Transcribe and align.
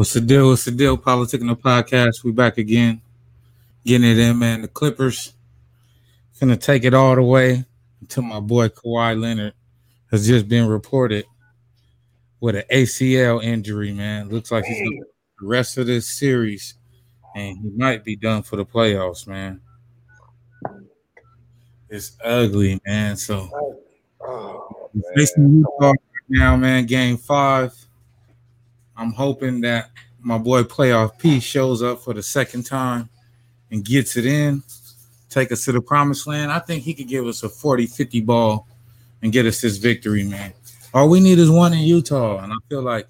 What's 0.00 0.14
the 0.14 0.22
deal? 0.22 0.48
What's 0.48 0.64
the 0.64 0.70
deal? 0.70 0.96
Politic 0.96 1.42
the 1.42 1.54
podcast. 1.54 2.24
We 2.24 2.32
back 2.32 2.56
again. 2.56 3.02
Getting 3.84 4.10
it 4.10 4.18
in, 4.18 4.38
man. 4.38 4.62
The 4.62 4.68
Clippers 4.68 5.34
gonna 6.40 6.56
take 6.56 6.84
it 6.84 6.94
all 6.94 7.14
the 7.14 7.22
way 7.22 7.66
until 8.00 8.22
my 8.22 8.40
boy 8.40 8.70
Kawhi 8.70 9.20
Leonard 9.20 9.52
has 10.10 10.26
just 10.26 10.48
been 10.48 10.66
reported 10.66 11.26
with 12.40 12.56
an 12.56 12.62
ACL 12.72 13.44
injury, 13.44 13.92
man. 13.92 14.30
Looks 14.30 14.50
like 14.50 14.64
he's 14.64 14.78
gonna 14.78 15.04
the 15.38 15.46
rest 15.46 15.76
of 15.76 15.86
this 15.86 16.08
series, 16.08 16.76
and 17.36 17.58
he 17.58 17.68
might 17.76 18.02
be 18.02 18.16
done 18.16 18.42
for 18.42 18.56
the 18.56 18.64
playoffs, 18.64 19.26
man. 19.26 19.60
It's 21.90 22.16
ugly, 22.24 22.80
man. 22.86 23.18
So 23.18 23.50
Oh, 24.22 24.90
facing 25.14 25.58
Utah 25.58 25.88
right 25.90 25.98
now, 26.30 26.56
man. 26.56 26.86
Game 26.86 27.18
five. 27.18 27.74
I'm 29.00 29.12
hoping 29.12 29.62
that 29.62 29.90
my 30.20 30.36
boy 30.36 30.62
Playoff 30.62 31.18
P 31.18 31.40
shows 31.40 31.82
up 31.82 32.00
for 32.00 32.12
the 32.12 32.22
second 32.22 32.66
time 32.66 33.08
and 33.70 33.82
gets 33.82 34.18
it 34.18 34.26
in, 34.26 34.62
take 35.30 35.50
us 35.50 35.64
to 35.64 35.72
the 35.72 35.80
promised 35.80 36.26
land. 36.26 36.52
I 36.52 36.58
think 36.58 36.82
he 36.82 36.92
could 36.92 37.08
give 37.08 37.26
us 37.26 37.42
a 37.42 37.48
40 37.48 37.86
50 37.86 38.20
ball 38.20 38.68
and 39.22 39.32
get 39.32 39.46
us 39.46 39.62
this 39.62 39.78
victory, 39.78 40.24
man. 40.24 40.52
All 40.92 41.08
we 41.08 41.18
need 41.18 41.38
is 41.38 41.50
one 41.50 41.72
in 41.72 41.78
Utah. 41.78 42.42
And 42.42 42.52
I 42.52 42.56
feel 42.68 42.82
like 42.82 43.08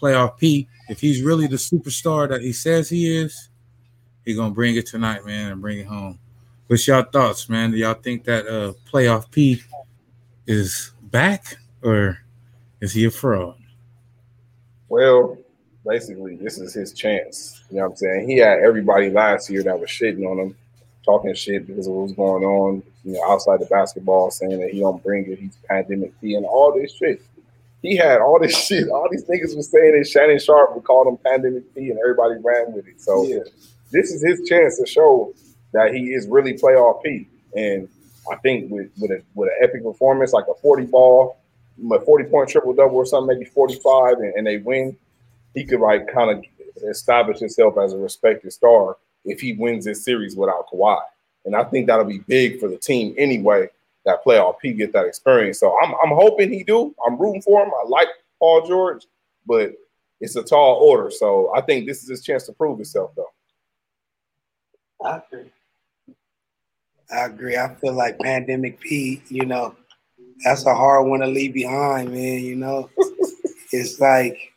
Playoff 0.00 0.38
P, 0.38 0.68
if 0.88 1.00
he's 1.00 1.22
really 1.22 1.48
the 1.48 1.56
superstar 1.56 2.28
that 2.28 2.40
he 2.40 2.52
says 2.52 2.88
he 2.88 3.12
is, 3.12 3.48
he's 4.24 4.36
going 4.36 4.50
to 4.50 4.54
bring 4.54 4.76
it 4.76 4.86
tonight, 4.86 5.26
man, 5.26 5.50
and 5.50 5.60
bring 5.60 5.80
it 5.80 5.86
home. 5.86 6.20
What's 6.68 6.86
y'all 6.86 7.02
thoughts, 7.02 7.48
man? 7.48 7.72
Do 7.72 7.78
y'all 7.78 7.94
think 7.94 8.22
that 8.24 8.46
uh, 8.46 8.74
Playoff 8.88 9.28
P 9.32 9.60
is 10.46 10.92
back 11.02 11.56
or 11.82 12.18
is 12.80 12.92
he 12.92 13.06
a 13.06 13.10
fraud? 13.10 13.56
Well, 14.92 15.38
basically, 15.86 16.36
this 16.36 16.58
is 16.58 16.74
his 16.74 16.92
chance. 16.92 17.62
You 17.70 17.78
know 17.78 17.84
what 17.84 17.90
I'm 17.92 17.96
saying? 17.96 18.28
He 18.28 18.36
had 18.36 18.58
everybody 18.58 19.08
last 19.08 19.48
year 19.48 19.62
that 19.62 19.80
was 19.80 19.88
shitting 19.88 20.26
on 20.30 20.38
him, 20.38 20.56
talking 21.02 21.32
shit 21.32 21.66
because 21.66 21.86
of 21.86 21.94
what 21.94 22.02
was 22.02 22.12
going 22.12 22.44
on, 22.44 22.82
you 23.02 23.14
know, 23.14 23.24
outside 23.30 23.60
the 23.60 23.64
basketball, 23.64 24.30
saying 24.30 24.60
that 24.60 24.68
he 24.68 24.80
don't 24.80 25.02
bring 25.02 25.32
it, 25.32 25.38
he's 25.38 25.56
pandemic 25.66 26.12
P 26.20 26.34
and 26.34 26.44
all 26.44 26.74
this 26.78 26.92
shit. 26.94 27.22
He 27.80 27.96
had 27.96 28.20
all 28.20 28.38
this 28.38 28.54
shit. 28.66 28.90
All 28.90 29.08
these 29.10 29.24
niggas 29.24 29.56
was 29.56 29.70
saying 29.70 29.96
it. 29.98 30.04
Shannon 30.06 30.38
Sharpe 30.38 30.74
would 30.74 30.84
call 30.84 31.08
him 31.08 31.16
pandemic 31.16 31.74
P, 31.74 31.88
and 31.88 31.98
everybody 31.98 32.34
ran 32.44 32.74
with 32.74 32.86
it. 32.86 33.00
So 33.00 33.26
Yeah. 33.26 33.38
this 33.92 34.12
is 34.12 34.22
his 34.22 34.46
chance 34.46 34.76
to 34.78 34.84
show 34.84 35.32
that 35.72 35.94
he 35.94 36.12
is 36.12 36.26
really 36.28 36.52
playoff 36.52 37.02
P. 37.02 37.26
And 37.56 37.88
I 38.30 38.36
think 38.36 38.70
with 38.70 38.90
with 39.00 39.10
a 39.10 39.22
with 39.34 39.48
an 39.48 39.56
epic 39.66 39.84
performance 39.84 40.34
like 40.34 40.48
a 40.50 40.54
40 40.60 40.84
ball, 40.84 41.38
a 41.90 42.00
40 42.00 42.24
point 42.24 42.48
triple 42.48 42.72
double 42.72 42.96
or 42.96 43.06
something, 43.06 43.38
maybe 43.38 43.48
45, 43.48 44.18
and, 44.18 44.34
and 44.34 44.46
they 44.46 44.58
win, 44.58 44.96
he 45.54 45.64
could 45.64 45.80
like 45.80 46.12
kind 46.12 46.30
of 46.30 46.44
establish 46.88 47.38
himself 47.38 47.76
as 47.78 47.92
a 47.92 47.98
respected 47.98 48.52
star 48.52 48.96
if 49.24 49.40
he 49.40 49.54
wins 49.54 49.84
this 49.84 50.04
series 50.04 50.36
without 50.36 50.66
Kawhi. 50.72 51.00
And 51.44 51.56
I 51.56 51.64
think 51.64 51.86
that'll 51.86 52.04
be 52.04 52.20
big 52.20 52.60
for 52.60 52.68
the 52.68 52.76
team 52.76 53.14
anyway. 53.18 53.68
That 54.04 54.24
playoff 54.24 54.56
he 54.60 54.72
get 54.72 54.92
that 54.94 55.06
experience. 55.06 55.60
So 55.60 55.78
I'm 55.80 55.94
I'm 56.02 56.10
hoping 56.16 56.52
he 56.52 56.64
do. 56.64 56.92
I'm 57.06 57.16
rooting 57.16 57.42
for 57.42 57.62
him. 57.62 57.70
I 57.70 57.88
like 57.88 58.08
Paul 58.40 58.66
George, 58.66 59.06
but 59.46 59.74
it's 60.20 60.34
a 60.34 60.42
tall 60.42 60.80
order. 60.82 61.08
So 61.10 61.52
I 61.54 61.60
think 61.60 61.86
this 61.86 62.02
is 62.02 62.08
his 62.08 62.24
chance 62.24 62.46
to 62.46 62.52
prove 62.52 62.78
himself 62.78 63.12
though. 63.14 63.30
I 65.04 65.18
agree. 65.18 65.50
I 67.12 67.24
agree. 67.26 67.56
I 67.56 67.74
feel 67.74 67.92
like 67.92 68.18
Pandemic 68.18 68.80
P, 68.80 69.22
you 69.28 69.44
know, 69.44 69.76
that's 70.44 70.66
a 70.66 70.74
hard 70.74 71.06
one 71.06 71.20
to 71.20 71.26
leave 71.26 71.54
behind, 71.54 72.10
man. 72.10 72.40
You 72.40 72.56
know, 72.56 72.90
it's 73.70 74.00
like 74.00 74.52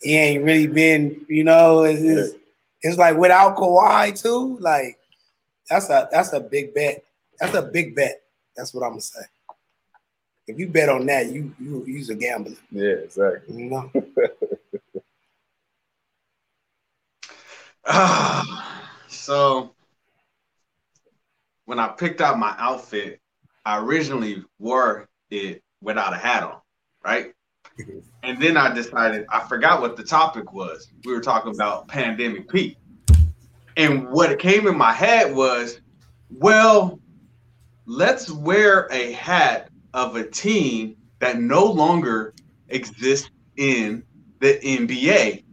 he 0.00 0.16
ain't 0.16 0.44
really 0.44 0.66
been, 0.66 1.24
you 1.28 1.44
know, 1.44 1.82
it's, 1.84 2.02
it's, 2.02 2.34
it's 2.82 2.98
like 2.98 3.16
without 3.16 3.56
Kawhi 3.56 4.20
too. 4.20 4.58
Like 4.60 4.98
that's 5.68 5.90
a 5.90 6.08
that's 6.10 6.32
a 6.32 6.40
big 6.40 6.74
bet. 6.74 7.04
That's 7.40 7.54
a 7.54 7.62
big 7.62 7.94
bet. 7.94 8.22
That's 8.56 8.72
what 8.74 8.84
I'm 8.84 8.90
gonna 8.92 9.00
say. 9.00 9.22
If 10.46 10.58
you 10.58 10.68
bet 10.68 10.88
on 10.88 11.06
that, 11.06 11.30
you 11.30 11.54
you 11.60 11.84
you's 11.86 12.10
a 12.10 12.14
gambler. 12.14 12.56
Yeah, 12.70 12.94
exactly. 12.94 13.62
You 13.62 13.70
know, 13.70 13.90
Ah, 17.90 18.90
so 19.08 19.74
when 21.64 21.78
I 21.78 21.88
picked 21.88 22.20
out 22.20 22.38
my 22.38 22.54
outfit, 22.58 23.18
I 23.68 23.76
originally 23.80 24.42
wore 24.58 25.10
it 25.30 25.62
without 25.82 26.14
a 26.14 26.16
hat 26.16 26.42
on, 26.42 26.56
right? 27.04 27.34
Mm-hmm. 27.78 27.98
And 28.22 28.40
then 28.40 28.56
I 28.56 28.72
decided 28.72 29.26
I 29.28 29.40
forgot 29.40 29.82
what 29.82 29.94
the 29.94 30.02
topic 30.02 30.54
was. 30.54 30.88
We 31.04 31.12
were 31.12 31.20
talking 31.20 31.54
about 31.54 31.86
pandemic 31.86 32.48
P. 32.48 32.78
And 33.76 34.08
what 34.08 34.38
came 34.38 34.66
in 34.66 34.78
my 34.78 34.94
head 34.94 35.36
was, 35.36 35.82
well, 36.30 36.98
let's 37.84 38.30
wear 38.30 38.88
a 38.90 39.12
hat 39.12 39.68
of 39.92 40.16
a 40.16 40.24
team 40.24 40.96
that 41.18 41.38
no 41.38 41.66
longer 41.66 42.32
exists 42.70 43.30
in 43.58 44.02
the 44.40 44.58
NBA 44.64 45.44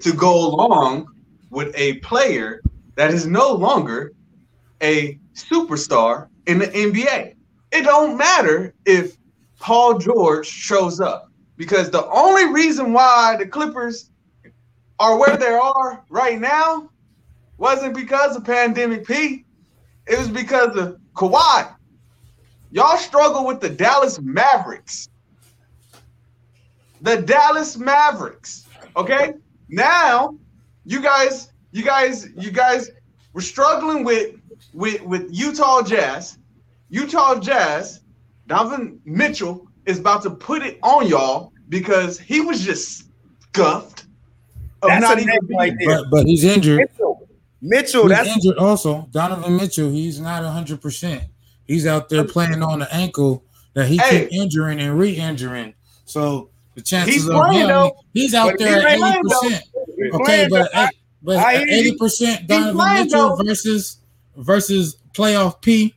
to 0.00 0.12
go 0.12 0.46
along 0.46 1.08
with 1.50 1.74
a 1.76 1.94
player 1.94 2.62
that 2.94 3.12
is 3.12 3.26
no 3.26 3.50
longer 3.50 4.12
a 4.80 5.18
superstar 5.34 6.28
in 6.46 6.60
the 6.60 6.68
NBA. 6.68 7.34
It 7.74 7.82
don't 7.82 8.16
matter 8.16 8.72
if 8.86 9.16
Paul 9.58 9.98
George 9.98 10.46
shows 10.46 11.00
up 11.00 11.32
because 11.56 11.90
the 11.90 12.06
only 12.06 12.46
reason 12.52 12.92
why 12.92 13.34
the 13.36 13.46
Clippers 13.46 14.10
are 15.00 15.18
where 15.18 15.36
they 15.36 15.48
are 15.48 16.04
right 16.08 16.40
now 16.40 16.88
wasn't 17.58 17.96
because 17.96 18.36
of 18.36 18.44
pandemic 18.44 19.04
P. 19.04 19.44
It 20.06 20.16
was 20.16 20.28
because 20.28 20.76
of 20.76 21.00
Kawhi. 21.14 21.74
Y'all 22.70 22.96
struggle 22.96 23.44
with 23.44 23.60
the 23.60 23.70
Dallas 23.70 24.20
Mavericks. 24.20 25.08
The 27.00 27.22
Dallas 27.22 27.76
Mavericks. 27.76 28.68
Okay? 28.96 29.34
Now 29.68 30.36
you 30.84 31.02
guys, 31.02 31.52
you 31.72 31.82
guys, 31.82 32.28
you 32.36 32.52
guys 32.52 32.90
were 33.32 33.40
struggling 33.40 34.04
with 34.04 34.36
with 34.72 35.02
with 35.02 35.28
Utah 35.32 35.82
Jazz. 35.82 36.38
Utah 36.98 37.40
Jazz, 37.40 38.02
Donovan 38.46 39.00
Mitchell 39.04 39.66
is 39.84 39.98
about 39.98 40.22
to 40.22 40.30
put 40.30 40.62
it 40.62 40.78
on 40.82 41.08
y'all 41.08 41.52
because 41.68 42.20
he 42.20 42.40
was 42.40 42.64
just 42.64 43.06
scuffed. 43.40 44.04
Of 44.82 44.90
that's 44.90 45.02
not 45.02 45.18
a 45.18 45.22
even 45.22 45.26
name 45.32 45.38
being 45.48 45.58
right 45.58 45.72
there. 45.78 45.88
But, 46.02 46.10
but 46.10 46.26
he's 46.26 46.44
injured. 46.44 46.78
Mitchell, 46.78 47.28
Mitchell, 47.60 48.02
He's 48.02 48.10
that's 48.10 48.28
injured 48.28 48.58
also. 48.58 49.08
Donovan 49.10 49.56
Mitchell, 49.56 49.90
he's 49.90 50.20
not 50.20 50.42
100%. 50.44 51.22
He's 51.66 51.86
out 51.86 52.08
there 52.10 52.22
playing 52.24 52.62
on 52.62 52.78
the 52.78 52.94
ankle 52.94 53.42
that 53.72 53.88
he 53.88 53.96
Hey. 53.96 54.26
keep 54.28 54.32
injuring 54.32 54.78
and 54.80 54.96
re-injuring. 54.96 55.74
So 56.04 56.50
the 56.76 56.82
chances 56.82 57.14
He's 57.14 57.28
of 57.28 57.34
playing, 57.34 57.62
him, 57.62 57.68
though. 57.68 57.92
he's 58.12 58.34
out 58.34 58.50
But 58.52 58.58
there 58.60 58.80
he 58.88 59.02
at 59.02 59.18
80%. 59.24 59.60
He's 59.96 60.14
Okay, 60.14 60.44
uh, 60.44 60.48
but 60.48 60.76
I- 60.76 60.88
but 61.24 61.36
I 61.38 61.64
80% 61.64 62.46
Donovan 62.46 63.04
Mitchell 63.04 63.36
though. 63.36 63.42
versus 63.42 63.96
versus 64.36 64.96
playoff 65.12 65.60
P. 65.62 65.94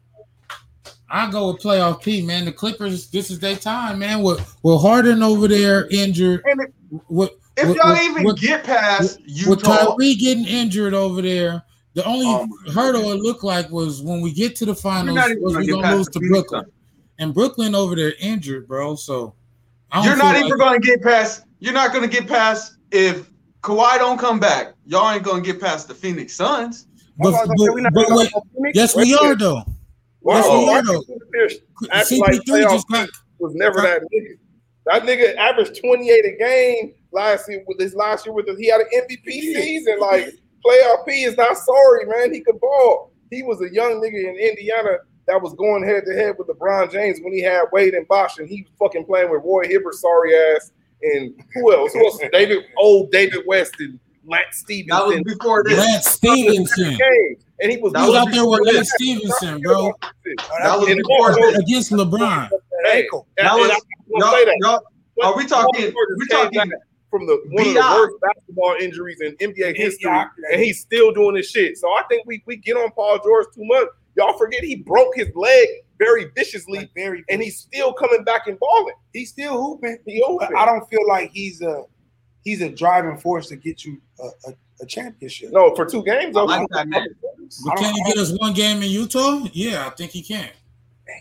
I 1.10 1.32
go 1.32 1.52
with 1.52 1.62
playoff 1.62 2.02
P, 2.04 2.22
man. 2.22 2.46
The 2.46 2.52
Clippers, 2.52 3.10
this 3.10 3.32
is 3.32 3.40
their 3.40 3.56
time, 3.56 4.00
man. 4.00 4.22
With 4.22 4.40
with 4.64 4.82
Harden 4.82 5.24
over 5.24 5.48
there 5.48 5.88
injured, 5.90 6.42
if- 6.46 6.72
with, 7.08 7.32
if 7.56 7.68
with- 7.68 7.78
y'all 7.78 7.92
with- 7.94 8.02
even 8.04 8.24
with- 8.24 8.40
get 8.40 8.64
past 8.64 9.20
with 9.20 9.30
Utah, 9.30 9.96
Kyrie 9.96 10.16
getting 10.16 10.46
injured 10.46 10.94
over 10.94 11.22
there, 11.22 11.64
the 11.94 12.04
only 12.06 12.26
Oh 12.28 12.48
hurdle 12.74 13.12
it 13.12 13.22
looked 13.22 13.44
like 13.44 13.70
was 13.72 14.02
when 14.02 14.22
we 14.22 14.32
get 14.32 14.56
to 14.58 14.66
the 14.66 14.76
finals, 14.76 15.18
was 15.40 15.56
we 15.56 15.68
gonna 15.68 15.96
lose 15.96 16.08
to 16.10 16.20
Brooklyn. 16.20 16.66
And 17.20 17.34
Brooklyn 17.34 17.74
over 17.74 17.96
there 17.96 18.14
injured, 18.20 18.68
bro. 18.68 18.96
So 18.96 19.34
you're 20.04 20.16
not 20.16 20.36
even 20.36 20.50
like- 20.50 20.60
going 20.60 20.82
to 20.82 20.86
get 20.88 21.02
past. 21.02 21.44
You're 21.60 21.74
not 21.74 21.92
going 21.92 22.08
to 22.08 22.10
get 22.10 22.28
past 22.28 22.74
if 22.92 23.32
Kawhi 23.64 23.98
don't 23.98 24.20
come 24.20 24.40
back. 24.40 24.74
Y'all 24.86 25.10
ain't 25.12 25.24
going 25.24 25.42
to 25.44 25.52
get 25.52 25.60
past 25.60 25.88
the 25.88 25.96
Phoenix 25.96 26.36
Suns. 26.36 26.86
But, 27.18 27.30
I 27.30 27.32
was 27.32 27.48
gonna 27.48 27.58
say, 27.58 27.70
we 27.74 27.82
but, 27.82 27.94
but 27.94 28.32
wait, 28.56 28.76
yes, 28.76 28.96
we 28.96 29.16
are 29.16 29.36
though. 29.36 29.64
Wow, 30.28 30.36
Yes, 30.36 30.46
we 30.50 30.66
why 30.66 30.82
though. 30.82 31.02
Chris 31.04 31.20
Pierce 31.32 31.56
acting 31.90 32.20
like 32.20 32.32
CP3 32.34 32.44
playoff 32.44 32.72
just 32.72 32.88
got 32.90 33.10
was 33.40 33.56
never 33.56 33.80
that 33.80 34.02
nigga. 34.02 34.38
That 34.88 35.04
nigga 35.04 35.38
averaged 35.38 35.80
28 35.82 36.26
a 36.26 36.38
game 36.38 36.94
last 37.14 37.50
year 37.50 37.64
with 37.66 37.80
his 37.80 37.96
last 37.96 38.26
year 38.26 38.34
with 38.34 38.50
us. 38.50 38.58
He 38.58 38.68
had 38.68 38.82
an 38.82 38.88
MVP 38.94 39.24
season. 39.26 40.00
Like 40.02 40.34
playoff 40.66 41.08
P 41.08 41.24
is 41.24 41.38
not 41.38 41.58
sorry, 41.58 42.06
man. 42.08 42.34
He 42.34 42.42
could 42.42 42.60
ball. 42.60 43.14
He 43.32 43.42
was 43.42 43.62
a 43.62 43.74
young 43.74 44.02
nigga 44.02 44.28
in 44.28 44.36
Indiana 44.38 44.98
that 45.28 45.42
was 45.42 45.54
going 45.54 45.86
head 45.86 46.04
to 46.06 46.14
head 46.14 46.36
with 46.38 46.50
LeBron 46.50 46.92
James 46.92 47.20
when 47.22 47.32
he 47.32 47.42
had 47.42 47.64
Wade 47.72 47.94
and 47.94 48.06
Bosh, 48.10 48.38
and 48.38 48.50
he 48.50 48.64
was 48.64 48.72
fucking 48.78 49.06
playing 49.06 49.32
with 49.32 49.44
Roy 49.46 49.66
Hibbert, 49.66 49.94
sorry 49.94 50.36
ass, 50.36 50.74
and 51.04 51.42
who 51.54 51.74
else? 51.74 51.94
Who 51.94 52.06
else? 52.06 52.20
David, 52.34 52.66
old 52.78 53.12
David 53.12 53.44
West 53.48 53.76
and 53.80 53.98
Lance 54.28 54.64
That 54.68 55.06
was 55.06 55.14
Stephenson. 55.14 55.24
before 55.24 55.64
this. 55.64 55.78
Lance 55.78 56.08
Stephenson. 56.08 56.98
And 57.60 57.72
he 57.72 57.78
was, 57.78 57.94
That 57.94 58.02
He 58.04 58.10
was 58.10 58.16
was 58.16 58.28
out 58.28 58.32
there 58.32 58.46
with 58.48 58.60
before 58.60 58.74
Lance. 58.74 58.92
Stephenson, 58.96 59.62
bro, 59.62 59.92
That 60.62 60.78
was 60.80 60.96
before 60.96 61.34
this. 61.36 61.58
against 61.58 61.92
LeBron. 61.92 62.50
Hey, 62.86 63.04
Ankle. 63.04 63.28
That 63.38 63.54
was 63.56 63.70
y'all, 64.10 64.32
that. 64.32 64.56
y'all, 64.62 64.82
are 65.24 65.36
we 65.38 65.46
talking? 65.48 65.94
We 66.18 66.28
came 66.28 66.52
talking? 66.52 66.72
from 67.10 67.26
the 67.26 67.42
one 67.52 67.66
of 67.70 67.74
the 67.74 67.80
worst 67.80 68.16
basketball 68.22 68.76
injuries 68.82 69.22
in 69.22 69.34
NBA 69.38 69.76
history, 69.78 70.12
Yeah. 70.12 70.28
and 70.52 70.62
he's 70.62 70.82
still 70.82 71.14
doing 71.14 71.36
this 71.36 71.50
shit. 71.50 71.78
So 71.78 71.88
I 71.88 72.04
think 72.10 72.28
we 72.28 72.44
we 72.46 72.58
get 72.58 72.76
on 72.76 72.92
Paul 72.92 73.18
George 73.24 73.48
too 73.56 73.64
much. 73.64 73.88
Y'all 74.18 74.38
forget 74.38 74.62
he 74.64 74.76
broke 74.76 75.16
his 75.16 75.30
leg 75.34 75.68
very 76.00 76.26
viciously, 76.36 76.80
Like 76.80 76.90
very, 76.96 77.24
and 77.30 77.42
he's 77.42 77.58
still 77.60 77.94
coming 77.94 78.24
back 78.26 78.48
and 78.48 78.60
balling. 78.60 78.94
he's 79.14 79.30
still 79.30 79.60
hooping. 79.60 79.98
He 80.06 80.22
open. 80.22 80.50
But 80.52 80.60
I 80.60 80.66
don't 80.66 80.88
feel 80.90 81.08
like 81.08 81.32
he's 81.32 81.62
a 81.62 81.84
he's 82.48 82.62
a 82.62 82.70
driving 82.70 83.18
force 83.18 83.48
to 83.50 83.56
get 83.58 83.84
you 83.84 84.02
a, 84.20 84.28
a, 84.50 84.54
a 84.82 84.86
championship. 84.86 85.52
no 85.52 85.76
for 85.76 85.86
two 85.86 86.04
games. 86.04 86.36
I 86.38 86.40
though. 86.40 86.46
like 86.46 86.68
that 86.72 86.88
man. 86.88 87.08
But 87.66 87.78
can 87.78 87.94
he 87.94 88.02
get 88.04 88.18
us 88.18 88.32
one 88.40 88.54
game 88.54 88.78
in 88.84 88.90
Utah? 88.90 89.46
Yeah, 89.54 89.86
I 89.88 89.90
think 89.92 90.12
he 90.12 90.22
can. 90.22 90.50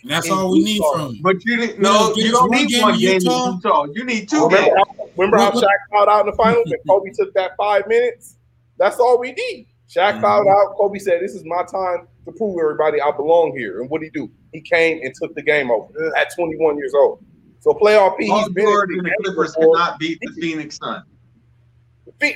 And 0.02 0.10
that's 0.10 0.26
In 0.26 0.32
all 0.32 0.50
we 0.50 0.62
need 0.62 0.82
from 0.92 1.14
him. 1.16 1.20
But 1.22 1.44
you 1.44 1.56
didn't. 1.56 1.80
No, 1.80 1.90
Yeah, 1.92 2.08
you 2.08 2.14
there's 2.22 2.32
don't 2.32 2.48
one 2.50 2.58
need 2.62 2.68
game 2.70 2.82
one 2.82 2.94
in 2.94 3.00
game 3.00 3.16
in 3.16 3.22
Utah. 3.22 3.52
Utah. 3.54 3.84
You 3.94 4.04
need 4.04 4.28
two 4.28 4.44
Remember, 4.48 4.56
games. 4.56 4.76
how, 4.98 5.08
remember 5.16 5.36
how 5.38 5.50
Shaq 5.52 5.78
fouled 5.92 6.08
out 6.08 6.20
in 6.20 6.30
the 6.30 6.36
finals 6.36 6.64
and 6.70 6.80
Kobe 6.88 7.10
took 7.10 7.32
that 7.34 7.52
five 7.56 7.86
minutes? 7.86 8.36
That's 8.78 8.98
all 8.98 9.18
we 9.18 9.32
need. 9.32 9.66
Shaq 9.88 10.14
Mhm. 10.18 10.20
fouled 10.22 10.48
out. 10.48 10.74
Kobe 10.76 10.98
said, 10.98 11.20
"This 11.22 11.34
is 11.34 11.44
my 11.44 11.62
time 11.70 12.08
to 12.24 12.32
prove 12.32 12.58
everybody 12.60 13.00
I 13.00 13.10
belong 13.12 13.54
here." 13.56 13.80
And 13.80 13.88
what 13.90 14.00
did 14.00 14.10
he 14.12 14.20
do? 14.20 14.30
He 14.52 14.60
came 14.60 15.00
and 15.02 15.14
took 15.14 15.34
the 15.34 15.42
game 15.42 15.70
over 15.70 15.88
at 16.16 16.34
21 16.34 16.76
years 16.78 16.92
old. 16.94 17.22
So 17.60 17.72
playoff 17.72 18.18
P. 18.18 18.26
Paul 18.28 18.38
He's 18.40 18.48
been 18.50 18.64
in 18.64 18.70
George 18.72 18.88
the 18.90 18.98
and 18.98 19.06
the 19.06 19.12
Clippers 19.24 19.54
before. 19.54 19.74
cannot 19.76 19.98
beat 20.00 20.18
the 20.20 20.32
Phoenix 20.40 20.78
Suns. 20.78 21.04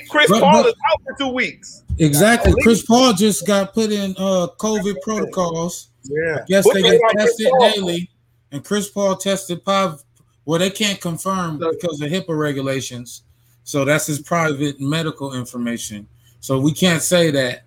Chris 0.09 0.27
But- 0.29 0.41
Paul 0.41 0.63
but- 0.63 0.67
is 0.69 0.75
out 0.91 1.01
for 1.03 1.15
two 1.17 1.29
weeks. 1.29 1.83
Exactly. 1.97 2.53
Chris 2.63 2.83
Paul 2.85 3.13
just 3.13 3.45
got 3.45 3.73
put 3.73 3.91
in 3.91 4.11
uh 4.17 4.47
COVID 4.57 4.95
protocols. 5.01 5.89
Yeah. 6.03 6.43
Yes, 6.47 6.65
What 6.65 6.75
they 6.75 6.81
they 6.81 6.97
get 6.97 7.11
tested 7.17 7.47
daily, 7.59 8.09
and 8.51 8.63
Chris 8.63 8.89
Paul 8.89 9.15
tested 9.15 9.63
positive. 9.63 10.05
Well, 10.45 10.59
they 10.59 10.69
can't 10.71 10.99
confirm 10.99 11.59
So- 11.59 11.71
because 11.71 12.01
of 12.01 12.09
HIPAA 12.09 12.37
regulations. 12.37 13.23
So 13.63 13.85
that's 13.85 14.07
his 14.07 14.19
private 14.19 14.81
medical 14.81 15.33
information. 15.33 16.07
So 16.39 16.59
we 16.59 16.73
can't 16.73 17.01
say 17.03 17.29
that 17.31 17.63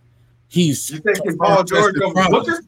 he's. 0.48 0.90
You 0.90 0.98
taking 1.00 1.38
Paul 1.38 1.62
George 1.64 1.94
over 2.02 2.14
positive. 2.14 2.44
Booker? 2.44 2.64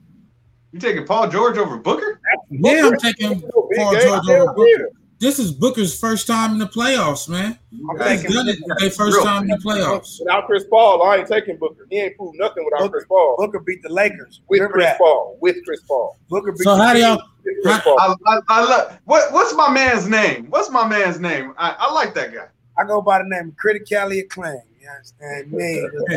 You 0.72 0.78
taking 0.78 1.04
Paul 1.06 1.28
George 1.28 1.58
over 1.58 1.76
Booker? 1.76 2.20
Yeah, 2.50 2.86
I'm 2.86 2.96
taking 2.98 3.40
Paul. 3.40 3.68
George 4.00 4.28
over 4.28 4.52
Booker. 4.54 4.90
Yeah. 5.18 5.28
This 5.28 5.38
is 5.38 5.50
Booker's 5.52 5.98
first 5.98 6.26
time 6.26 6.52
in 6.52 6.58
the 6.58 6.66
playoffs, 6.66 7.28
man. 7.28 7.58
I'm 7.90 8.18
He's 8.18 8.32
done 8.34 8.48
it 8.48 8.58
their 8.78 8.90
first 8.90 9.16
Real. 9.16 9.24
time 9.24 9.42
in 9.42 9.48
the 9.48 9.56
playoffs. 9.56 10.18
Without 10.20 10.46
Chris 10.46 10.64
Paul, 10.70 11.02
I 11.02 11.16
ain't 11.16 11.28
taking 11.28 11.56
Booker. 11.56 11.86
He 11.90 11.98
ain't 12.00 12.16
proved 12.16 12.36
nothing 12.38 12.64
without 12.64 12.80
Booker- 12.80 12.92
Chris 12.98 13.04
Paul. 13.08 13.36
Booker 13.38 13.60
beat 13.60 13.82
the 13.82 13.88
Lakers. 13.92 14.40
With 14.48 14.58
Remember 14.60 14.74
Chris 14.74 14.86
that? 14.86 14.98
Paul. 14.98 15.38
With 15.40 15.56
Chris 15.64 15.80
Paul. 15.88 16.16
Booker 16.28 16.52
beat 16.52 16.60
So 16.62 16.76
the 16.76 16.82
how 16.84 16.92
do 16.92 17.00
y'all? 17.00 17.22
Chris 17.62 17.80
Paul. 17.80 17.96
I, 18.00 18.14
I, 18.26 18.40
I 18.48 18.64
love 18.64 18.98
what 19.04 19.32
what's 19.32 19.54
my 19.54 19.70
man's 19.70 20.08
name? 20.08 20.46
What's 20.50 20.70
my 20.70 20.86
man's 20.86 21.18
name? 21.20 21.54
I, 21.58 21.76
I 21.78 21.92
like 21.92 22.14
that 22.14 22.34
guy. 22.34 22.48
I 22.78 22.84
go 22.84 23.00
by 23.00 23.18
the 23.18 23.24
name 23.28 23.48
of 23.48 23.54
Criticality 23.56 24.20
Acclaim. 24.24 24.60
You 24.80 24.88
understand 24.90 25.50
me? 25.52 25.80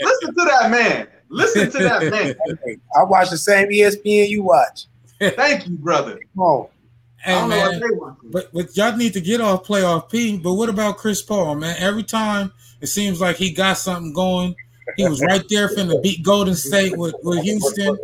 Listen 0.00 0.34
to 0.34 0.44
that 0.50 0.68
man. 0.70 1.08
Listen 1.28 1.70
to 1.70 1.78
that 1.78 2.10
man. 2.10 2.80
I 2.98 3.02
watch 3.04 3.30
the 3.30 3.36
same 3.38 3.68
ESPN 3.68 4.28
you 4.28 4.42
watch. 4.44 4.86
Thank 5.20 5.66
you, 5.68 5.76
brother. 5.76 6.18
Come 6.34 6.42
on. 6.42 6.68
I 7.26 7.30
don't 7.30 7.50
know 7.50 7.56
what 7.56 7.70
man, 7.70 7.80
they 7.80 7.96
want. 7.96 8.18
but 8.30 8.52
but 8.52 8.76
y'all 8.76 8.96
need 8.96 9.12
to 9.14 9.20
get 9.20 9.40
off 9.40 9.66
playoff 9.66 10.10
P. 10.10 10.36
But 10.38 10.54
what 10.54 10.68
about 10.68 10.98
Chris 10.98 11.22
Paul, 11.22 11.54
man? 11.56 11.76
Every 11.78 12.02
time 12.02 12.52
it 12.80 12.88
seems 12.88 13.20
like 13.20 13.36
he 13.36 13.50
got 13.50 13.78
something 13.78 14.12
going. 14.12 14.54
He 14.96 15.08
was 15.08 15.22
right 15.22 15.42
there 15.48 15.68
finna 15.68 16.02
beat 16.02 16.22
Golden 16.22 16.54
State 16.54 16.96
with, 16.96 17.14
with 17.22 17.42
Houston. 17.42 17.96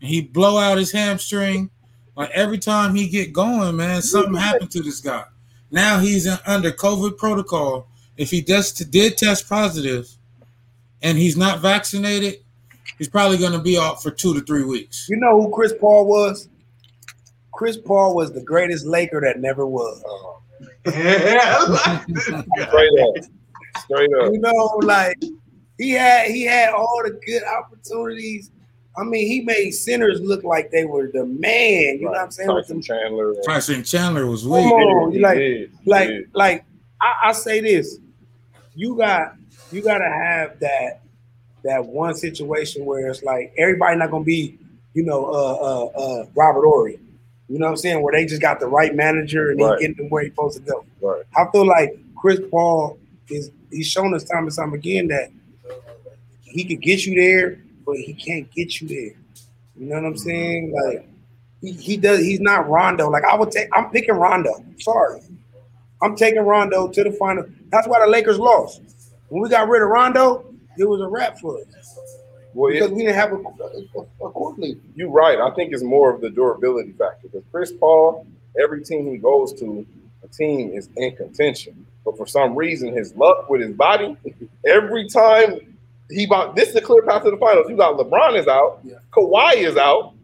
and 0.00 0.08
he 0.08 0.20
blow 0.20 0.58
out 0.58 0.78
his 0.78 0.92
hamstring. 0.92 1.70
Like 2.14 2.30
every 2.30 2.58
time 2.58 2.94
he 2.94 3.08
get 3.08 3.32
going, 3.32 3.76
man, 3.76 4.02
something 4.02 4.34
happened 4.34 4.70
to 4.72 4.82
this 4.82 5.00
guy. 5.00 5.24
Now 5.70 5.98
he's 5.98 6.26
in, 6.26 6.38
under 6.46 6.70
COVID 6.70 7.18
protocol. 7.18 7.88
If 8.16 8.30
he 8.30 8.40
does 8.40 8.72
did 8.72 9.16
test 9.16 9.48
positive, 9.48 10.08
and 11.02 11.18
he's 11.18 11.36
not 11.36 11.60
vaccinated, 11.60 12.42
he's 12.98 13.08
probably 13.08 13.38
going 13.38 13.52
to 13.52 13.58
be 13.58 13.78
out 13.78 14.02
for 14.02 14.10
two 14.10 14.34
to 14.34 14.40
three 14.40 14.64
weeks. 14.64 15.06
You 15.08 15.16
know 15.16 15.40
who 15.40 15.52
Chris 15.54 15.72
Paul 15.78 16.06
was? 16.06 16.48
Chris 17.58 17.76
Paul 17.76 18.14
was 18.14 18.30
the 18.32 18.40
greatest 18.40 18.86
Laker 18.86 19.20
that 19.20 19.40
never 19.40 19.66
was. 19.66 20.00
Yeah, 20.86 21.56
I 21.58 21.66
like 21.66 22.06
this 22.06 22.28
guy. 22.30 22.44
Straight 22.68 23.00
up. 23.00 23.14
Straight 23.78 24.10
up. 24.14 24.32
You 24.32 24.38
know, 24.38 24.78
like 24.84 25.16
he 25.76 25.90
had 25.90 26.30
he 26.30 26.44
had 26.44 26.72
all 26.72 27.00
the 27.04 27.18
good 27.26 27.42
opportunities. 27.42 28.52
I 28.96 29.02
mean, 29.02 29.26
he 29.26 29.40
made 29.40 29.72
centers 29.72 30.20
look 30.20 30.44
like 30.44 30.70
they 30.70 30.84
were 30.84 31.10
the 31.12 31.26
man. 31.26 31.98
You 31.98 32.02
know 32.02 32.10
what 32.12 32.20
I'm 32.20 32.30
saying? 32.30 32.48
With 32.48 32.58
Tyson 32.66 32.76
them, 32.76 32.82
Chandler. 32.82 33.34
Tyson 33.44 33.82
Chandler 33.82 34.26
was 34.28 34.42
Come 34.44 34.52
weak. 34.52 34.72
on, 34.72 35.10
He 35.10 35.16
you 35.16 35.22
like 35.24 35.38
did. 35.38 35.70
He 35.82 35.90
like 35.90 36.10
like 36.34 36.64
I, 37.00 37.30
I 37.30 37.32
say 37.32 37.58
this. 37.58 37.98
You 38.76 38.96
got 38.96 39.34
you 39.72 39.82
gotta 39.82 40.08
have 40.08 40.60
that 40.60 41.00
that 41.64 41.84
one 41.84 42.14
situation 42.14 42.84
where 42.84 43.08
it's 43.08 43.24
like 43.24 43.52
everybody 43.58 43.96
not 43.96 44.12
gonna 44.12 44.22
be, 44.22 44.56
you 44.94 45.02
know, 45.02 45.24
uh 45.26 45.54
uh 45.54 45.86
uh 46.22 46.26
Robert 46.36 46.64
Horry. 46.64 47.00
You 47.48 47.58
know 47.58 47.66
what 47.66 47.70
I'm 47.72 47.76
saying? 47.78 48.02
Where 48.02 48.12
they 48.12 48.26
just 48.26 48.42
got 48.42 48.60
the 48.60 48.66
right 48.66 48.94
manager 48.94 49.50
and 49.50 49.60
Right. 49.60 49.78
he 49.78 49.86
getting 49.86 50.02
them 50.02 50.10
where 50.10 50.22
he's 50.22 50.32
supposed 50.32 50.58
to 50.58 50.62
go. 50.70 50.84
Right. 51.00 51.22
I 51.36 51.50
feel 51.50 51.66
like 51.66 51.98
Chris 52.16 52.40
Paul 52.50 52.98
is 53.30 53.50
he's 53.70 53.86
shown 53.86 54.14
us 54.14 54.24
time 54.24 54.44
and 54.44 54.54
time 54.54 54.72
again 54.74 55.08
that 55.08 55.30
he 56.42 56.64
could 56.64 56.80
get 56.82 57.06
you 57.06 57.14
there, 57.14 57.58
but 57.86 57.96
he 57.96 58.12
can't 58.14 58.50
get 58.52 58.80
you 58.80 58.88
there. 58.88 59.14
You 59.76 59.86
know 59.86 59.94
what 59.96 60.04
I'm 60.04 60.16
saying? 60.18 60.72
Like 60.72 61.08
he, 61.62 61.72
he 61.72 61.96
does 61.96 62.20
he's 62.20 62.40
not 62.40 62.68
Rondo. 62.68 63.08
Like 63.08 63.24
I 63.24 63.34
would 63.34 63.50
take 63.50 63.68
I'm 63.72 63.90
picking 63.90 64.14
Rondo. 64.14 64.64
Sorry. 64.78 65.20
I'm 66.02 66.16
taking 66.16 66.42
Rondo 66.42 66.88
to 66.88 67.04
the 67.04 67.12
final. 67.12 67.44
That's 67.70 67.88
why 67.88 68.00
the 68.00 68.06
Lakers 68.10 68.38
lost. 68.38 68.82
When 69.28 69.42
we 69.42 69.48
got 69.48 69.68
rid 69.68 69.82
of 69.82 69.88
Rondo, 69.88 70.44
it 70.78 70.88
was 70.88 71.00
a 71.00 71.08
wrap 71.08 71.38
for 71.38 71.58
us. 71.60 71.97
Well, 72.58 72.72
Because 72.72 72.90
it, 72.90 72.94
we 72.94 73.02
didn't 73.04 73.14
have 73.14 73.32
a, 73.32 73.36
a, 73.36 74.26
a 74.26 74.48
leader. 74.56 74.80
you're 74.96 75.10
right. 75.10 75.38
I 75.38 75.54
think 75.54 75.72
it's 75.72 75.84
more 75.84 76.12
of 76.12 76.20
the 76.20 76.28
durability 76.28 76.90
factor 76.92 77.28
because 77.28 77.44
Chris 77.52 77.70
Paul, 77.72 78.26
every 78.60 78.82
team 78.82 79.08
he 79.08 79.16
goes 79.16 79.52
to, 79.60 79.86
a 80.24 80.28
team 80.28 80.72
is 80.74 80.88
in 80.96 81.14
contention. 81.14 81.86
But 82.04 82.16
for 82.16 82.26
some 82.26 82.56
reason, 82.56 82.92
his 82.92 83.14
luck 83.14 83.48
with 83.48 83.60
his 83.60 83.70
body, 83.74 84.16
every 84.66 85.08
time 85.08 85.76
he 86.10 86.26
bought 86.26 86.56
this 86.56 86.70
is 86.70 86.74
a 86.74 86.80
clear 86.80 87.02
path 87.02 87.22
to 87.22 87.30
the 87.30 87.36
finals. 87.36 87.66
You 87.68 87.76
got 87.76 87.96
LeBron 87.96 88.36
is 88.36 88.48
out, 88.48 88.80
Yeah. 88.82 88.96
Kawhi 89.12 89.58
is 89.58 89.76
out, 89.76 90.14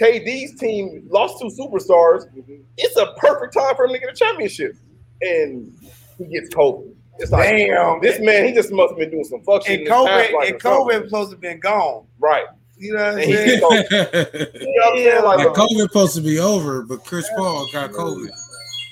KD's 0.00 0.58
team 0.58 1.06
lost 1.08 1.38
two 1.40 1.46
superstars. 1.56 2.26
Mm-hmm. 2.34 2.62
It's 2.78 2.96
a 2.96 3.14
perfect 3.18 3.54
time 3.54 3.76
for 3.76 3.84
him 3.84 3.92
to 3.92 4.00
get 4.00 4.10
a 4.10 4.14
championship, 4.16 4.74
and 5.22 5.72
he 6.18 6.24
gets 6.26 6.52
COVID. 6.52 6.95
It's 7.18 7.30
like 7.32 7.48
Damn. 7.48 8.00
this 8.00 8.20
man, 8.20 8.44
he 8.44 8.52
just 8.52 8.70
must 8.72 8.90
have 8.90 8.98
been 8.98 9.10
doing 9.10 9.24
some 9.24 9.42
fuck 9.42 9.66
shit. 9.66 9.80
And 9.80 9.86
in 9.88 9.92
COVID, 9.92 10.48
and. 10.48 10.60
COVID 10.60 11.00
was 11.02 11.10
supposed 11.10 11.30
to 11.30 11.36
have 11.36 11.40
been 11.40 11.60
gone. 11.60 12.06
right? 12.18 12.44
You 12.78 12.92
know 12.94 13.04
what 13.04 13.14
I'm 13.14 13.22
saying? 13.22 13.46
gets 13.46 13.62
COVID. 13.90 14.60
You 14.60 14.66
know 14.66 14.84
what 14.84 14.92
I'm 14.92 14.98
saying? 14.98 15.24
Like, 15.24 15.38
Like 15.38 15.56
COVID 15.56 15.80
supposed 15.80 16.14
to 16.16 16.20
be 16.20 16.38
over, 16.38 16.82
but 16.82 17.04
Chris 17.04 17.28
Paul 17.36 17.68
got 17.72 17.90
COVID. 17.92 18.28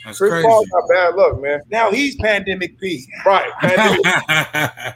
That's 0.04 0.19
Chris 0.19 0.31
crazy. 0.31 0.47
Paul 0.47 0.64
got 0.66 0.88
bad 0.88 1.14
luck, 1.14 1.40
man. 1.40 1.61
Now 1.71 1.90
he's 1.90 2.16
pandemic 2.16 2.78
P. 2.78 3.07
Right. 3.25 3.50
Pandemic. 3.61 4.95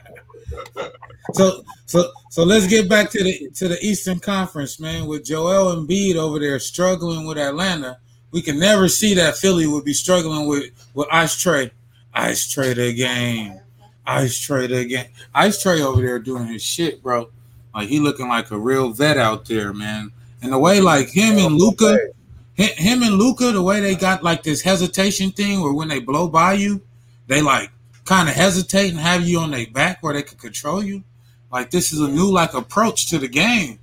so 1.33 1.63
so 1.85 2.11
so 2.29 2.43
let's 2.43 2.67
get 2.67 2.89
back 2.89 3.09
to 3.11 3.23
the 3.23 3.49
to 3.55 3.67
the 3.67 3.77
Eastern 3.83 4.19
Conference, 4.19 4.79
man. 4.79 5.07
With 5.07 5.25
Joel 5.25 5.75
Embiid 5.75 6.15
over 6.15 6.39
there 6.39 6.59
struggling 6.59 7.27
with 7.27 7.37
Atlanta, 7.37 7.97
we 8.31 8.41
can 8.41 8.59
never 8.59 8.87
see 8.87 9.13
that 9.15 9.37
Philly 9.37 9.67
would 9.67 9.83
be 9.85 9.93
struggling 9.93 10.47
with 10.47 10.71
with 10.93 11.07
Ice 11.11 11.39
Trey. 11.39 11.71
Ice 12.13 12.49
Trey 12.51 12.73
the 12.73 12.93
game. 12.93 13.59
Ice 14.05 14.39
Trey 14.39 14.67
the 14.67 14.85
game. 14.85 15.07
Ice 15.33 15.61
Trey 15.61 15.81
over 15.81 16.01
there 16.01 16.19
doing 16.19 16.47
his 16.47 16.63
shit, 16.63 17.01
bro. 17.03 17.29
Like 17.73 17.87
he 17.87 17.99
looking 17.99 18.27
like 18.27 18.51
a 18.51 18.57
real 18.57 18.91
vet 18.91 19.17
out 19.17 19.45
there, 19.45 19.73
man. 19.73 20.11
And 20.41 20.53
the 20.53 20.59
way 20.59 20.81
like 20.81 21.09
him 21.09 21.37
and 21.37 21.55
Luka, 21.55 21.97
him 22.55 23.03
and 23.03 23.15
Luka, 23.15 23.51
the 23.51 23.61
way 23.61 23.79
they 23.79 23.95
got 23.95 24.23
like 24.23 24.43
this 24.43 24.61
hesitation 24.61 25.31
thing 25.31 25.61
where 25.61 25.73
when 25.73 25.87
they 25.87 25.99
blow 25.99 26.27
by 26.27 26.53
you, 26.53 26.81
they 27.27 27.41
like 27.41 27.71
kind 28.05 28.27
of 28.27 28.35
hesitate 28.35 28.89
and 28.89 28.99
have 28.99 29.27
you 29.27 29.39
on 29.39 29.51
their 29.51 29.67
back 29.67 30.01
where 30.01 30.13
they 30.13 30.23
can 30.23 30.37
control 30.37 30.83
you. 30.83 31.03
Like 31.51 31.71
this 31.71 31.93
is 31.93 31.99
a 31.99 32.07
new 32.07 32.31
like 32.31 32.53
approach 32.53 33.09
to 33.09 33.17
the 33.17 33.27
game. 33.27 33.79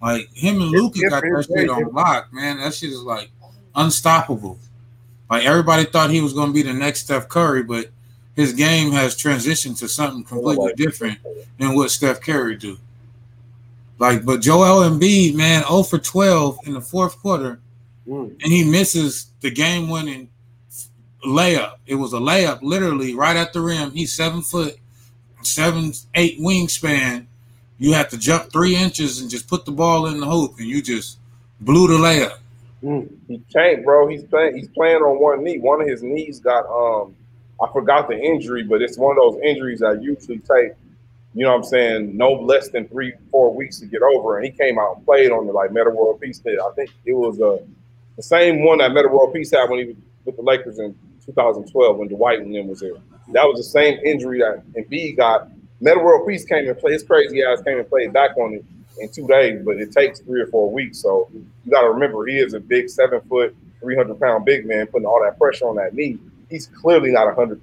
Like 0.00 0.32
him 0.32 0.60
and 0.60 0.70
Luka 0.70 1.00
got 1.08 1.22
that 1.22 1.46
shit 1.48 1.70
on 1.70 1.92
lock, 1.92 2.32
man. 2.32 2.58
That 2.58 2.74
shit 2.74 2.90
is 2.90 3.02
like 3.02 3.30
unstoppable. 3.74 4.58
Like 5.34 5.46
everybody 5.46 5.82
thought 5.84 6.10
he 6.10 6.20
was 6.20 6.32
gonna 6.32 6.52
be 6.52 6.62
the 6.62 6.72
next 6.72 7.00
Steph 7.00 7.28
Curry, 7.28 7.64
but 7.64 7.90
his 8.36 8.52
game 8.52 8.92
has 8.92 9.16
transitioned 9.16 9.76
to 9.80 9.88
something 9.88 10.22
completely 10.22 10.72
different 10.76 11.18
than 11.58 11.74
what 11.74 11.90
Steph 11.90 12.20
Curry 12.20 12.54
do. 12.54 12.78
Like, 13.98 14.24
but 14.24 14.40
Joel 14.40 14.88
Embiid, 14.88 15.34
man, 15.34 15.64
0 15.64 15.82
for 15.82 15.98
12 15.98 16.58
in 16.66 16.74
the 16.74 16.80
fourth 16.80 17.18
quarter, 17.18 17.58
Mm. 18.08 18.36
and 18.44 18.52
he 18.52 18.62
misses 18.62 19.26
the 19.40 19.50
game 19.50 19.88
winning 19.90 20.28
layup. 21.26 21.78
It 21.84 21.96
was 21.96 22.12
a 22.12 22.18
layup, 22.18 22.60
literally 22.62 23.12
right 23.16 23.34
at 23.34 23.52
the 23.52 23.60
rim. 23.60 23.90
He's 23.90 24.12
seven 24.12 24.40
foot, 24.40 24.76
seven, 25.42 25.92
eight 26.14 26.38
wingspan. 26.38 27.26
You 27.78 27.94
have 27.94 28.08
to 28.10 28.18
jump 28.18 28.52
three 28.52 28.76
inches 28.76 29.20
and 29.20 29.28
just 29.28 29.48
put 29.48 29.64
the 29.64 29.72
ball 29.72 30.06
in 30.06 30.20
the 30.20 30.26
hoop, 30.26 30.60
and 30.60 30.68
you 30.68 30.80
just 30.80 31.18
blew 31.60 31.88
the 31.88 31.94
layup. 31.94 32.38
He 33.28 33.40
can't, 33.52 33.84
bro. 33.84 34.08
He's 34.08 34.24
playing. 34.24 34.56
He's 34.56 34.68
playing 34.68 34.98
on 34.98 35.20
one 35.20 35.42
knee. 35.42 35.58
One 35.58 35.80
of 35.80 35.88
his 35.88 36.02
knees 36.02 36.40
got 36.40 36.66
um 36.66 37.14
I 37.62 37.72
forgot 37.72 38.08
the 38.08 38.18
injury, 38.18 38.62
but 38.64 38.82
it's 38.82 38.98
one 38.98 39.16
of 39.16 39.22
those 39.22 39.40
injuries 39.42 39.80
that 39.80 40.02
usually 40.02 40.38
take, 40.38 40.72
you 41.34 41.44
know 41.44 41.50
what 41.50 41.58
I'm 41.58 41.64
saying, 41.64 42.16
no 42.16 42.32
less 42.32 42.68
than 42.68 42.88
three, 42.88 43.12
four 43.30 43.54
weeks 43.54 43.78
to 43.80 43.86
get 43.86 44.02
over. 44.02 44.36
And 44.36 44.44
he 44.44 44.50
came 44.50 44.78
out 44.78 44.96
and 44.96 45.04
played 45.04 45.30
on 45.30 45.46
the 45.46 45.52
like 45.52 45.72
Metta 45.72 45.90
World 45.90 46.20
Peace 46.20 46.38
Day. 46.40 46.56
I 46.58 46.70
think 46.74 46.90
it 47.04 47.12
was 47.12 47.40
uh, 47.40 47.58
the 48.16 48.22
same 48.22 48.64
one 48.64 48.78
that 48.78 48.92
Metta 48.92 49.08
World 49.08 49.32
Peace 49.32 49.50
had 49.52 49.70
when 49.70 49.78
he 49.78 49.84
was 49.86 49.96
with 50.24 50.36
the 50.36 50.42
Lakers 50.42 50.78
in 50.78 50.94
2012 51.24 51.96
when 51.96 52.08
Dwight 52.08 52.40
and 52.40 52.54
them 52.54 52.68
was 52.68 52.80
there. 52.80 52.94
That 53.32 53.44
was 53.44 53.58
the 53.58 53.64
same 53.64 53.98
injury 54.04 54.40
that 54.40 54.62
Embiid 54.74 55.16
got. 55.16 55.48
Metta 55.80 56.00
World 56.00 56.26
Peace 56.26 56.44
came 56.44 56.68
and 56.68 56.78
played, 56.78 56.94
his 56.94 57.02
crazy 57.02 57.42
ass 57.42 57.62
came 57.62 57.78
and 57.78 57.88
played 57.88 58.12
back 58.12 58.36
on 58.36 58.54
it 58.54 58.64
in 59.00 59.08
two 59.10 59.26
days, 59.26 59.62
but 59.64 59.76
it 59.76 59.92
takes 59.92 60.20
three 60.20 60.40
or 60.40 60.46
four 60.46 60.70
weeks. 60.70 60.98
So 60.98 61.28
you 61.32 61.70
got 61.70 61.82
to 61.82 61.90
remember, 61.90 62.26
he 62.26 62.38
is 62.38 62.54
a 62.54 62.60
big 62.60 62.88
seven 62.88 63.20
foot, 63.22 63.54
300 63.80 64.18
pound 64.18 64.44
big 64.44 64.66
man 64.66 64.86
putting 64.86 65.06
all 65.06 65.20
that 65.22 65.38
pressure 65.38 65.68
on 65.68 65.76
that 65.76 65.94
knee. 65.94 66.18
He's 66.50 66.66
clearly 66.68 67.10
not 67.10 67.34
100% 67.36 67.60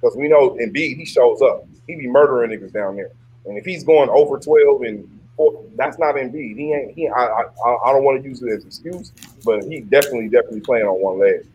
because 0.00 0.16
we 0.16 0.28
know 0.28 0.50
Embiid, 0.50 0.96
he 0.96 1.04
shows 1.04 1.42
up. 1.42 1.66
He 1.86 1.96
be 1.96 2.06
murdering 2.06 2.50
niggas 2.50 2.72
down 2.72 2.96
there. 2.96 3.10
And 3.46 3.56
if 3.56 3.64
he's 3.64 3.82
going 3.82 4.10
over 4.10 4.38
12 4.38 4.82
and 4.82 5.20
four, 5.36 5.64
that's 5.76 5.98
not 5.98 6.16
Embiid. 6.16 6.56
He 6.56 6.72
ain't, 6.72 6.92
he, 6.92 7.08
I, 7.08 7.24
I, 7.24 7.76
I 7.86 7.92
don't 7.92 8.04
want 8.04 8.22
to 8.22 8.28
use 8.28 8.42
it 8.42 8.50
as 8.50 8.64
excuse, 8.64 9.12
but 9.44 9.64
he 9.64 9.80
definitely, 9.80 10.28
definitely 10.28 10.60
playing 10.60 10.86
on 10.86 11.00
one 11.00 11.18
leg. 11.18 11.46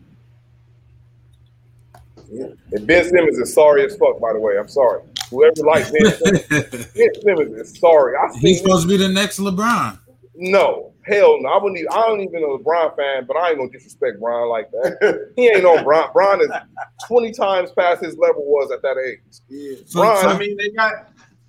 And 2.72 2.88
Ben 2.88 3.04
Simmons 3.06 3.38
is 3.38 3.54
sorry 3.54 3.86
as 3.86 3.96
fuck, 3.96 4.20
by 4.20 4.34
the 4.34 4.40
way. 4.40 4.58
I'm 4.58 4.68
sorry. 4.68 5.02
Whoever 5.34 5.62
likes 5.68 5.92
Ben 5.92 6.12
Simmons, 6.12 7.60
is 7.60 7.80
sorry. 7.80 8.16
I 8.18 8.38
He's 8.38 8.60
supposed 8.62 8.84
to 8.84 8.88
be 8.90 8.98
the 8.98 9.10
next 9.10 9.40
LeBron. 9.40 10.00
No, 10.36 10.94
hell 11.06 11.42
no. 11.42 11.50
I 11.50 11.58
wouldn't. 11.62 11.80
Even, 11.80 11.92
I 11.92 12.02
don't 12.08 12.22
even 12.22 12.42
know 12.42 12.54
a 12.54 12.60
LeBron 12.60 12.96
fan, 12.96 13.26
but 13.28 13.36
I 13.38 13.50
ain't 13.50 13.58
gonna 13.58 13.70
disrespect 13.72 14.20
Bron 14.20 14.50
like 14.50 14.70
that. 14.72 15.32
he 15.36 15.48
ain't 15.48 15.64
no 15.64 15.84
Bron. 15.84 16.10
Bron 16.14 16.42
is 16.42 16.50
twenty 17.08 17.32
times 17.32 17.72
past 17.72 18.04
his 18.04 18.18
level 18.18 18.44
was 18.46 18.72
at 18.72 18.82
that 18.82 18.98
age. 18.98 19.20
Yeah. 19.50 19.78
Bron, 19.92 20.26
I 20.28 20.38
mean, 20.38 20.58
they 20.58 20.70
got 20.70 20.94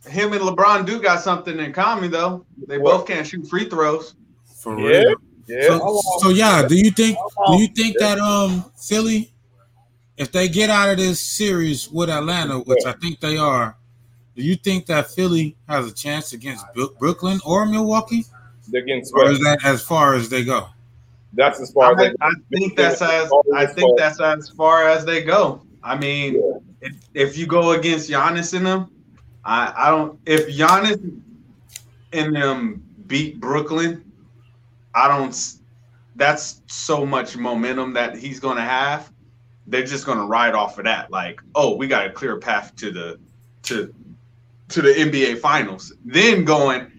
him 0.06 0.32
and 0.32 0.42
LeBron 0.42 0.86
do 0.86 1.00
got 1.00 1.20
something 1.20 1.58
in 1.58 1.72
common 1.72 2.10
though. 2.10 2.44
They 2.66 2.78
What? 2.78 2.98
both 2.98 3.06
can't 3.06 3.26
shoot 3.26 3.46
free 3.48 3.68
throws. 3.68 4.14
For 4.56 4.78
yeah, 4.78 4.98
real. 4.98 5.14
yeah. 5.46 5.66
So, 5.68 6.00
so 6.20 6.28
yeah, 6.30 6.66
do 6.66 6.74
you 6.76 6.90
think 6.90 7.18
do 7.46 7.60
you 7.60 7.68
think 7.68 7.98
that 7.98 8.18
um 8.18 8.64
Philly, 8.78 9.32
if 10.16 10.30
they 10.32 10.48
get 10.48 10.70
out 10.70 10.90
of 10.90 10.96
this 10.98 11.20
series 11.20 11.90
with 11.90 12.08
Atlanta, 12.10 12.60
which 12.60 12.84
I 12.86 12.92
think 12.92 13.20
they 13.20 13.36
are, 13.36 13.76
do 14.36 14.42
you 14.42 14.56
think 14.56 14.86
that 14.86 15.10
Philly 15.10 15.56
has 15.68 15.86
a 15.86 15.92
chance 15.94 16.32
against 16.32 16.64
Brooklyn 16.98 17.40
or 17.44 17.66
Milwaukee, 17.66 18.24
They're 18.68 18.82
getting 18.82 19.04
or 19.14 19.30
is 19.30 19.38
swept. 19.38 19.62
that 19.62 19.68
as 19.68 19.82
far 19.82 20.14
as 20.14 20.28
they 20.28 20.44
go? 20.44 20.68
That's 21.32 21.60
as 21.60 21.72
far 21.72 21.92
as 21.92 21.98
I, 21.98 22.08
they 22.08 22.14
I 22.20 22.30
think 22.52 22.76
that's 22.76 23.02
as 23.02 23.30
I 23.54 23.66
think 23.66 23.98
that's 23.98 24.20
as 24.20 24.50
far 24.50 24.88
as 24.88 25.04
they 25.04 25.22
go. 25.22 25.62
I 25.82 25.96
mean, 25.98 26.34
Yeah. 26.34 26.58
if, 26.80 26.96
if 27.14 27.36
you 27.38 27.46
go 27.46 27.72
against 27.72 28.08
Giannis 28.08 28.54
in 28.54 28.62
them, 28.64 28.90
I, 29.44 29.72
I 29.76 29.90
don't. 29.90 30.18
If 30.26 30.46
Giannis 30.48 31.20
and 32.12 32.34
them 32.36 32.82
beat 33.06 33.40
Brooklyn, 33.40 34.04
I 34.94 35.08
don't. 35.08 35.36
That's 36.16 36.62
so 36.68 37.04
much 37.04 37.36
momentum 37.36 37.92
that 37.94 38.16
he's 38.16 38.38
going 38.38 38.56
to 38.56 38.62
have. 38.62 39.12
They're 39.66 39.84
just 39.84 40.04
going 40.04 40.18
to 40.18 40.24
ride 40.24 40.54
off 40.54 40.78
of 40.78 40.84
that. 40.84 41.10
Like, 41.10 41.40
oh, 41.54 41.74
we 41.76 41.86
got 41.86 42.06
a 42.06 42.10
clear 42.10 42.38
path 42.38 42.74
to 42.76 42.90
the 42.90 43.18
to 43.64 43.94
to 44.68 44.82
the 44.82 44.90
NBA 44.90 45.38
Finals. 45.40 45.92
Then 46.04 46.44
going, 46.44 46.90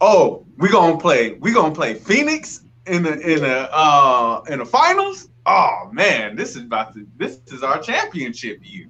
oh, 0.00 0.44
we 0.58 0.68
gonna 0.68 0.98
play. 0.98 1.34
We 1.34 1.52
gonna 1.52 1.74
play 1.74 1.94
Phoenix 1.94 2.62
in 2.86 3.02
the 3.02 3.18
in 3.18 3.42
the 3.42 3.68
uh 3.72 4.42
in 4.48 4.58
the 4.58 4.66
finals. 4.66 5.28
Oh 5.46 5.88
man, 5.92 6.36
this 6.36 6.56
is 6.56 6.62
about 6.62 6.94
to. 6.94 7.06
This 7.16 7.40
is 7.48 7.62
our 7.62 7.80
championship 7.80 8.60
year. 8.62 8.86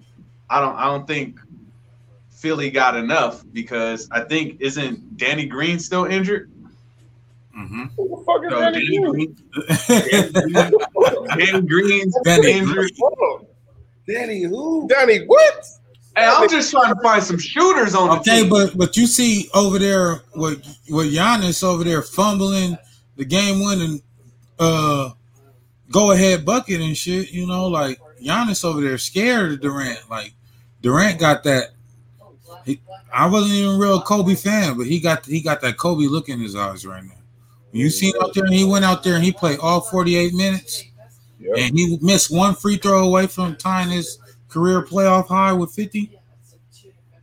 I 0.51 0.61
don't. 0.61 0.77
I 0.77 0.85
don't 0.85 1.07
think 1.07 1.39
Philly 2.31 2.71
got 2.71 2.97
enough 2.97 3.45
because 3.53 4.09
I 4.11 4.21
think 4.21 4.61
isn't 4.61 5.17
Danny 5.17 5.47
Green 5.47 5.79
still 5.79 6.07
injured? 6.07 6.51
Mm-hmm. 7.57 7.85
Who 7.97 8.09
the 8.09 8.25
fuck 8.25 8.45
is 8.45 8.51
So 8.51 8.61
Danny 8.61 8.87
Danny 8.87 9.11
Green? 9.11 9.37
Green, 11.37 11.37
Danny 11.37 11.67
Green's 11.67 12.17
Danny 12.25 12.53
injured. 12.53 12.91
Danny, 14.07 14.43
who? 14.43 14.89
Danny, 14.89 15.25
what? 15.27 15.67
Hey, 16.17 16.27
I'm 16.27 16.49
just 16.49 16.71
trying 16.71 16.95
to 16.95 17.01
find 17.01 17.23
some 17.23 17.39
shooters 17.39 17.95
on 17.95 18.09
the 18.09 18.17
Okay, 18.17 18.49
but 18.49 18.77
but 18.77 18.97
you 18.97 19.07
see 19.07 19.49
over 19.55 19.79
there 19.79 20.23
with 20.35 20.59
with 20.91 21.15
Giannis 21.15 21.65
over 21.65 21.85
there 21.85 22.03
fumbling 22.03 22.77
the 23.17 23.25
game 23.25 23.63
winning 23.65 24.03
uh 24.59 25.11
go 25.91 26.13
ahead 26.13 26.45
bucket 26.45 26.81
and 26.81 26.97
shit, 26.97 27.31
you 27.31 27.47
know, 27.47 27.67
like 27.69 27.99
Giannis 28.23 28.65
over 28.65 28.81
there 28.81 28.99
scared 28.99 29.53
of 29.53 29.61
Durant. 29.61 30.11
Like 30.11 30.35
Durant 30.83 31.19
got 31.19 31.45
that 31.45 31.71
he, 32.65 32.81
I 33.13 33.27
wasn't 33.27 33.55
even 33.55 33.77
a 33.77 33.79
real 33.79 34.01
Kobe 34.03 34.35
fan, 34.35 34.77
but 34.77 34.87
he 34.87 35.01
got 35.01 35.25
he 35.25 35.41
got 35.41 35.61
that 35.63 35.79
Kobe 35.79 36.05
look 36.05 36.29
in 36.29 36.41
his 36.41 36.57
eyes 36.57 36.87
right 36.87 37.05
now. 37.05 37.22
You 37.73 37.89
seen 37.91 38.13
out 38.23 38.35
there 38.35 38.45
and 38.45 38.55
he 38.55 38.65
went 38.65 38.85
out 38.85 39.03
there 39.03 39.15
and 39.15 39.25
he 39.25 39.33
played 39.33 39.59
all 39.61 39.81
48 39.81 40.35
minutes 40.35 40.85
Yep. 41.41 41.57
and 41.59 41.77
he 41.77 41.99
missed 42.01 42.31
one 42.31 42.55
free 42.55 42.77
throw 42.77 43.05
away 43.05 43.27
from 43.27 43.57
tying 43.57 43.91
his 43.91 44.19
career 44.49 44.83
playoff 44.83 45.27
high 45.27 45.53
with 45.53 45.73
50. 45.73 46.19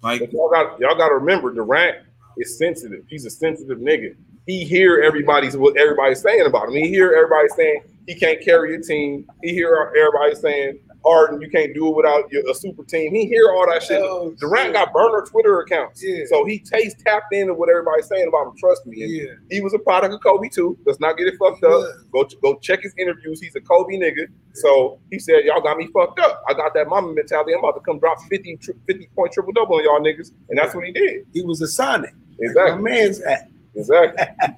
Like 0.02 0.20
But 0.20 0.34
y'all 0.34 0.50
got 0.50 0.80
y'all 0.80 0.98
got 0.98 1.10
to 1.10 1.16
remember, 1.16 1.54
Durant 1.54 1.98
is 2.38 2.58
sensitive. 2.58 3.04
He's 3.08 3.26
a 3.26 3.30
sensitive 3.30 3.78
nigga. 3.78 4.16
He 4.46 4.66
hear 4.66 5.02
everybody's 5.02 5.56
what 5.56 5.78
everybody's 5.78 6.22
saying 6.22 6.46
about 6.46 6.70
him. 6.70 6.76
He 6.76 6.90
hear 6.90 7.14
everybody 7.14 7.48
saying 7.56 7.82
he 8.08 8.16
can't 8.16 8.42
carry 8.44 8.76
a 8.76 8.82
team. 8.82 9.26
He 9.44 9.54
hear 9.54 9.94
everybody 9.98 10.36
saying 10.36 10.80
Harden, 11.06 11.42
you 11.42 11.50
can't 11.50 11.74
do 11.74 11.88
it 11.88 11.96
without 11.96 12.32
your, 12.32 12.50
a 12.50 12.54
super 12.54 12.84
team. 12.84 13.14
He 13.14 13.26
hear 13.26 13.50
all 13.52 13.66
that 13.70 13.82
shit. 13.84 14.02
Oh, 14.02 14.36
Durant 14.40 14.66
shit. 14.68 14.74
got 14.74 14.94
burner 14.94 15.26
Twitter 15.26 15.60
accounts, 15.62 16.04
Yeah. 16.04 16.26
so 16.28 16.44
he 16.46 16.60
tastes 16.60 17.02
tapped 17.04 17.34
into 17.34 17.54
what 17.54 17.70
everybody's 17.70 18.08
saying 18.08 18.28
about 18.28 18.48
him. 18.48 18.54
Trust 18.58 18.86
me, 18.86 19.02
And 19.04 19.12
Yeah. 19.12 19.26
he 19.50 19.62
was 19.62 19.74
a 19.74 19.80
product 19.80 20.14
of 20.14 20.22
Kobe 20.22 20.50
too. 20.50 20.78
Let's 20.86 21.00
not 21.00 21.18
get 21.18 21.28
it 21.28 21.36
fucked 21.40 21.64
up. 21.64 21.84
Go 22.12 22.28
go 22.42 22.56
check 22.62 22.82
his 22.82 22.94
interviews. 22.98 23.40
He's 23.42 23.56
a 23.56 23.62
Kobe 23.62 23.96
nigga. 23.96 24.28
So 24.54 25.00
he 25.10 25.20
said, 25.20 25.46
"Y'all 25.46 25.62
got 25.62 25.78
me 25.78 25.88
fucked 25.94 26.20
up. 26.20 26.44
I 26.50 26.54
got 26.54 26.74
that 26.74 26.88
mama 26.90 27.14
mentality. 27.14 27.54
I'm 27.54 27.60
about 27.60 27.76
to 27.76 27.82
come 27.82 28.00
drop 28.00 28.18
50, 28.30 28.58
tri- 28.58 28.76
50 28.88 29.10
point 29.16 29.32
triple 29.32 29.54
double 29.54 29.76
on 29.76 29.84
y'all 29.84 30.00
niggas." 30.00 30.32
And 30.50 30.58
that's 30.58 30.76
what 30.76 30.86
he 30.86 30.92
did. 30.92 31.26
He 31.34 31.42
was 31.42 31.62
a 31.62 31.68
Sonic. 31.68 32.14
Exactly. 32.40 32.82
man's 32.82 33.22
at. 33.22 33.50
Exactly. 33.76 34.26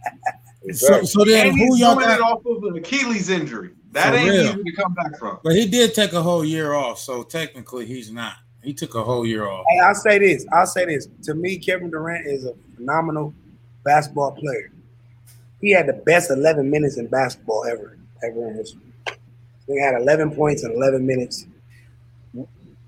so, 0.61 0.67
exactly. 0.69 1.07
so 1.07 1.25
then 1.25 1.47
and 1.47 1.57
who 1.57 1.65
he's 1.73 1.79
y'all 1.79 1.95
got 1.95 2.21
off 2.21 2.45
of 2.45 2.63
an 2.63 2.77
Achilles 2.77 3.29
injury. 3.29 3.71
That 3.93 4.11
For 4.13 4.19
ain't 4.19 4.29
real. 4.29 4.45
easy 4.45 4.63
to 4.63 4.71
come 4.73 4.93
back 4.93 5.17
from. 5.17 5.39
But 5.43 5.55
he 5.55 5.65
did 5.67 5.93
take 5.93 6.13
a 6.13 6.21
whole 6.21 6.45
year 6.45 6.73
off, 6.73 6.99
so 6.99 7.23
technically 7.23 7.85
he's 7.85 8.11
not. 8.11 8.35
He 8.63 8.73
took 8.73 8.93
a 8.95 9.03
whole 9.03 9.25
year 9.25 9.47
off. 9.47 9.65
Hey, 9.69 9.79
I'll 9.79 9.95
say 9.95 10.19
this. 10.19 10.45
I'll 10.51 10.67
say 10.67 10.85
this. 10.85 11.07
To 11.23 11.33
me, 11.33 11.57
Kevin 11.57 11.89
Durant 11.89 12.27
is 12.27 12.45
a 12.45 12.53
phenomenal 12.75 13.33
basketball 13.83 14.31
player. 14.33 14.71
He 15.61 15.71
had 15.71 15.87
the 15.87 15.93
best 15.93 16.29
11 16.29 16.69
minutes 16.69 16.97
in 16.97 17.07
basketball 17.07 17.65
ever, 17.65 17.97
ever 18.23 18.47
in 18.49 18.55
history. 18.55 18.81
He 19.67 19.79
had 19.79 19.95
11 19.95 20.35
points 20.35 20.63
in 20.63 20.71
11 20.71 21.05
minutes. 21.05 21.45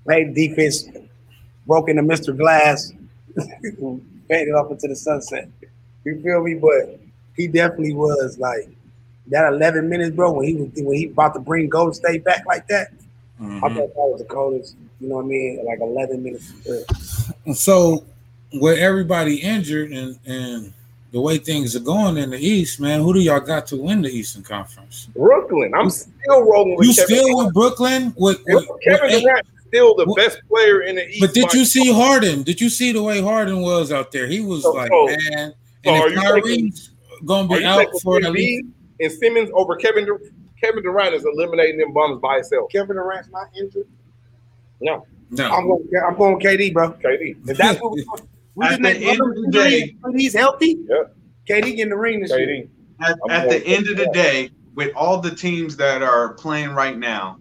Played 0.04 0.34
defense, 0.34 0.88
broke 1.66 1.88
into 1.88 2.02
Mr. 2.02 2.36
Glass, 2.36 2.92
faded 4.28 4.54
off 4.54 4.70
into 4.70 4.88
the 4.88 4.96
sunset. 4.96 5.48
You 6.04 6.20
feel 6.22 6.42
me? 6.42 6.54
But 6.54 7.00
he 7.36 7.46
definitely 7.46 7.94
was 7.94 8.38
like 8.38 8.68
that 9.28 9.52
11 9.52 9.88
minutes, 9.88 10.14
bro. 10.14 10.32
When 10.32 10.46
he 10.46 10.54
was 10.54 10.70
when 10.76 10.96
he 10.96 11.06
about 11.06 11.34
to 11.34 11.40
bring 11.40 11.68
Golden 11.68 11.94
State 11.94 12.24
back 12.24 12.44
like 12.46 12.66
that, 12.68 12.92
I 13.40 13.44
Mhm. 13.44 13.60
thought 13.60 13.74
that 13.74 13.94
was 13.96 14.20
the 14.20 14.26
coldest. 14.26 14.76
You 15.00 15.08
know 15.08 15.16
what 15.16 15.24
I 15.24 15.28
mean? 15.28 15.64
Like 15.64 15.80
11 15.80 16.22
minutes. 16.22 16.52
So 17.54 18.04
with 18.54 18.78
everybody 18.78 19.36
injured 19.36 19.90
and 19.92 20.18
and 20.26 20.72
the 21.12 21.20
way 21.20 21.38
things 21.38 21.76
are 21.76 21.80
going 21.80 22.16
in 22.16 22.30
the 22.30 22.38
East, 22.38 22.80
man, 22.80 23.00
who 23.00 23.14
do 23.14 23.20
y'all 23.20 23.38
got 23.38 23.66
to 23.68 23.76
win 23.76 24.02
the 24.02 24.08
Eastern 24.08 24.42
Conference? 24.42 25.08
Brooklyn. 25.14 25.72
I'm 25.72 25.88
still 25.88 26.42
rolling 26.42 26.76
with 26.76 26.88
You 26.88 26.94
Kevin 26.94 27.06
still 27.06 27.26
Durant. 27.28 27.46
with 27.46 27.54
Brooklyn? 27.54 28.14
With, 28.16 28.40
with- 28.48 28.68
Kevin 28.82 29.10
with- 29.12 29.22
Durant 29.22 29.46
is 29.46 29.62
still 29.68 29.94
the 29.94 30.06
What- 30.06 30.16
best 30.16 30.38
player 30.48 30.82
in 30.82 30.96
the 30.96 31.08
East. 31.08 31.20
but 31.20 31.32
did 31.32 31.52
you 31.54 31.64
see 31.64 31.92
Harden? 31.92 32.42
Did 32.42 32.60
you 32.60 32.68
see 32.68 32.90
the 32.90 33.00
way 33.02 33.20
Harden 33.20 33.60
was 33.60 33.92
out 33.92 34.10
there? 34.10 34.26
He 34.26 34.40
was 34.40 34.62
So- 34.62 34.72
like, 34.72 34.90
so- 34.90 35.06
man. 35.06 35.54
so 35.84 35.90
And 35.90 36.02
are 36.02 36.08
if 36.08 36.14
you 36.14 36.20
Kyrie's 36.20 36.90
gonna 37.24 37.48
be 37.48 37.64
out 37.64 37.86
for 38.02 38.16
at 38.18 38.22
Embiid 38.24 38.34
least 38.34 38.66
and 39.00 39.12
Simmons 39.12 39.50
over 39.54 39.76
Kevin 39.76 40.04
Dur- 40.06 40.20
Kevin 40.60 40.82
Durant 40.82 41.14
is 41.14 41.24
eliminating 41.24 41.78
them 41.78 41.92
bums 41.92 42.20
by 42.20 42.36
himself. 42.36 42.70
Kevin 42.70 42.96
Durant's 42.96 43.28
not 43.30 43.48
injured. 43.58 43.86
No, 44.80 45.06
no. 45.30 45.50
I'm 45.50 45.66
going. 45.66 45.88
I'm 46.06 46.16
going 46.16 46.38
KD, 46.40 46.72
bro. 46.72 46.92
KD. 46.92 47.48
If 47.48 47.56
that's 47.56 47.80
what 47.80 47.92
we, 47.92 48.06
we 48.54 48.66
At 48.66 48.82
the 48.82 48.90
end 48.90 49.20
of 49.20 49.34
the 49.34 49.48
day- 49.50 49.96
he's 50.16 50.34
healthy. 50.34 50.78
yeah. 50.88 51.04
KD 51.48 51.76
getting 51.76 51.90
the 51.90 51.96
ring 51.96 52.20
this 52.20 52.30
year. 52.30 52.46
KD. 52.46 52.68
at, 53.00 53.18
I'm 53.24 53.30
at 53.30 53.48
the 53.50 53.66
end 53.66 53.88
of 53.88 53.96
the 53.96 54.06
day, 54.12 54.50
with 54.74 54.94
all 54.96 55.20
the 55.20 55.34
teams 55.34 55.76
that 55.76 56.02
are 56.02 56.34
playing 56.34 56.70
right 56.70 56.96
now, 56.96 57.38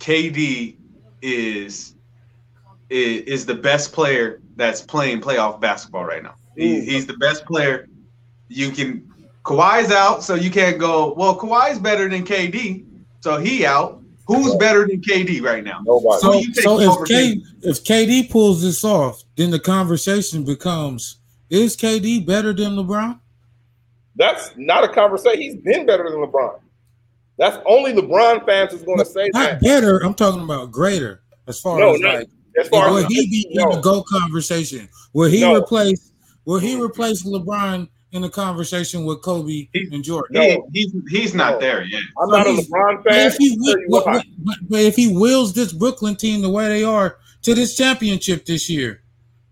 KD 0.00 0.76
is 1.20 1.94
is, 2.90 3.22
is 3.22 3.46
the 3.46 3.54
best 3.54 3.92
player 3.92 4.40
that's 4.56 4.82
playing 4.82 5.20
playoff 5.20 5.60
basketball 5.60 6.04
right 6.04 6.22
now. 6.22 6.34
He, 6.56 6.80
he's 6.82 7.06
the 7.06 7.16
best 7.16 7.44
player. 7.46 7.86
You 8.52 8.70
can 8.70 9.08
Kawhi's 9.44 9.90
out, 9.90 10.22
so 10.22 10.34
you 10.34 10.50
can't 10.50 10.78
go. 10.78 11.14
Well, 11.14 11.38
Kawhi's 11.38 11.78
better 11.78 12.08
than 12.08 12.24
KD, 12.24 12.84
so 13.20 13.38
he 13.38 13.64
out. 13.66 14.00
Who's 14.26 14.54
better 14.56 14.86
than 14.86 15.00
KD 15.00 15.42
right 15.42 15.64
now? 15.64 15.80
Nobody. 15.84 16.20
So, 16.20 16.62
so 16.62 16.80
if 16.80 16.88
over 16.88 17.04
K, 17.04 17.42
if 17.62 17.82
KD 17.84 18.30
pulls 18.30 18.62
this 18.62 18.84
off, 18.84 19.22
then 19.36 19.50
the 19.50 19.58
conversation 19.58 20.44
becomes: 20.44 21.16
Is 21.50 21.76
KD 21.76 22.24
better 22.24 22.52
than 22.52 22.76
LeBron? 22.76 23.18
That's 24.16 24.52
not 24.56 24.84
a 24.84 24.88
conversation. 24.88 25.40
He's 25.40 25.56
been 25.56 25.86
better 25.86 26.04
than 26.08 26.20
LeBron. 26.20 26.60
That's 27.38 27.58
only 27.66 27.92
LeBron 27.94 28.44
fans 28.46 28.72
is 28.72 28.82
going 28.82 28.98
to 28.98 29.04
say 29.06 29.28
Not 29.32 29.50
that. 29.52 29.60
better. 29.62 29.98
I'm 30.04 30.14
talking 30.14 30.42
about 30.42 30.70
greater. 30.70 31.22
As 31.48 31.58
far 31.60 31.80
No, 31.80 31.94
as 31.94 32.00
no. 32.00 32.08
like, 32.14 32.28
As 32.60 32.68
far 32.68 32.90
will 32.90 32.98
as 32.98 33.06
he 33.06 33.26
be 33.28 33.48
in 33.50 33.62
no. 33.62 33.74
the 33.74 33.80
GO 33.80 34.02
conversation? 34.04 34.88
Will 35.14 35.28
he 35.30 35.40
No. 35.40 35.56
replace? 35.56 36.12
Will 36.44 36.58
he 36.58 36.80
replace 36.80 37.24
LeBron 37.24 37.88
in 38.12 38.22
the 38.22 38.28
conversation 38.28 39.04
with 39.04 39.22
Kobe 39.22 39.68
He- 39.72 39.88
and 39.90 40.04
Jordan? 40.04 40.40
He, 40.40 40.48
No. 40.56 40.68
he's 40.72 40.92
he's 41.10 41.34
not 41.34 41.54
No. 41.54 41.60
there 41.60 41.84
yet. 41.84 42.02
I'm 42.20 42.28
So 42.28 42.36
not 42.36 42.46
a 42.46 42.50
LeBron 42.50 43.04
fan. 43.04 43.26
if 43.26 43.36
he 43.36 43.50
I'll 43.50 43.56
wi- 43.56 43.72
tell 43.72 43.80
you 43.80 43.86
what- 43.88 44.06
why. 44.06 44.12
what- 44.16 44.26
but, 44.38 44.56
but 44.68 44.80
if 44.80 44.96
he 44.96 45.08
wills 45.08 45.52
this 45.54 45.72
Brooklyn 45.72 46.16
team 46.16 46.42
the 46.42 46.50
way 46.50 46.68
they 46.68 46.84
are 46.84 47.16
to 47.42 47.54
this 47.54 47.76
championship 47.76 48.44
this 48.44 48.68
year, 48.70 49.00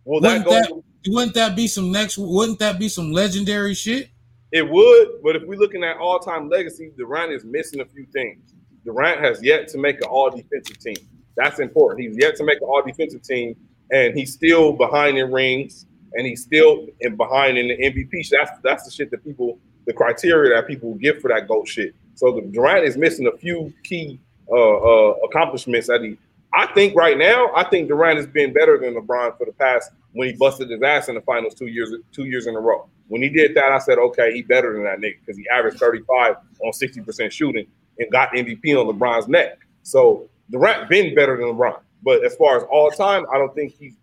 Will 0.05 0.21
that 0.21 0.47
wouldn't 0.47 0.69
go? 0.69 0.83
that 1.05 1.11
wouldn't 1.12 1.35
that 1.35 1.57
be 1.57 1.67
some 1.67 1.90
next? 1.90 2.19
Wouldn't 2.19 2.59
that 2.59 2.79
be 2.79 2.88
some 2.88 3.12
legendary 3.12 3.75
shit? 3.75 4.09
It 4.52 4.69
would, 4.69 5.09
but 5.23 5.37
if 5.37 5.43
we're 5.45 5.59
looking 5.59 5.85
at 5.85 5.97
all-time 5.97 6.49
legacy, 6.49 6.90
Durant 6.99 7.33
is 7.33 7.45
missing 7.45 7.81
a 7.81 7.85
few 7.87 8.05
things. 8.12 8.40
Durant 8.85 9.21
has 9.21 9.43
yet 9.43 9.69
to 9.69 9.79
make 9.79 9.97
an 9.99 10.09
all-defensive 10.09 10.79
team. 10.81 10.97
That's 11.37 11.61
important. 11.61 12.07
He's 12.07 12.17
yet 12.19 12.35
to 12.37 12.45
make 12.45 12.57
an 12.59 12.64
all-defensive 12.67 13.23
team, 13.23 13.55
and 13.93 14.14
he's 14.14 14.33
still 14.35 14.73
behind 14.73 15.17
in 15.19 15.31
rings, 15.33 15.87
and 16.14 16.26
he's 16.26 16.43
still 16.43 16.87
in 17.00 17.17
behind 17.17 17.59
in 17.59 17.69
the 17.69 17.76
MVP. 17.76 18.29
That's 18.29 18.50
that's 18.62 18.85
the 18.85 18.90
shit 18.90 19.11
that 19.11 19.25
people, 19.25 19.59
the 19.87 19.93
criteria 19.93 20.55
that 20.55 20.67
people 20.67 20.95
give 20.95 21.21
for 21.21 21.29
that 21.29 21.49
GOAT 21.49 21.69
shit. 21.69 21.95
So 22.14 22.33
the 22.33 22.43
Durant 22.43 22.85
is 22.85 22.97
missing 22.97 23.26
a 23.26 23.37
few 23.37 23.73
key 23.85 24.21
uh, 24.50 24.55
uh, 24.55 25.14
accomplishments 25.25 25.87
that 25.88 26.02
he. 26.02 26.17
I 26.52 26.67
think 26.75 26.97
right 26.97 27.17
now, 27.17 27.50
I 27.55 27.64
think 27.64 27.88
Durant 27.88 28.17
has 28.17 28.26
been 28.26 28.52
better 28.52 28.76
than 28.76 28.95
LeBron 28.95 29.38
for 29.38 29.47
the 29.47 29.52
past 29.52 29.93
when 30.12 30.29
he 30.29 30.35
busted 30.35 30.69
his 30.69 30.83
ass 30.83 31.09
in 31.09 31.14
the 31.14 31.21
finals 31.21 31.55
two 31.55 31.69
years 31.69 31.93
two 32.12 32.25
years 32.25 32.47
in 32.47 32.57
a 32.57 32.61
row. 32.61 32.88
When 33.09 33.23
he 33.23 33.29
did 33.29 33.55
that, 33.57 33.73
I 33.73 33.79
said, 33.79 33.99
okay, 33.99 34.33
he 34.33 34.43
better 34.43 34.73
than 34.73 34.85
that 34.85 34.99
nigga 34.99 35.19
because 35.21 35.37
he 35.37 35.49
averaged 35.49 35.79
35 35.79 36.37
on 36.62 36.71
60% 36.73 37.33
shooting 37.33 37.67
and 37.99 38.11
got 38.11 38.31
MVP 38.33 38.67
on 38.76 38.87
LeBron's 38.87 39.26
neck. 39.26 39.59
So 39.83 40.29
Durant 40.50 40.88
been 40.88 41.14
better 41.14 41.37
than 41.37 41.47
LeBron. 41.47 41.81
But 42.02 42.25
as 42.25 42.35
far 42.37 42.57
as 42.57 42.62
all 42.71 42.90
time, 42.90 43.26
I 43.33 43.38
don't 43.38 43.55
think 43.55 43.75
he's 43.79 43.95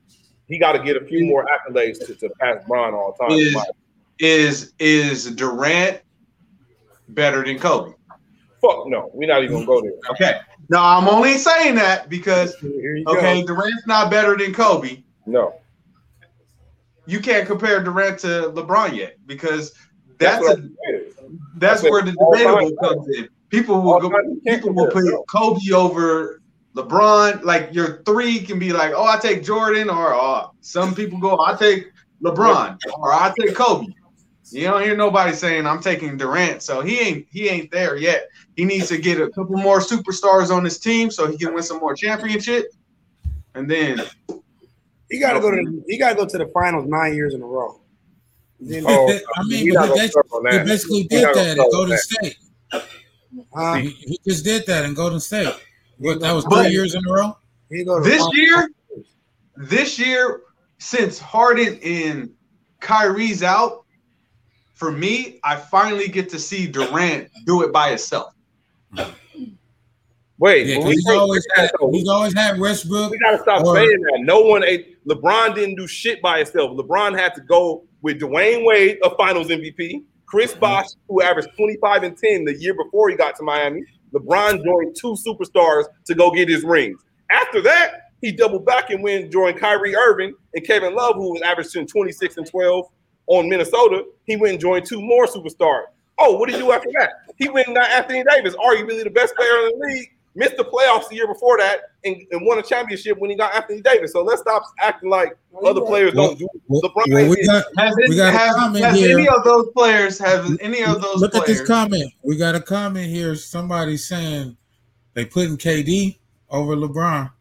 he 0.48 0.58
got 0.58 0.74
to 0.74 0.80
get 0.84 0.96
a 0.96 1.06
few 1.06 1.25
more 1.25 1.46
accolades 1.46 2.06
to, 2.06 2.16
to 2.16 2.30
pass 2.39 2.63
Bron 2.68 2.94
all 2.94 3.16
the 3.18 3.25
time. 3.25 3.38
Is 3.38 3.58
is 4.20 4.74
is 4.80 5.36
Durant 5.36 6.01
better 7.10 7.44
than 7.44 7.60
Kobe? 7.60 7.94
Fuck 8.62 8.88
no, 8.88 9.12
we're 9.13 9.27
not 9.27 9.44
even 9.44 9.66
gonna 9.66 9.66
go 9.66 9.82
there. 9.82 9.92
Okay. 10.12 10.39
No, 10.70 10.80
I'm 10.80 11.08
only 11.08 11.38
saying 11.38 11.75
that 11.75 12.10
because 12.10 12.56
you 12.62 13.04
go. 13.06 13.18
okay, 13.18 13.44
Durant's 13.44 13.86
not 13.88 14.10
better 14.10 14.36
than 14.36 14.54
Kobe. 14.54 15.04
No, 15.25 15.56
You 17.06 17.20
can't 17.20 17.46
compare 17.46 17.84
Durant 17.84 18.20
to 18.20 18.51
LeBron 18.54 18.96
yet 18.96 19.17
because 19.28 19.74
that's 20.19 20.41
what 20.41 20.60
a, 20.60 20.69
that's 21.58 21.84
where 21.84 22.02
the 22.02 22.12
debatable 22.12 22.76
comes 22.78 23.08
in. 23.15 23.30
People 23.50 23.82
will 23.82 24.00
go, 24.00 24.10
time, 24.10 24.22
you 24.26 24.41
can't 24.45 24.62
people 24.62 24.74
will 24.74 24.91
put. 24.91 25.06
Kobe 25.30 25.72
over 25.74 26.41
LeBron. 26.78 27.44
Like 27.44 27.74
your 27.74 28.02
three 28.04 28.40
can 28.40 28.60
be 28.60 28.72
like, 28.72 28.94
oh, 28.96 29.06
I 29.06 29.18
take 29.18 29.44
Jordan, 29.44 29.90
or 29.90 30.13
uh, 30.13 30.48
some 30.62 30.94
people 30.96 31.20
go, 31.20 31.40
I 31.40 31.56
take 31.56 31.88
LeBron, 32.24 32.78
or 33.00 33.12
I 33.13 33.34
take 33.40 33.56
Kobe. 33.56 33.88
You 34.52 34.63
don't 34.63 34.82
hear 34.84 34.96
nobody 34.96 35.34
saying 35.34 35.68
I'm 35.68 35.82
taking 35.82 36.16
Durant, 36.16 36.63
so 36.63 36.82
he 36.82 37.00
ain't 37.00 37.28
he 37.30 37.50
ain't 37.50 37.70
there 37.72 37.98
yet. 37.98 38.28
He 38.56 38.63
needs 38.63 38.88
to 38.88 38.98
get 38.98 39.20
a 39.20 39.30
couple 39.30 39.58
more 39.58 39.80
superstars 39.80 40.56
on 40.56 40.63
his 40.63 40.80
team 40.80 41.12
so 41.12 41.30
he 41.30 41.38
can 41.38 41.54
win 41.54 41.63
some 41.63 41.80
more 41.80 41.94
championship, 41.94 42.68
and 43.56 43.70
then 43.70 44.02
He 45.10 45.20
gotta 45.20 45.40
go 45.42 45.52
to 45.52 45.84
he 45.88 45.98
gotta 45.98 46.16
go 46.16 46.26
to 46.26 46.38
the 46.38 46.48
finals 46.54 46.88
nine 46.88 47.13
years 47.13 47.34
in 47.34 47.42
a 47.42 47.46
row. 47.46 47.82
Then, 48.60 48.84
Oh, 48.88 49.08
I 49.36 49.44
mean, 49.44 49.68
but 49.68 49.74
not 49.76 49.84
he, 49.84 49.88
gonna 49.90 49.96
bas- 49.96 50.12
start 50.12 50.28
on 50.32 50.52
he 50.52 50.60
basically 50.60 51.04
did 51.04 51.24
that 51.36 51.48
in 51.48 51.54
start 51.54 51.60
on 51.60 51.72
Golden 51.72 51.90
that. 51.92 52.00
State. 52.00 52.38
uh, 53.54 53.76
He, 53.78 53.90
he 53.90 54.20
just 54.26 54.44
did 54.46 54.66
that 54.68 54.86
in 54.86 54.94
Golden 54.94 55.20
State. 55.20 55.54
What, 56.00 56.20
that 56.22 56.32
was 56.34 56.46
But- 56.46 56.72
years 56.72 56.96
in 56.96 57.02
a 57.08 57.12
row. 57.12 57.38
he 57.70 57.84
go 57.84 57.98
to 58.00 58.04
the 58.04 58.10
this 58.10 58.20
finals. 58.20 58.36
year, 58.36 58.70
this 59.58 60.00
year, 60.00 60.42
since 60.78 61.20
Harden 61.20 61.80
and 61.84 62.30
Kyrie's 62.80 63.42
out, 63.44 63.84
for 64.76 64.92
me, 64.92 65.40
I 65.44 65.56
finally 65.56 66.08
get 66.08 66.30
to 66.30 66.40
see 66.40 66.68
Durant 66.68 67.30
do 67.46 67.64
it 67.64 67.74
by 67.74 67.90
himself. 67.90 68.34
Wait, 70.40 70.68
Yeah, 70.68 70.76
when 70.78 70.84
'cause 70.84 70.90
we 70.90 70.94
he's 70.98 71.10
always 71.10 71.48
had, 71.56 71.72
though, 71.80 71.92
he's 71.92 72.08
always 72.08 72.34
had 72.34 72.60
Westbrook. 72.60 73.10
we 73.10 73.18
gotta 73.18 73.40
stop 73.40 73.66
Or- 73.66 73.76
saying 73.76 74.02
that. 74.02 74.20
No 74.22 74.42
one 74.42 74.64
ate. 74.64 75.04
LeBron 75.08 75.56
didn't 75.56 75.76
do 75.76 75.88
shit 75.88 76.22
by 76.22 76.38
himself. 76.40 76.78
LeBron 76.78 77.18
had 77.18 77.34
to 77.36 77.42
go 77.42 77.84
with 78.04 78.20
Dwyane 78.20 78.64
Wade, 78.64 79.00
a 79.04 79.16
Finals 79.16 79.48
MVP, 79.50 80.04
Chris 80.28 80.52
mm-hmm. 80.52 80.60
Bosh, 80.60 80.86
who 81.08 81.24
averaged 81.24 81.50
25 81.58 82.04
and 82.04 82.16
10 82.16 82.46
the 82.46 82.54
year 82.54 82.76
before 82.76 83.10
he 83.10 83.16
got 83.16 83.36
to 83.38 83.44
Miami. 83.44 83.84
LeBron 84.13 84.63
joined 84.63 84.96
two 84.96 85.15
superstars 85.15 85.86
to 86.06 86.15
go 86.15 86.32
get 86.32 86.50
his 86.50 86.63
rings. 86.63 87.02
After 87.32 87.62
that, 87.62 88.12
he 88.22 88.32
doubled 88.32 88.65
back 88.65 88.89
and 88.89 89.04
went 89.04 89.32
joined 89.32 89.60
Kyrie 89.60 89.96
Irving 89.96 90.34
and 90.54 90.65
Kevin 90.65 90.96
Love, 90.96 91.15
who 91.15 91.34
was 91.34 91.41
averaging 91.41 91.88
26 91.88 92.38
and 92.38 92.48
12 92.48 92.86
on 93.28 93.50
Minnesota. 93.50 94.04
He 94.26 94.36
went 94.36 94.54
and 94.54 94.62
joined 94.62 94.86
two 94.86 95.02
more 95.02 95.28
superstars. 95.28 95.84
Oh, 96.17 96.38
what 96.38 96.50
did 96.50 96.56
he 96.56 96.62
do 96.62 96.72
after 96.72 96.89
that? 96.98 97.12
He 97.38 97.48
went 97.50 97.67
and 97.67 97.76
got 97.76 97.89
Anthony 97.91 98.24
Davis, 98.30 98.56
arguably 98.56 99.04
the 99.04 99.12
best 99.12 99.36
player 99.36 99.67
in 99.67 99.80
the 99.80 99.86
league. 99.86 100.12
Missed 100.38 100.56
the 100.56 100.63
playoffs 100.65 101.10
the 101.10 101.15
year 101.15 101.26
before 101.28 101.58
that 101.58 101.80
and, 102.06 102.15
and 102.32 102.45
won 102.45 102.60
a 102.60 102.62
championship 102.62 103.17
when 103.17 103.32
he 103.32 103.36
got 103.36 103.56
Anthony 103.56 103.82
Davis. 103.82 104.12
So 104.13 104.21
let's 104.23 104.39
stop 104.41 104.62
acting 104.80 105.10
like 105.10 105.36
other 105.65 105.82
players 105.82 106.13
Well, 106.13 106.28
don't 106.30 106.38
do 106.39 106.47
Well, 106.67 106.82
LeBron. 106.84 107.12
well, 107.12 107.30
we 107.30 107.45
got 107.47 107.65
Has, 107.76 107.95
We 108.08 108.15
got 108.15 108.34
a 108.34 108.38
has, 108.38 108.56
comment 108.56 108.86
has 108.86 108.95
here. 109.00 109.17
any 109.17 109.28
of 109.28 109.43
those 109.43 109.67
players 109.76 110.19
have 110.19 110.45
any 110.62 110.84
of 110.84 111.02
those 111.02 111.15
look 111.21 111.34
at 111.34 111.47
this 111.47 111.65
comment. 111.65 112.13
We 112.21 112.38
got 112.38 112.54
a 112.54 112.62
comment 112.62 113.08
here. 113.08 113.34
Somebody 113.36 113.97
saying 113.97 114.56
they 115.15 115.26
putting 115.26 115.58
KD 115.58 116.17
over 116.52 116.76
LeBron. 116.76 117.32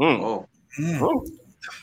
Mm. 0.00 0.20
Oh. 0.22 0.48
Mm. 0.80 1.00
Mm. 1.00 1.28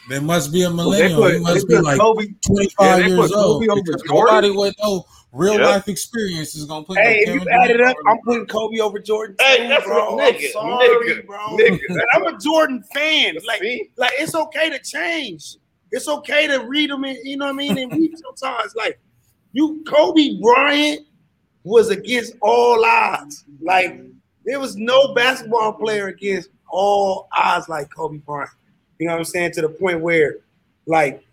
There 0.10 0.22
must 0.22 0.52
be 0.54 0.64
a 0.64 0.72
Well, 0.74 0.92
they 0.92 1.14
put- 1.14 1.34
he 1.34 1.40
must 1.40 1.68
be 1.68 1.78
like 1.78 2.00
Kobe. 2.00 2.26
25 2.46 2.74
Yeah, 3.02 3.06
years 3.08 3.20
put 3.20 3.38
old. 3.38 3.62
Kobe 3.62 3.72
over 3.72 3.82
Because 3.84 4.02
Jordan. 4.04 4.36
nobody 4.36 4.52
with 4.52 4.76
no 4.82 5.06
real 5.32 5.60
Yeah. 5.60 5.68
life 5.68 5.88
experience 5.88 6.56
is 6.56 6.66
gonna 6.66 6.84
put. 6.86 6.96
no 6.96 7.04
Hey, 7.04 7.20
if 7.20 7.34
you 7.36 7.50
add 7.50 7.70
it 7.70 7.82
up, 7.82 7.96
I'm 8.08 8.20
putting 8.22 8.46
Kobe 8.48 8.80
over 8.80 9.00
Jordan. 9.00 9.36
Hey, 9.40 9.58
too, 9.58 9.68
that's 9.68 9.86
bro. 9.86 10.16
what 10.16 10.36
I'm 10.36 10.42
sorry, 10.52 10.88
nigga, 11.06 11.26
bro. 11.26 11.38
nigga. 11.58 11.80
I'm 12.14 12.24
a 12.28 12.38
Jordan 12.40 12.84
fan. 12.94 13.38
Like, 13.46 13.62
See? 13.62 13.90
like 13.98 14.14
it's 14.18 14.36
okay 14.36 14.70
to 14.70 14.80
change. 14.80 15.58
It's 15.92 16.08
okay 16.08 16.48
to 16.48 16.58
read 16.66 16.90
them. 16.90 17.06
In, 17.06 17.18
you 17.24 17.38
know 17.38 17.46
what 17.46 17.52
I 17.54 17.58
mean? 17.58 17.78
And 17.78 17.92
read 17.92 18.16
sometimes, 18.18 18.76
like 18.76 19.00
you, 19.54 19.84
Kobe 19.88 20.40
Bryant 20.42 21.08
was 21.64 21.90
against 21.90 22.34
all 22.42 22.84
odds. 22.86 23.46
Like 23.62 24.00
there 24.46 24.60
was 24.60 24.76
no 24.78 25.14
basketball 25.14 25.74
player 25.74 26.08
against 26.08 26.50
all 26.70 27.28
odds 27.36 27.68
like 27.70 27.90
Kobe 27.94 28.18
Bryant. 28.18 28.50
You 29.00 29.08
know 29.08 29.14
what 29.14 29.20
I'm 29.20 29.26
saying? 29.26 29.52
To 29.54 29.62
the 29.62 29.70
point 29.70 30.02
where, 30.02 30.38
like, 30.86 31.24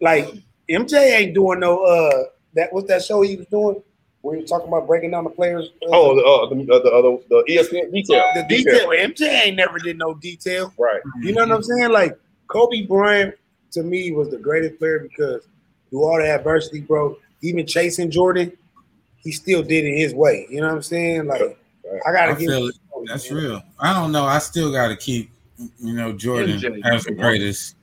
like 0.00 0.26
MJ 0.68 0.94
ain't 1.18 1.34
doing 1.34 1.60
no 1.60 1.84
uh 1.84 2.24
that 2.54 2.72
what's 2.72 2.88
that 2.88 3.04
show 3.04 3.22
he 3.22 3.36
was 3.36 3.46
doing 3.46 3.82
where 4.22 4.36
he 4.36 4.42
was 4.42 4.50
talking 4.50 4.68
about 4.68 4.86
breaking 4.86 5.10
down 5.10 5.24
the 5.24 5.30
players. 5.30 5.70
uh, 5.82 5.88
Oh, 5.90 6.14
the 6.14 6.22
uh, 6.22 6.64
the, 6.64 6.72
uh, 6.72 6.78
the 6.82 6.90
other 6.90 7.16
the 7.28 7.44
ESPN 7.52 7.92
detail. 7.92 8.24
the 8.34 8.44
detail. 8.48 8.88
MJ 8.90 9.46
ain't 9.46 9.56
never 9.56 9.78
did 9.78 9.98
no 9.98 10.14
detail. 10.14 10.72
Right. 10.78 11.00
You 11.20 11.32
know 11.32 11.42
what 11.42 11.52
I'm 11.52 11.62
saying? 11.62 11.90
Like 11.90 12.16
Kobe 12.46 12.86
Bryant 12.86 13.34
to 13.72 13.82
me 13.82 14.12
was 14.12 14.30
the 14.30 14.38
greatest 14.38 14.78
player 14.78 15.00
because 15.00 15.42
through 15.90 16.04
all 16.04 16.18
the 16.18 16.28
adversity, 16.30 16.80
bro, 16.80 17.16
even 17.40 17.66
chasing 17.66 18.10
Jordan, 18.10 18.52
he 19.16 19.32
still 19.32 19.62
did 19.62 19.84
it 19.84 19.96
his 19.96 20.14
way. 20.14 20.46
You 20.48 20.60
know 20.60 20.68
what 20.68 20.76
I'm 20.76 20.82
saying? 20.82 21.26
Like 21.26 21.58
I 22.06 22.12
gotta 22.12 22.32
I 22.32 22.34
give 22.36 22.48
feel 22.48 22.66
it. 22.68 22.74
That's 23.06 23.30
real. 23.30 23.60
I 23.80 23.92
don't 23.92 24.12
know. 24.12 24.24
I 24.24 24.38
still 24.38 24.70
got 24.70 24.86
to 24.88 24.96
keep, 24.96 25.30
you 25.80 25.92
know, 25.94 26.12
Jordan 26.12 26.60
MJ. 26.60 26.80
as 26.84 27.04
the 27.04 27.12
greatest. 27.12 27.74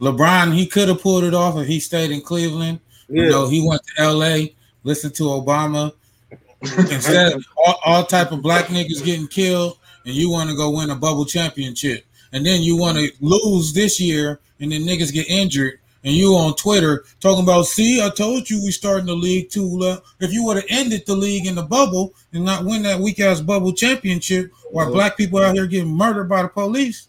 LeBron, 0.00 0.54
he 0.54 0.66
could 0.66 0.88
have 0.88 1.00
pulled 1.00 1.24
it 1.24 1.32
off 1.34 1.56
if 1.56 1.66
he 1.66 1.80
stayed 1.80 2.10
in 2.10 2.20
Cleveland. 2.20 2.78
Yeah. 3.08 3.24
You 3.24 3.30
know, 3.30 3.48
he 3.48 3.66
went 3.66 3.82
to 3.84 4.02
L.A., 4.02 4.54
listened 4.84 5.14
to 5.16 5.24
Obama. 5.24 5.92
Instead 6.62 7.34
of 7.34 7.44
all, 7.56 7.80
all 7.84 8.04
type 8.04 8.32
of 8.32 8.42
black 8.42 8.66
niggas 8.66 9.04
getting 9.04 9.28
killed, 9.28 9.78
and 10.04 10.14
you 10.14 10.30
want 10.30 10.50
to 10.50 10.56
go 10.56 10.70
win 10.70 10.90
a 10.90 10.96
bubble 10.96 11.24
championship, 11.24 12.04
and 12.32 12.44
then 12.44 12.62
you 12.62 12.76
want 12.76 12.98
to 12.98 13.10
lose 13.20 13.72
this 13.72 14.00
year, 14.00 14.40
and 14.58 14.72
then 14.72 14.82
niggas 14.82 15.12
get 15.12 15.28
injured, 15.28 15.78
and 16.04 16.14
you 16.14 16.34
on 16.34 16.56
Twitter 16.56 17.04
talking 17.20 17.44
about, 17.44 17.66
see, 17.66 18.02
I 18.02 18.10
told 18.10 18.48
you 18.50 18.62
we 18.62 18.70
starting 18.72 19.06
the 19.06 19.14
league 19.14 19.50
too. 19.50 19.80
Uh, 19.82 19.98
if 20.20 20.32
you 20.32 20.44
would 20.44 20.56
have 20.56 20.66
ended 20.68 21.04
the 21.06 21.14
league 21.14 21.46
in 21.46 21.54
the 21.54 21.62
bubble 21.62 22.14
and 22.32 22.44
not 22.44 22.64
win 22.64 22.82
that 22.82 23.00
weak 23.00 23.20
ass 23.20 23.40
bubble 23.40 23.72
championship, 23.72 24.50
while 24.70 24.90
black 24.92 25.16
people 25.16 25.38
out 25.38 25.54
here 25.54 25.66
getting 25.66 25.94
murdered 25.94 26.28
by 26.28 26.42
the 26.42 26.48
police, 26.48 27.08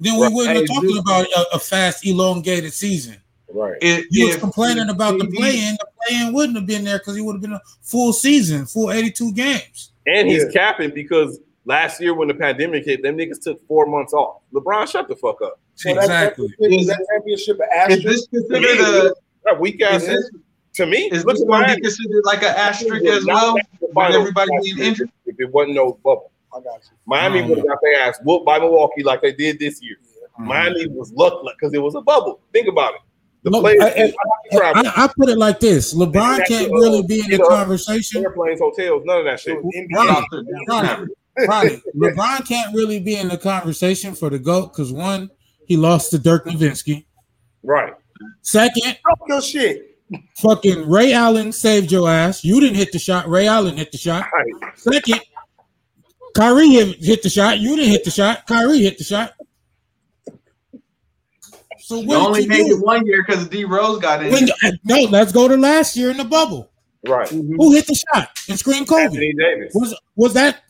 then 0.00 0.18
we 0.18 0.28
wouldn't 0.28 0.56
have 0.56 0.66
Hey, 0.66 0.74
talking 0.74 0.98
about 0.98 1.26
a, 1.26 1.54
a 1.54 1.58
fast, 1.58 2.06
elongated 2.06 2.72
season. 2.72 3.16
Right. 3.52 3.76
If, 3.80 4.06
You 4.10 4.26
was 4.26 4.34
if- 4.34 4.40
complaining 4.40 4.88
about 4.88 5.18
the 5.18 5.26
KD 5.26 5.36
play-in. 5.36 5.74
The 5.74 5.86
play-in 6.08 6.32
wouldn't 6.34 6.56
have 6.56 6.66
been 6.66 6.84
there 6.84 6.98
because 6.98 7.14
he 7.16 7.22
would 7.22 7.34
have 7.34 7.42
been 7.42 7.52
a 7.52 7.60
full 7.82 8.12
season, 8.12 8.66
full 8.66 8.90
82 8.90 9.32
games. 9.32 9.92
And 10.06 10.28
he's 10.28 10.44
Yeah. 10.44 10.50
capping 10.52 10.90
because 10.90 11.40
last 11.64 12.00
year 12.00 12.14
when 12.14 12.28
the 12.28 12.34
pandemic 12.34 12.84
hit, 12.84 13.02
them 13.02 13.16
niggas 13.16 13.40
took 13.42 13.64
four 13.66 13.86
months 13.86 14.12
off. 14.12 14.42
LeBron, 14.52 14.88
shut 14.90 15.08
the 15.08 15.16
fuck 15.16 15.40
up. 15.42 15.58
So 15.74 15.90
Exactly. 15.90 16.48
championship- 16.48 16.80
Is 16.80 16.86
that 16.88 17.06
championship 17.12 17.58
an 17.60 17.90
Is 17.90 17.96
asterisk? 17.98 18.30
this 18.30 18.48
considered 18.48 18.80
a 18.80 19.14
That 19.44 19.60
weak 19.60 19.80
ass. 19.82 20.04
this, 20.06 20.30
To 20.74 20.86
me, 20.86 21.08
is 21.12 21.24
look 21.24 21.36
this 21.36 21.44
going 21.44 21.60
to 21.62 21.66
Miami. 21.66 21.76
be 21.76 21.82
considered 21.82 22.24
like 22.24 22.42
an 22.42 22.54
asterisk 22.56 23.04
as 23.06 23.24
well? 23.24 23.54
make 23.54 23.64
with 23.80 24.14
everybody 24.14 24.50
being 24.62 24.78
injured? 24.78 25.10
If 25.24 25.36
it 25.38 25.52
wasn't 25.52 25.74
no 25.76 25.98
bubble, 26.04 26.30
I 26.52 26.60
got 26.60 26.80
you. 26.84 26.96
Miami 27.06 27.42
would 27.42 27.58
have 27.58 27.66
got 27.66 27.78
their 27.82 28.00
ass 28.00 28.18
whooped 28.24 28.44
by 28.44 28.58
Milwaukee 28.58 29.02
like 29.02 29.22
they 29.22 29.32
did 29.32 29.58
this 29.58 29.80
year. 29.82 29.96
Mhm. 30.38 30.46
Miami 30.46 30.86
was 30.88 31.12
lucky 31.12 31.48
because 31.58 31.72
it 31.74 31.78
was 31.82 31.94
a 31.94 32.00
bubble. 32.00 32.40
Think 32.52 32.68
about 32.68 32.94
it. 32.94 33.00
The 33.42 33.50
Look, 33.50 33.62
players 33.62 33.82
I- 33.82 33.86
I- 33.86 33.90
didn't 33.94 34.06
have 34.06 34.14
to 34.50 34.58
travel. 34.58 34.92
I, 34.96 35.08
put 35.16 35.28
it 35.28 35.38
like 35.38 35.60
this: 35.60 35.94
LeBron 35.94 36.44
can't 36.46 36.70
uh, 36.72 36.74
really 36.74 37.02
be 37.06 37.20
in 37.20 37.30
the 37.30 37.38
conversation. 37.48 38.22
airplanes, 38.22 38.60
hotels, 38.60 39.02
none 39.04 39.18
of 39.18 39.24
that 39.26 39.38
shit. 39.40 39.58
Right. 39.94 40.24
Never. 40.68 41.08
Right. 41.46 41.80
LeBron 41.96 42.48
can't 42.48 42.74
really 42.74 42.98
be 42.98 43.16
in 43.16 43.28
the 43.28 43.38
conversation 43.38 44.14
for 44.14 44.30
the 44.30 44.38
GOAT 44.38 44.72
because 44.72 44.92
one, 44.92 45.30
he 45.66 45.76
lost 45.76 46.10
to 46.10 46.18
Dirk 46.18 46.46
Nowitzki. 46.46 47.04
Right. 47.62 47.92
Second, 48.42 48.98
your 49.28 49.42
shit. 49.42 49.98
fucking 50.38 50.88
Ray 50.88 51.12
Allen 51.12 51.52
saved 51.52 51.92
your 51.92 52.08
ass. 52.08 52.42
You 52.42 52.60
didn't 52.60 52.76
hit 52.76 52.90
the 52.92 52.98
shot. 52.98 53.28
Ray 53.28 53.46
Allen 53.46 53.76
hit 53.76 53.92
the 53.92 53.98
shot. 53.98 54.24
Right. 54.32 54.78
Second, 54.78 55.20
Kyrie 56.34 56.68
hit 56.68 57.22
the 57.22 57.28
shot. 57.30 57.58
You 57.58 57.76
didn't 57.76 57.90
hit 57.90 58.04
the 58.04 58.10
shot. 58.10 58.46
Kyrie 58.46 58.78
hit 58.80 58.98
the 58.98 59.04
shot. 59.04 59.32
So 61.86 62.00
You 62.00 62.14
only 62.14 62.48
made 62.48 62.66
you 62.66 62.78
it 62.78 62.84
one 62.84 63.06
year 63.06 63.24
because 63.24 63.46
D 63.46 63.64
Rose 63.64 64.00
got 64.00 64.20
in. 64.24 64.32
When- 64.32 64.50
uh, 64.50 64.72
no, 64.82 65.02
let's 65.08 65.30
go 65.30 65.46
to 65.46 65.56
last 65.56 65.96
year 65.96 66.10
in 66.10 66.16
the 66.16 66.24
bubble. 66.24 66.68
Right. 67.06 67.28
Mm-hmm. 67.28 67.54
Who 67.54 67.72
hit 67.74 67.86
the 67.86 67.94
shot 67.94 68.30
and 68.48 68.58
screened 68.58 68.88
Kobe? 68.88 69.04
Anthony 69.04 69.32
Davis. 69.34 69.72
Was 69.72 69.96
was 70.16 70.34
that 70.34 70.64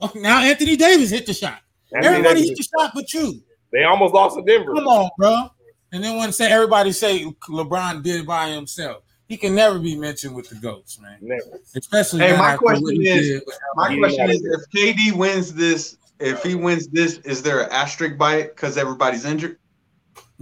oh, 0.00 0.10
now 0.14 0.40
Anthony 0.40 0.76
Davis 0.76 1.10
hit 1.10 1.26
the 1.26 1.34
shot? 1.34 1.58
Anthony 1.94 2.14
Everybody 2.14 2.34
Davis. 2.40 2.48
hit 2.48 2.56
the 2.56 2.68
shot 2.80 2.92
but 2.94 3.12
you. 3.12 3.42
They 3.70 3.84
almost 3.84 4.14
lost 4.14 4.36
to 4.38 4.42
Denver. 4.44 4.72
Come 4.72 4.88
on, 4.88 5.10
bro. 5.18 5.50
And 5.92 6.02
then 6.02 6.16
when 6.16 6.32
say 6.32 6.50
everybody 6.50 6.92
say 6.92 7.26
LeBron 7.50 8.02
did 8.02 8.20
it 8.22 8.26
by 8.26 8.48
himself, 8.48 9.02
he 9.28 9.36
can 9.36 9.54
never 9.54 9.78
be 9.78 9.94
mentioned 9.94 10.34
with 10.34 10.48
the 10.48 10.54
goats, 10.54 10.98
man. 10.98 11.18
Never. 11.20 11.60
Especially 11.76 12.20
Hey, 12.20 12.34
my 12.34 12.56
question 12.56 13.02
is- 13.02 13.28
did. 13.28 13.42
My 13.74 13.90
Yeah. 13.90 13.98
question 13.98 14.30
is: 14.30 14.42
If 14.42 14.60
KD 14.74 15.12
wins 15.12 15.52
this, 15.52 15.98
if 16.18 16.42
he 16.42 16.54
wins 16.54 16.88
this, 16.88 17.18
is 17.26 17.42
there 17.42 17.60
an 17.60 17.68
asterisk 17.70 18.16
by 18.16 18.36
it 18.36 18.56
because 18.56 18.78
everybody's 18.78 19.26
injured? 19.26 19.58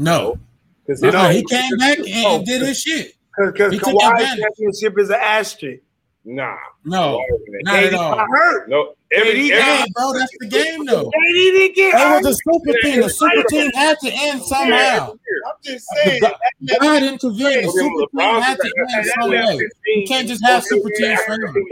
No, 0.00 0.38
Because 0.86 1.02
no, 1.02 1.28
he 1.28 1.44
came 1.44 1.76
back 1.76 1.98
and, 1.98 2.08
and 2.08 2.46
did 2.46 2.62
his 2.62 2.80
shit. 2.80 3.14
Because 3.38 3.72
He 3.72 3.78
took 3.78 3.88
Kawhi's 3.88 4.12
advantage. 4.22 4.44
championship 4.58 4.98
is 4.98 5.10
an 5.10 5.18
asterisk. 5.20 5.82
Nah. 6.24 6.54
No, 6.84 7.18
not 7.62 7.74
KD 7.76 7.86
at 7.86 7.94
all. 7.94 8.14
got 8.14 8.28
hurt. 8.28 8.68
No. 8.68 8.92
Every, 9.12 9.32
KD 9.32 9.50
every, 9.52 9.62
Hey, 9.62 9.84
bro, 9.94 10.12
that's 10.12 10.36
the 10.38 10.48
game 10.48 10.84
though. 10.84 11.04
KD 11.06 11.32
didn't 11.32 11.76
get 11.76 11.92
That 11.94 12.22
was 12.22 12.26
a 12.26 12.34
super 12.34 12.78
team. 12.82 13.00
The 13.00 13.08
super 13.08 13.42
team 13.48 13.70
had 13.74 13.98
to 14.00 14.10
end 14.12 14.42
somehow. 14.42 15.12
I'm 15.12 15.54
just 15.64 15.86
saying. 16.04 16.20
God 16.20 16.34
God 16.80 17.02
intervened. 17.02 17.64
The 17.64 17.72
super 17.72 18.10
team 18.18 18.42
had 18.42 18.58
to 18.58 18.72
end 18.96 19.06
some 19.18 19.30
way. 19.30 19.68
You 19.86 20.04
can't 20.06 20.28
just 20.28 20.44
have 20.44 20.62
super 20.62 20.90
teams 20.96 21.20
failing. 21.22 21.66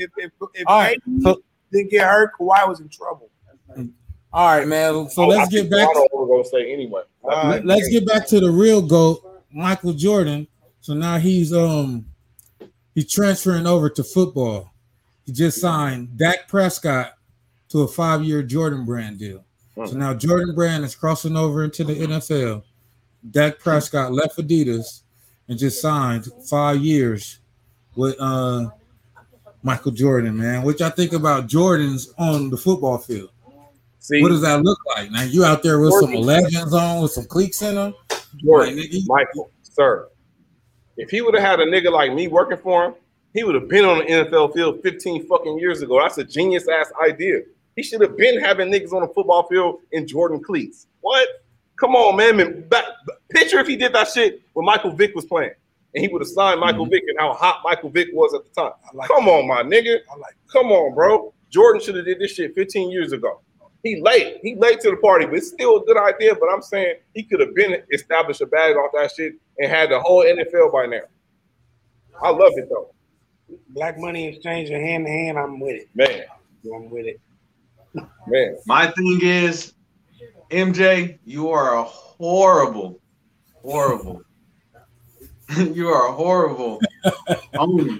If, 0.00 0.10
if, 0.16 0.30
if 0.54 0.64
All 0.66 0.80
right, 0.80 0.98
KD 1.08 1.22
so 1.22 1.42
didn't 1.70 1.90
get 1.92 2.04
hurt, 2.08 2.32
Kawhi 2.38 2.68
was 2.68 2.80
in 2.80 2.88
trouble. 2.88 3.30
all 4.32 4.56
right, 4.58 4.66
man. 4.66 5.08
So 5.10 5.22
Oh, 5.22 5.28
let's 5.28 5.46
I 5.48 5.50
get 5.50 5.58
think 5.60 5.70
back. 5.70 5.88
Toronto 5.92 6.08
over 6.12 6.26
Golden 6.26 6.44
State 6.46 6.72
anyway. 6.72 7.02
Let- 7.50 7.66
Let's 7.66 7.88
get 7.88 8.06
back 8.06 8.26
to 8.28 8.40
the 8.40 8.50
real 8.50 8.82
goat, 8.82 9.22
Michael 9.52 9.92
Jordan. 9.92 10.46
So 10.80 10.94
now 10.94 11.18
he's 11.18 11.52
um 11.52 12.04
he's 12.94 13.10
transferring 13.10 13.66
over 13.66 13.88
to 13.90 14.04
football. 14.04 14.72
He 15.26 15.32
just 15.32 15.60
signed 15.60 16.16
Dak 16.18 16.48
Prescott 16.48 17.14
to 17.70 17.82
a 17.82 17.88
five-year 17.88 18.42
Jordan 18.42 18.84
brand 18.84 19.18
deal. 19.18 19.44
So 19.86 19.96
now 19.96 20.14
Jordan 20.14 20.54
brand 20.54 20.84
is 20.84 20.94
crossing 20.94 21.36
over 21.36 21.64
into 21.64 21.82
the 21.84 21.94
NFL. 21.94 22.62
Dak 23.30 23.58
Prescott 23.58 24.12
left 24.12 24.36
Adidas 24.36 25.00
and 25.48 25.58
just 25.58 25.80
signed 25.80 26.26
five 26.48 26.76
years 26.78 27.38
with 27.96 28.16
uh 28.20 28.68
Michael 29.62 29.92
Jordan, 29.92 30.36
man. 30.36 30.62
What 30.62 30.78
y'all 30.80 30.90
think 30.90 31.14
about 31.14 31.46
Jordans 31.48 32.08
on 32.18 32.50
the 32.50 32.56
football 32.58 32.98
field. 32.98 33.30
See, 34.04 34.20
What 34.20 34.28
does 34.28 34.42
that 34.42 34.62
look 34.62 34.78
like? 34.94 35.10
Now 35.10 35.22
you 35.22 35.46
out 35.46 35.62
there 35.62 35.80
with 35.80 35.94
some 35.94 36.12
legends 36.12 36.74
on 36.74 37.00
with 37.00 37.12
some 37.12 37.24
cleats 37.24 37.62
in 37.62 37.76
them. 37.76 37.94
Jordan, 38.36 38.76
Like, 38.76 38.90
nigga, 38.90 39.06
Michael, 39.06 39.50
sir, 39.62 40.10
if 40.98 41.08
he 41.08 41.22
would 41.22 41.32
have 41.32 41.42
had 41.42 41.60
a 41.60 41.64
nigga 41.64 41.90
like 41.90 42.12
me 42.12 42.28
working 42.28 42.58
for 42.58 42.84
him, 42.84 42.94
he 43.32 43.44
would 43.44 43.54
have 43.54 43.66
been 43.66 43.86
on 43.86 44.00
the 44.00 44.04
NFL 44.04 44.52
field 44.52 44.82
15 44.82 45.26
fucking 45.26 45.58
years 45.58 45.80
ago. 45.80 46.00
That's 46.02 46.18
a 46.18 46.24
genius 46.24 46.68
ass 46.68 46.92
idea. 47.02 47.40
He 47.76 47.82
should 47.82 48.02
have 48.02 48.14
been 48.18 48.38
having 48.38 48.70
niggas 48.70 48.92
on 48.92 49.00
the 49.00 49.08
football 49.08 49.48
field 49.48 49.80
in 49.92 50.06
Jordan 50.06 50.44
cleats. 50.44 50.86
What? 51.00 51.26
Come 51.76 51.96
on, 51.96 52.14
man. 52.16 52.36
man. 52.36 52.68
Back, 52.68 52.84
picture 53.30 53.58
if 53.58 53.66
he 53.66 53.74
did 53.74 53.94
that 53.94 54.08
shit 54.08 54.42
when 54.52 54.66
Michael 54.66 54.90
Vick 54.90 55.14
was 55.14 55.24
playing, 55.24 55.52
and 55.94 56.04
he 56.04 56.08
would 56.08 56.20
have 56.20 56.28
signed 56.28 56.60
Michael 56.60 56.84
mm-hmm. 56.84 56.90
Vick 56.90 57.04
and 57.08 57.18
how 57.18 57.32
hot 57.32 57.62
Michael 57.64 57.88
Vick 57.88 58.08
was 58.12 58.34
at 58.34 58.42
the 58.44 58.50
time. 58.50 58.72
Like 58.92 59.08
Come 59.08 59.28
on, 59.28 59.48
my 59.48 59.62
nigga. 59.62 60.00
Like 60.20 60.36
Come 60.52 60.72
on, 60.72 60.94
bro. 60.94 61.32
Jordan 61.48 61.80
should 61.80 61.96
have 61.96 62.04
did 62.04 62.18
this 62.18 62.32
shit 62.32 62.54
15 62.54 62.90
years 62.90 63.12
ago. 63.12 63.40
He 63.84 64.00
late. 64.00 64.38
He 64.42 64.56
late 64.56 64.80
to 64.80 64.90
the 64.90 64.96
party, 64.96 65.26
but 65.26 65.34
it's 65.34 65.50
still 65.50 65.76
a 65.76 65.84
good 65.84 65.98
idea. 65.98 66.34
But 66.34 66.48
I'm 66.52 66.62
saying 66.62 66.96
he 67.14 67.22
could 67.22 67.38
have 67.40 67.54
been 67.54 67.82
established 67.92 68.40
a 68.40 68.46
bag 68.46 68.76
off 68.76 68.90
that 68.94 69.12
shit 69.14 69.34
and 69.58 69.70
had 69.70 69.90
the 69.90 70.00
whole 70.00 70.24
NFL 70.24 70.72
by 70.72 70.86
now. 70.86 71.02
I 72.22 72.30
love 72.30 72.52
it 72.56 72.68
though, 72.70 72.94
Black 73.68 73.98
money 73.98 74.26
exchange 74.28 74.70
and 74.70 74.82
hand 74.82 75.04
to 75.04 75.12
hand. 75.12 75.38
I'm 75.38 75.60
with 75.60 75.82
it. 75.82 75.88
man. 75.94 76.24
I'm 76.74 76.88
with 76.88 77.06
it. 77.06 77.20
Man, 78.26 78.56
My 78.66 78.86
thing 78.86 79.20
is, 79.22 79.74
MJ, 80.50 81.18
you 81.26 81.50
are 81.50 81.76
a 81.76 81.82
horrible, 81.84 83.00
horrible. 83.60 84.22
you 85.58 85.88
are 85.88 86.08
a 86.08 86.12
horrible 86.12 86.80
owner. 87.58 87.98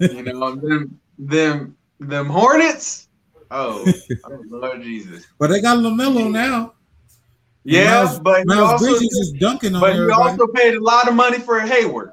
You 0.00 0.22
know 0.22 0.54
them, 0.56 1.00
them, 1.18 1.76
them 1.98 2.26
Hornets. 2.26 3.08
Oh, 3.50 3.84
oh 4.24 4.44
Lord 4.48 4.82
Jesus. 4.84 5.26
But 5.38 5.48
they 5.48 5.60
got 5.60 5.78
LaMelo 5.78 6.30
now. 6.30 6.74
Yeah, 7.64 8.04
Miles- 8.04 8.18
but 8.20 8.38
he 8.40 8.44
Miles 8.44 8.70
also, 8.72 8.84
Bridges 8.86 9.02
is 9.12 9.32
dunking 9.32 9.74
on 9.74 9.80
but 9.80 9.92
he 9.94 9.98
everybody. 10.00 10.22
also 10.30 10.46
paid 10.48 10.74
a 10.76 10.82
lot 10.82 11.08
of 11.08 11.14
money 11.14 11.38
for 11.38 11.60
Hayward. 11.60 12.12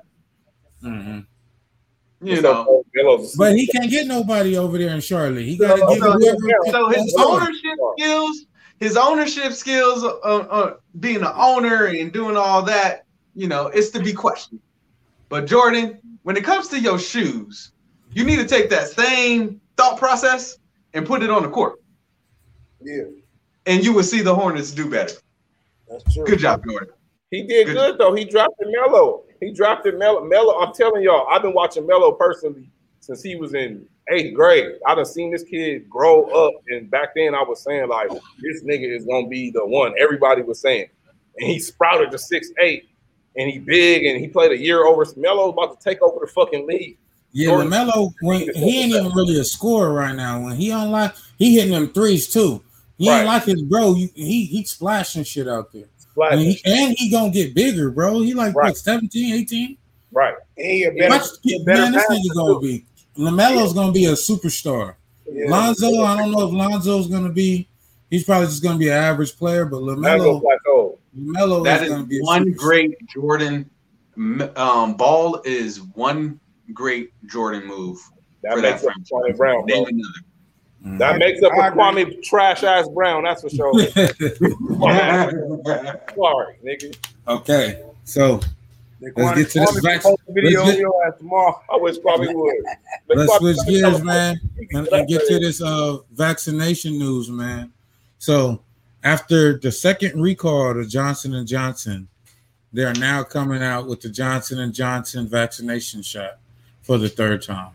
Mhm. 0.84 1.26
You 2.21 2.41
know, 2.41 2.84
But 3.38 3.56
he 3.56 3.67
can't 3.67 3.89
get 3.91 4.08
nobody 4.08 4.58
over 4.58 4.78
there 4.80 4.89
in 4.89 5.02
Charlotte. 5.02 5.43
He 5.45 5.56
got 5.58 5.76
to 5.76 5.82
So- 5.82 5.88
give 5.89 6.00
so, 6.00 6.12
whoever. 6.12 6.71
so 6.71 6.89
his 6.89 7.15
ownership 7.19 7.78
skills, 7.97 8.45
his 8.80 8.97
ownership 8.97 9.54
skills, 9.54 10.04
uh, 10.04 10.08
uh, 10.17 10.73
being 11.00 11.17
an 11.17 11.32
owner 11.36 11.86
and 11.86 12.12
doing 12.12 12.36
all 12.36 12.63
that, 12.63 13.06
you 13.36 13.47
know, 13.47 13.67
it's 13.67 13.89
to 13.91 14.00
be 14.02 14.13
questioned. 14.13 14.60
But 15.30 15.45
Jordan, 15.45 16.00
when 16.23 16.36
it 16.38 16.43
comes 16.43 16.67
to 16.69 16.80
your 16.80 16.97
shoes, 16.97 17.71
you 18.12 18.23
need 18.23 18.38
to 18.38 18.47
take 18.47 18.69
that 18.71 18.88
same 18.89 19.62
thought 19.78 19.97
process 20.00 20.58
and 20.98 21.06
put 21.08 21.24
it 21.24 21.30
on 21.30 21.44
the 21.44 21.50
court, 21.50 21.80
Yeah, 22.82 23.04
and 23.66 23.84
you 23.84 23.94
will 23.94 24.04
see 24.04 24.22
the 24.22 24.34
Hornets 24.34 24.72
do 24.72 24.90
better. 24.90 25.16
that's 25.90 26.14
true. 26.14 26.26
Good 26.26 26.40
job, 26.40 26.64
Jordan. 26.68 26.90
He 27.32 27.44
did 27.44 27.68
Good. 27.68 27.76
good 27.76 27.98
though. 28.00 28.14
He 28.16 28.26
drafted 28.26 28.68
Melo. 28.70 29.24
He 29.40 29.52
drafted 29.54 29.98
Melo. 30.00 30.24
Melo. 30.24 30.60
I'm 30.60 30.74
telling 30.74 31.04
y'all, 31.04 31.28
I've 31.30 31.42
been 31.42 31.54
watching 31.54 31.86
Melo 31.86 32.12
personally 32.14 32.70
since 33.02 33.22
he 33.22 33.36
was 33.36 33.54
in 33.54 33.86
eighth 34.10 34.34
grade. 34.34 34.76
I 34.88 34.96
done 34.96 35.06
seen 35.06 35.32
this 35.32 35.44
kid 35.44 35.90
grow 35.90 36.24
up, 36.26 36.54
and 36.70 36.90
back 36.90 37.10
then 37.16 37.36
I 37.36 37.44
was 37.44 37.62
saying 37.62 37.90
like, 37.90 38.10
this 38.42 38.64
nigga 38.64 38.96
is 38.96 39.06
gonna 39.06 39.28
be 39.28 39.52
the 39.52 39.66
one. 39.66 39.94
Everybody 40.00 40.42
was 40.42 40.60
saying, 40.60 40.88
and 41.38 41.50
he 41.52 41.60
sprouted 41.60 42.10
to 42.12 42.18
six 42.18 42.50
eight, 42.62 42.90
and 43.36 43.50
he 43.52 43.60
big, 43.60 44.06
and 44.06 44.20
he 44.20 44.28
played 44.28 44.52
a 44.52 44.58
year 44.58 44.86
over. 44.86 45.06
Melo's 45.18 45.54
about 45.54 45.80
to 45.80 45.84
take 45.90 46.02
over 46.02 46.20
the 46.26 46.32
fucking 46.32 46.66
league. 46.66 46.98
Yeah, 47.38 47.50
Jordan- 47.50 47.71
LaMelo. 47.71 48.13
When 48.21 48.39
he 48.56 48.80
ain't 48.82 48.93
even 48.95 49.12
really 49.13 49.39
a 49.39 49.43
scorer 49.43 49.93
right 49.93 50.15
now. 50.15 50.43
When 50.43 50.56
he 50.56 50.71
on 50.71 50.89
like 50.91 51.13
he 51.38 51.56
hitting 51.56 51.71
them 51.73 51.89
threes 51.89 52.28
too. 52.28 52.62
He 52.97 53.08
Right. 53.10 53.19
ain't 53.19 53.28
like 53.28 53.43
his 53.45 53.62
bro. 53.62 53.93
You, 53.93 54.10
he 54.15 54.45
he 54.45 54.63
splashing 54.63 55.23
shit 55.23 55.47
out 55.47 55.71
there. 55.71 55.86
And 56.32 56.41
he, 56.41 56.60
and 56.65 56.95
he 56.97 57.10
gonna 57.12 57.30
get 57.30 57.54
bigger, 57.54 57.91
bro. 57.91 58.21
He 58.21 58.34
like 58.34 58.56
Right. 58.56 58.69
what 58.69 58.78
17, 58.78 59.36
18? 59.36 59.78
Right. 60.12 60.34
Hey, 60.56 60.84
a 60.84 60.91
better, 60.91 61.10
Watch, 61.10 61.28
a 61.45 61.63
better 61.63 61.82
man, 61.84 61.91
this 61.91 62.08
passer, 62.08 62.19
nigga 62.19 62.36
gonna 62.36 62.60
be 62.60 62.86
LaMelo's 63.17 63.73
gonna 63.73 63.91
be 63.91 64.06
a 64.06 64.13
superstar. 64.13 64.95
Yeah. 65.32 65.45
Lonzo, 65.50 66.02
I 66.02 66.17
don't 66.17 66.32
know 66.32 66.47
if 66.47 66.54
Lonzo's 66.54 67.08
gonna 67.08 67.30
be. 67.30 67.67
He's 68.10 68.23
probably 68.23 68.47
just 68.47 68.63
gonna 68.63 68.80
be 68.80 68.88
an 68.88 68.95
average 68.95 69.38
player, 69.38 69.65
but 69.65 69.84
Melo 69.84 70.41
LaMelo. 70.41 70.97
LaMelo 71.15 71.63
That 71.65 71.82
is 71.82 71.88
is 71.88 71.93
gonna 71.93 72.06
be 72.08 72.19
one 72.21 72.45
superstar. 72.45 72.58
great 72.58 73.08
Jordan. 73.10 73.69
Um, 74.56 74.95
ball 74.97 75.41
is 75.45 75.82
one 75.93 76.39
great 76.74 77.12
Jordan 77.28 77.66
move. 77.68 78.00
That 78.44 78.56
for 78.56 78.62
makes 78.62 78.82
that 78.82 78.90
up 78.90 78.96
Kwame 79.12 79.36
Brown, 79.38 79.66
bro. 79.66 79.84
Name 79.84 79.88
another. 79.88 80.14
Mm. 80.86 81.00
That 81.00 81.18
makes 81.18 81.42
up 81.44 81.54
I 81.54 81.70
for 81.72 81.76
Kwame 81.78 82.22
trash 82.24 82.64
ass 82.64 82.88
Brown. 82.90 83.24
That's 83.24 83.42
for 83.42 83.50
sure. 83.50 83.74
Sorry, 86.16 86.56
nigga. 86.64 86.96
okay, 87.28 87.84
so 88.04 88.40
Let's 89.00 89.38
get 89.38 89.50
to 89.52 89.60
this 89.60 89.80
vac- 89.84 90.04
video 90.30 90.62
let's 90.64 90.72
get- 90.72 90.74
of 90.76 90.80
your 90.80 91.08
ass 91.08 91.14
tomorrow. 91.20 91.62
I 91.72 91.78
wish 91.78 92.00
probably 92.02 92.34
would. 92.34 92.56
Let's 93.08 93.30
probably- 93.30 93.54
switch 93.54 93.68
gears, 93.68 94.04
man, 94.04 94.40
and, 94.72 94.88
and 94.88 95.08
get 95.08 95.28
to 95.28 95.40
this 95.40 95.62
uh 95.62 95.98
vaccination 96.14 96.98
news, 96.98 97.30
man. 97.30 97.72
So 98.18 98.62
after 99.04 99.58
the 99.60 99.72
second 99.72 100.20
recall 100.20 100.80
of 100.80 100.90
Johnson 100.90 101.36
and 101.36 101.48
Johnson, 101.48 102.08
they 102.74 102.84
are 102.84 102.94
now 102.96 103.24
coming 103.24 103.62
out 103.62 103.88
with 103.88 104.02
the 104.02 104.10
Johnson 104.10 104.60
and 104.60 104.74
Johnson 104.74 105.28
vaccination 105.28 106.02
shot 106.02 106.40
for 106.88 106.97
the 106.97 107.10
third 107.10 107.41
time. 107.41 107.71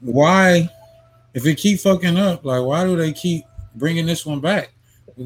Why, 0.00 0.68
if 1.32 1.46
it 1.46 1.56
keep 1.56 1.80
fucking 1.80 2.18
up, 2.18 2.44
like 2.44 2.62
why 2.62 2.84
do 2.84 2.94
they 2.94 3.12
keep 3.12 3.46
bringing 3.74 4.04
this 4.04 4.26
one 4.26 4.40
back? 4.40 4.70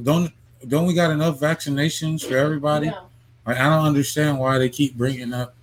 Don't 0.05 0.33
don't 0.69 0.87
we 0.87 0.95
got 0.95 1.11
enough 1.11 1.41
vaccinations 1.41 2.25
for 2.25 2.37
everybody? 2.37 2.87
No. 2.87 3.09
Like, 3.45 3.59
I 3.59 3.69
don't 3.69 3.85
understand 3.85 4.39
why 4.39 4.57
they 4.57 4.69
keep 4.69 4.97
bringing 4.97 5.35
up 5.35 5.55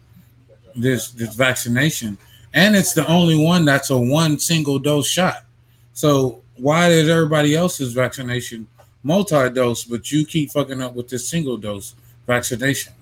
this 0.76 1.12
this 1.12 1.34
vaccination, 1.34 2.18
and 2.54 2.76
it's 2.76 2.94
the 2.94 3.08
only 3.08 3.42
one 3.42 3.64
that's 3.64 3.90
a 3.90 3.98
one 3.98 4.38
single 4.38 4.80
dose 4.80 5.08
shot. 5.08 5.46
So 5.94 6.42
why 6.58 6.90
is 6.90 7.08
everybody 7.08 7.56
else's 7.56 7.94
vaccination 7.94 8.68
multi 9.04 9.50
dose, 9.50 9.86
but 9.86 10.12
you 10.12 10.26
keep 10.26 10.52
fucking 10.52 10.82
up 10.82 10.94
with 10.94 11.08
this 11.08 11.28
single 11.28 11.56
dose 11.56 11.96
vaccination? 12.28 12.94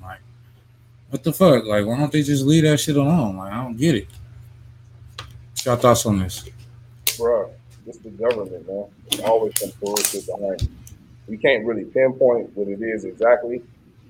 What 1.09 1.23
the 1.23 1.33
fuck? 1.33 1.65
Like, 1.65 1.85
why 1.85 1.97
don't 1.97 2.11
they 2.11 2.21
just 2.21 2.45
leave 2.45 2.63
that 2.63 2.79
shit 2.79 2.95
alone? 2.95 3.37
Like, 3.37 3.51
I 3.51 3.63
don't 3.63 3.77
get 3.77 3.95
it. 3.95 4.07
What's 5.51 5.65
your 5.65 5.75
thoughts 5.75 6.05
on 6.05 6.19
this? 6.19 6.47
Bruh, 7.05 7.49
this 7.85 7.97
the 7.97 8.09
government, 8.11 8.67
man. 8.67 8.85
There's 9.09 9.23
always 9.23 9.59
some 9.59 9.71
bullshit 9.81 10.27
behind 10.27 10.61
it. 10.61 10.69
We 11.27 11.37
can't 11.37 11.65
really 11.65 11.85
pinpoint 11.85 12.55
what 12.55 12.67
it 12.67 12.81
is 12.81 13.05
exactly, 13.05 13.61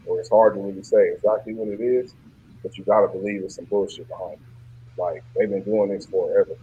or 0.06 0.20
it's 0.20 0.30
hard 0.30 0.56
to 0.56 0.60
really 0.60 0.84
say 0.84 1.12
exactly 1.16 1.54
what 1.54 1.70
it 1.70 1.82
is, 1.82 2.14
but 2.62 2.78
you 2.78 2.84
gotta 2.84 3.08
believe 3.08 3.44
it's 3.44 3.56
some 3.56 3.66
bullshit 3.66 4.08
behind 4.08 4.34
it. 4.34 5.00
Like 5.02 5.24
they've 5.36 5.50
been 5.50 5.64
doing 5.64 5.90
this 5.90 6.06
forever. 6.06 6.56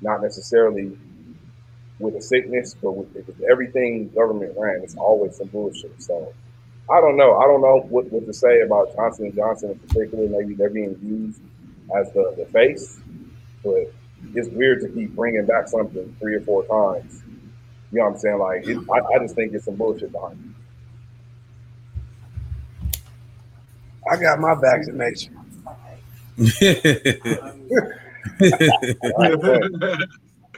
Not 0.00 0.22
necessarily 0.22 0.96
with 1.98 2.16
a 2.16 2.20
sickness, 2.20 2.74
but 2.82 2.92
with, 2.92 3.14
with 3.14 3.42
everything 3.50 4.08
government 4.10 4.54
ran, 4.56 4.82
it's 4.82 4.96
always 4.96 5.36
some 5.36 5.48
bullshit. 5.48 6.02
So 6.02 6.32
I 6.90 7.00
don't 7.00 7.16
know. 7.16 7.36
I 7.36 7.44
don't 7.44 7.60
know 7.60 7.84
what, 7.88 8.10
what 8.12 8.26
to 8.26 8.32
say 8.32 8.60
about 8.60 8.94
Johnson 8.94 9.26
and 9.26 9.34
Johnson 9.34 9.70
in 9.70 9.78
particular. 9.80 10.28
Maybe 10.28 10.54
they're 10.54 10.70
being 10.70 10.96
used 11.02 11.40
as 11.96 12.12
the, 12.12 12.34
the 12.36 12.46
face, 12.52 13.00
but 13.64 13.92
it's 14.34 14.48
weird 14.48 14.80
to 14.82 14.88
keep 14.88 15.14
bringing 15.14 15.46
back 15.46 15.68
something 15.68 16.14
three 16.20 16.34
or 16.34 16.40
four 16.42 16.64
times. 16.66 17.22
You 17.92 17.98
know 17.98 18.04
what 18.04 18.14
I'm 18.14 18.18
saying? 18.18 18.38
Like, 18.38 18.66
it, 18.66 18.78
I, 18.90 19.14
I 19.14 19.18
just 19.18 19.34
think 19.34 19.52
it's 19.52 19.64
some 19.64 19.76
bullshit 19.76 20.12
behind 20.12 20.54
I 24.08 24.16
got 24.16 24.38
my 24.38 24.54
vaccination. 24.54 25.36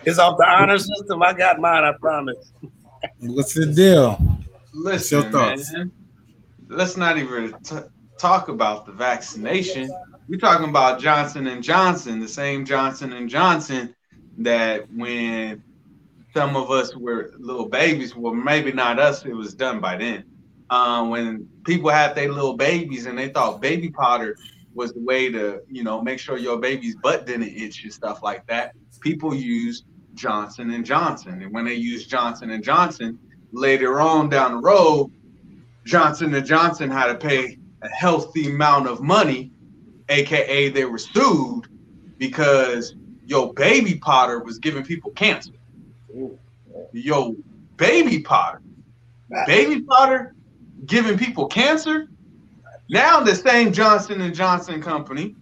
It's 0.05 0.19
off 0.19 0.39
the 0.39 0.49
honor 0.49 0.79
system. 0.79 1.23
I 1.23 1.33
got 1.33 1.61
mine. 1.61 1.85
I 1.85 1.93
promise. 2.01 2.53
What's 3.19 3.55
the 3.55 3.67
deal? 3.67 4.19
Listen, 4.73 5.23
your 5.23 5.31
thoughts? 5.31 5.73
man. 5.73 5.93
Let's 6.69 6.97
not 6.97 7.17
even 7.19 7.55
t- 7.63 7.77
talk 8.19 8.49
about 8.49 8.85
the 8.85 8.93
vaccination. 8.93 9.91
We're 10.29 10.39
talking 10.39 10.69
about 10.69 11.01
Johnson 11.01 11.47
and 11.47 11.63
Johnson, 11.63 12.21
the 12.21 12.29
same 12.29 12.67
Johnson 12.67 13.15
and 13.15 13.29
Johnson 13.29 13.95
that 14.39 14.85
when 14.93 15.63
some 16.35 16.57
of 16.57 16.71
us 16.71 16.95
were 16.95 17.33
little 17.39 17.69
babies, 17.69 18.15
well, 18.15 18.35
maybe 18.35 18.71
not 18.71 18.99
us, 18.99 19.25
it 19.25 19.33
was 19.33 19.55
done 19.55 19.81
by 19.81 19.97
then. 19.97 20.25
Um, 20.71 21.09
when 21.09 21.49
people 21.65 21.89
had 21.89 22.15
their 22.15 22.31
little 22.31 22.55
babies 22.55 23.07
and 23.07 23.19
they 23.19 23.31
thought 23.31 23.63
baby 23.63 23.91
powder 23.91 24.37
was 24.75 24.93
the 24.93 25.01
way 25.01 25.33
to, 25.33 25.63
you 25.67 25.83
know, 25.83 26.03
make 26.03 26.19
sure 26.19 26.37
your 26.37 26.59
baby's 26.59 26.95
butt 26.97 27.27
didn't 27.27 27.49
itch 27.49 27.83
and 27.85 27.93
stuff 27.93 28.23
like 28.23 28.47
that. 28.47 28.75
People 29.01 29.35
used 29.35 29.87
Johnson 30.15 30.71
and 30.71 30.85
Johnson, 30.85 31.43
and 31.43 31.53
when 31.55 31.65
they 31.65 31.75
used 31.75 32.11
Johnson 32.11 32.51
and 32.51 32.63
Johnson, 32.63 33.19
later 33.53 34.01
on 34.01 34.29
down 34.29 34.53
the 34.53 34.59
road, 34.59 35.11
Johnson 35.89 36.35
and 36.35 36.45
Johnson 36.45 36.91
had 36.91 37.07
to 37.07 37.15
pay 37.15 37.57
a 37.81 37.89
healthy 37.89 38.51
amount 38.51 38.87
of 38.87 39.01
money, 39.01 39.51
aka 40.11 40.69
they 40.69 40.85
were 40.85 40.99
sued 40.99 41.67
because 42.19 42.95
yo 43.27 43.53
baby 43.55 43.95
Potter 43.95 44.41
was 44.41 44.59
giving 44.59 44.85
people 44.85 45.11
cancer. 45.13 45.53
Yo, 46.93 47.35
baby 47.79 48.21
Potter, 48.21 48.61
baby 49.47 49.81
Potter 49.81 50.35
giving 50.85 51.17
people 51.17 51.47
cancer. 51.47 52.09
Now 52.91 53.21
the 53.21 53.35
same 53.35 53.73
Johnson 53.73 54.21
and 54.21 54.35
Johnson 54.35 54.83
company 54.83 55.35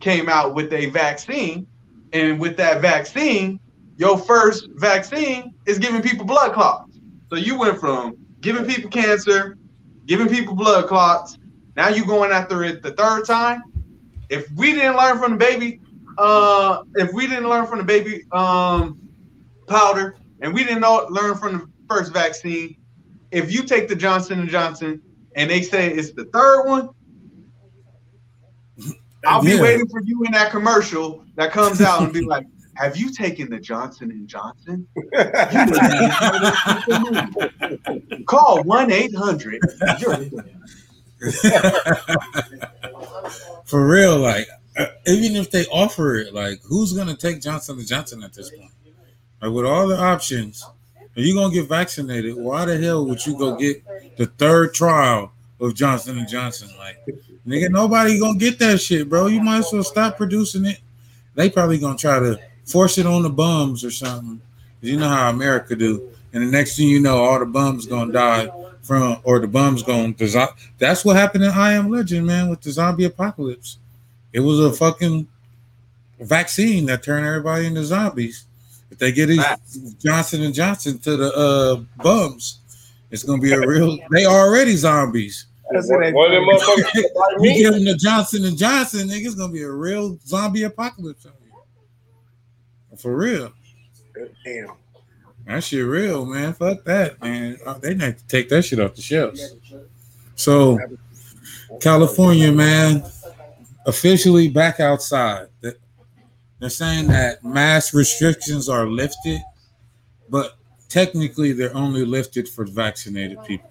came 0.00 0.28
out 0.28 0.52
with 0.52 0.72
a 0.72 0.86
vaccine, 0.86 1.64
and 2.12 2.40
with 2.40 2.56
that 2.56 2.80
vaccine, 2.80 3.60
your 3.98 4.18
first 4.18 4.68
vaccine 4.74 5.54
is 5.66 5.78
giving 5.78 6.02
people 6.02 6.26
blood 6.26 6.54
clots. 6.54 6.98
So 7.30 7.36
you 7.36 7.56
went 7.56 7.78
from 7.78 8.16
giving 8.40 8.66
people 8.66 8.90
cancer, 8.90 9.56
giving 10.06 10.28
people 10.28 10.54
blood 10.54 10.86
clots. 10.86 11.38
Now 11.76 11.88
you're 11.88 12.06
going 12.06 12.32
after 12.32 12.64
it 12.64 12.82
the 12.82 12.92
third 12.92 13.24
time. 13.26 13.62
If 14.28 14.50
we 14.52 14.72
didn't 14.72 14.96
learn 14.96 15.18
from 15.18 15.32
the 15.32 15.38
baby, 15.38 15.80
uh, 16.18 16.78
if 16.94 17.12
we 17.12 17.26
didn't 17.26 17.48
learn 17.48 17.66
from 17.66 17.78
the 17.78 17.84
baby 17.84 18.22
um 18.32 18.98
powder, 19.68 20.16
and 20.40 20.52
we 20.52 20.64
didn't 20.64 20.80
know, 20.80 21.06
learn 21.10 21.36
from 21.36 21.58
the 21.58 21.66
first 21.88 22.12
vaccine, 22.12 22.76
if 23.30 23.52
you 23.52 23.62
take 23.62 23.88
the 23.88 23.96
Johnson 23.96 24.40
and 24.40 24.48
Johnson 24.48 25.00
and 25.36 25.50
they 25.50 25.62
say 25.62 25.90
it's 25.92 26.12
the 26.12 26.24
third 26.26 26.64
one, 26.64 26.90
I'll 29.26 29.42
be 29.42 29.50
Yeah. 29.52 29.62
waiting 29.62 29.86
for 29.88 30.02
you 30.02 30.24
in 30.24 30.32
that 30.32 30.50
commercial 30.50 31.24
that 31.36 31.52
comes 31.52 31.80
out 31.80 32.02
and 32.02 32.12
be 32.12 32.20
like, 32.26 32.46
"Have 32.74 32.96
you 32.96 33.12
taken 33.12 33.50
the 33.50 33.58
Johnson 33.58 34.10
and 34.10 34.28
Johnson? 34.28 34.86
Call 38.26 38.62
one 38.64 38.90
eight 38.90 39.14
hundred. 39.14 39.60
For 43.64 43.86
real, 43.86 44.18
like 44.18 44.48
uh, 44.76 44.86
even 45.06 45.36
if 45.36 45.50
they 45.50 45.66
offer 45.66 46.16
it, 46.16 46.34
like 46.34 46.60
who's 46.64 46.92
gonna 46.92 47.16
take 47.16 47.40
Johnson 47.40 47.78
and 47.78 47.86
Johnson 47.86 48.22
at 48.22 48.32
this 48.32 48.50
point? 48.50 48.70
Like 49.40 49.52
with 49.52 49.66
all 49.66 49.88
the 49.88 49.98
options, 49.98 50.64
if 51.14 51.26
you 51.26 51.34
gonna 51.34 51.52
get 51.52 51.68
vaccinated, 51.68 52.36
why 52.36 52.64
the 52.64 52.78
hell 52.78 53.06
would 53.06 53.24
you 53.26 53.36
go 53.36 53.56
get 53.56 53.82
the 54.16 54.26
third 54.26 54.74
trial 54.74 55.32
of 55.60 55.74
Johnson 55.74 56.18
and 56.18 56.28
Johnson? 56.28 56.68
Like, 56.78 56.96
nigga, 57.46 57.70
nobody 57.70 58.18
gonna 58.18 58.38
get 58.38 58.58
that 58.60 58.80
shit, 58.80 59.08
bro. 59.08 59.26
You 59.26 59.42
might 59.42 59.58
as 59.58 59.72
well 59.72 59.84
stop 59.84 60.16
producing 60.16 60.64
it. 60.64 60.80
They 61.34 61.50
probably 61.50 61.78
gonna 61.78 61.98
try 61.98 62.18
to 62.18 62.38
force 62.64 62.98
it 62.98 63.06
on 63.06 63.22
the 63.22 63.30
bums 63.30 63.84
or 63.84 63.90
something. 63.90 64.40
You 64.80 64.96
know 64.98 65.08
how 65.08 65.30
America 65.30 65.76
do. 65.76 66.08
And 66.32 66.42
the 66.46 66.50
next 66.50 66.76
thing 66.76 66.88
you 66.88 67.00
know, 67.00 67.18
all 67.22 67.38
the 67.38 67.46
bums 67.46 67.86
gonna 67.86 68.12
die 68.12 68.48
from, 68.82 69.18
or 69.24 69.38
the 69.38 69.46
bums 69.46 69.82
going. 69.82 70.14
to 70.14 70.26
zo- 70.26 70.48
That's 70.78 71.04
what 71.04 71.16
happened 71.16 71.44
in 71.44 71.50
I 71.50 71.72
Am 71.74 71.90
Legend, 71.90 72.26
man, 72.26 72.48
with 72.48 72.60
the 72.62 72.72
zombie 72.72 73.04
apocalypse. 73.04 73.78
It 74.32 74.40
was 74.40 74.58
a 74.58 74.72
fucking 74.72 75.28
vaccine 76.20 76.86
that 76.86 77.02
turned 77.02 77.26
everybody 77.26 77.66
into 77.66 77.84
zombies. 77.84 78.46
If 78.90 78.98
they 78.98 79.12
get 79.12 79.26
these 79.26 79.94
Johnson 80.02 80.42
and 80.42 80.54
Johnson 80.54 80.98
to 81.00 81.16
the 81.16 81.32
uh, 81.34 82.02
bums, 82.02 82.58
it's 83.10 83.22
gonna 83.22 83.40
be 83.40 83.52
a 83.52 83.60
real. 83.60 83.98
They 84.10 84.26
already 84.26 84.74
zombies. 84.76 85.46
That's 85.70 85.88
One, 85.88 86.12
one 86.12 86.26
of 86.26 86.32
them 86.32 86.44
motherfuckers 86.44 86.94
like 87.14 87.36
You 87.40 87.54
give 87.54 87.74
them 87.74 87.84
the 87.84 87.94
Johnson 87.94 88.44
and 88.44 88.56
Johnson, 88.58 89.08
nigga, 89.08 89.26
it's 89.26 89.34
gonna 89.34 89.52
be 89.52 89.62
a 89.62 89.70
real 89.70 90.18
zombie 90.26 90.64
apocalypse. 90.64 91.26
For 93.02 93.16
real. 93.16 93.52
Damn. 94.44 94.72
That 95.46 95.64
shit 95.64 95.84
real, 95.84 96.24
man. 96.24 96.52
Fuck 96.54 96.84
that, 96.84 97.20
man. 97.20 97.58
Uh, 97.66 97.74
They 97.78 97.94
need 97.94 98.16
to 98.16 98.26
take 98.28 98.48
that 98.50 98.62
shit 98.62 98.78
off 98.78 98.94
the 98.94 99.02
shelves. 99.02 99.56
So, 100.36 100.78
California, 101.80 102.52
man, 102.52 103.02
officially 103.86 104.48
back 104.48 104.78
outside. 104.78 105.48
They- 105.60 105.72
They're 106.60 106.70
saying 106.70 107.08
that 107.08 107.42
mass 107.44 107.92
restrictions 107.92 108.68
are 108.68 108.86
lifted, 108.86 109.40
but 110.30 110.56
technically 110.88 111.50
they're 111.52 111.76
only 111.76 112.04
lifted 112.04 112.48
for 112.48 112.64
vaccinated 112.64 113.42
people. 113.44 113.68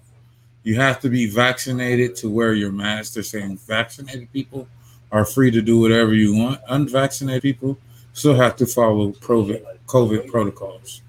You 0.62 0.74
have 0.74 1.00
to 1.00 1.08
be 1.08 1.24
vaccinated 1.24 2.16
to 2.16 2.28
wear 2.28 2.52
your 2.52 2.70
mask. 2.70 3.14
They're 3.14 3.22
saying 3.22 3.56
vaccinated 3.66 4.30
people 4.30 4.68
are 5.10 5.24
free 5.24 5.50
to 5.52 5.62
do 5.62 5.78
whatever 5.80 6.12
you 6.12 6.34
want. 6.36 6.60
Unvaccinated 6.68 7.42
people 7.42 7.78
still 8.12 8.34
have 8.34 8.56
to 8.56 8.66
follow 8.66 9.12
COVID, 9.12 10.30
protocols. 10.30 11.02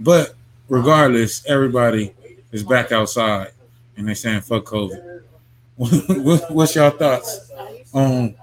But 0.00 0.34
regardless, 0.68 1.44
everybody 1.46 2.14
is 2.52 2.62
back 2.62 2.92
outside 2.92 3.52
and 3.96 4.06
they're 4.08 4.14
saying 4.14 4.42
fuck 4.42 4.64
COVID. 4.64 5.22
What- 5.76 6.50
What's 6.50 6.74
your 6.74 6.90
thoughts 6.90 7.50
on, 7.92 8.34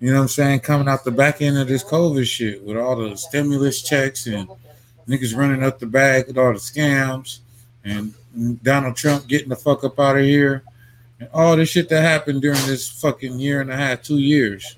you 0.00 0.10
know 0.10 0.16
what 0.16 0.22
I'm 0.22 0.28
saying, 0.28 0.60
coming 0.60 0.88
out 0.88 1.04
the 1.04 1.12
back 1.12 1.40
end 1.40 1.56
of 1.58 1.68
this 1.68 1.84
COVID 1.84 2.24
shit 2.26 2.62
with 2.64 2.76
all 2.76 2.96
the 2.96 3.16
stimulus 3.16 3.82
checks 3.82 4.26
and 4.26 4.48
niggas 5.08 5.36
running 5.36 5.62
up 5.62 5.78
the 5.78 5.86
bag 5.86 6.26
with 6.26 6.38
all 6.38 6.52
the 6.52 6.58
scams 6.58 7.38
and 7.84 8.14
Donald 8.64 8.96
Trump 8.96 9.28
getting 9.28 9.48
the 9.50 9.56
fuck 9.56 9.84
up 9.84 9.98
out 10.00 10.16
of 10.18 10.24
here 10.24 10.62
and 11.20 11.28
all 11.32 11.56
the 11.56 11.64
shit 11.64 11.88
that 11.88 12.02
happened 12.02 12.42
during 12.42 12.60
this 12.66 12.88
fucking 12.88 13.38
year 13.38 13.60
and 13.60 13.70
a 13.70 13.76
half, 13.76 14.02
two 14.02 14.18
years. 14.18 14.76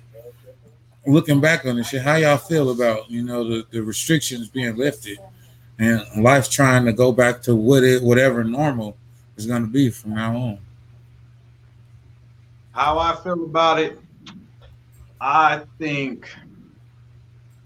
Looking 1.07 1.40
back 1.40 1.67
on 1.67 1.77
this 1.77 1.88
shit, 1.88 2.03
how 2.03 2.17
y'all 2.17 2.38
feel 2.38 2.71
about 2.71 3.11
you 3.11 3.23
know 3.23 3.47
the, 3.47 3.67
the 3.71 3.83
restrictions 3.83 4.49
being 4.49 4.75
lifted 4.77 5.19
and 5.79 6.03
life 6.23 6.51
trying 6.51 6.85
to 6.87 6.93
go 6.93 7.12
back 7.12 7.43
to 7.43 7.55
what 7.55 7.85
it 7.85 8.03
whatever 8.03 8.43
normal 8.43 8.97
is 9.37 9.47
going 9.47 9.62
to 9.62 9.71
be 9.71 9.90
from 9.90 10.14
now 10.14 10.35
on? 10.37 10.59
How 12.73 12.99
I 12.99 13.17
feel 13.23 13.45
about 13.45 13.81
it, 13.81 14.01
I 15.21 15.62
think 15.79 16.29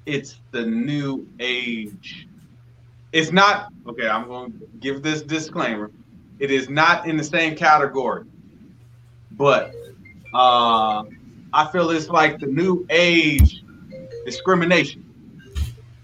it's 0.05 0.40
the 0.51 0.64
new 0.64 1.27
age. 1.38 2.27
It's 3.12 3.31
not 3.31 3.72
okay. 3.87 4.09
I'm 4.09 4.27
going 4.27 4.53
to 4.53 4.68
give 4.81 5.03
this 5.03 5.22
disclaimer. 5.22 5.90
It 6.38 6.51
is 6.51 6.68
not 6.68 7.07
in 7.09 7.16
the 7.16 7.24
same 7.24 7.57
category, 7.57 8.24
but 9.33 9.74
uh, 10.35 11.05
I 11.52 11.70
feel 11.70 11.90
it's 11.90 12.08
like 12.08 12.38
the 12.40 12.46
new 12.46 12.87
age 12.90 13.62
discrimination. 14.24 15.04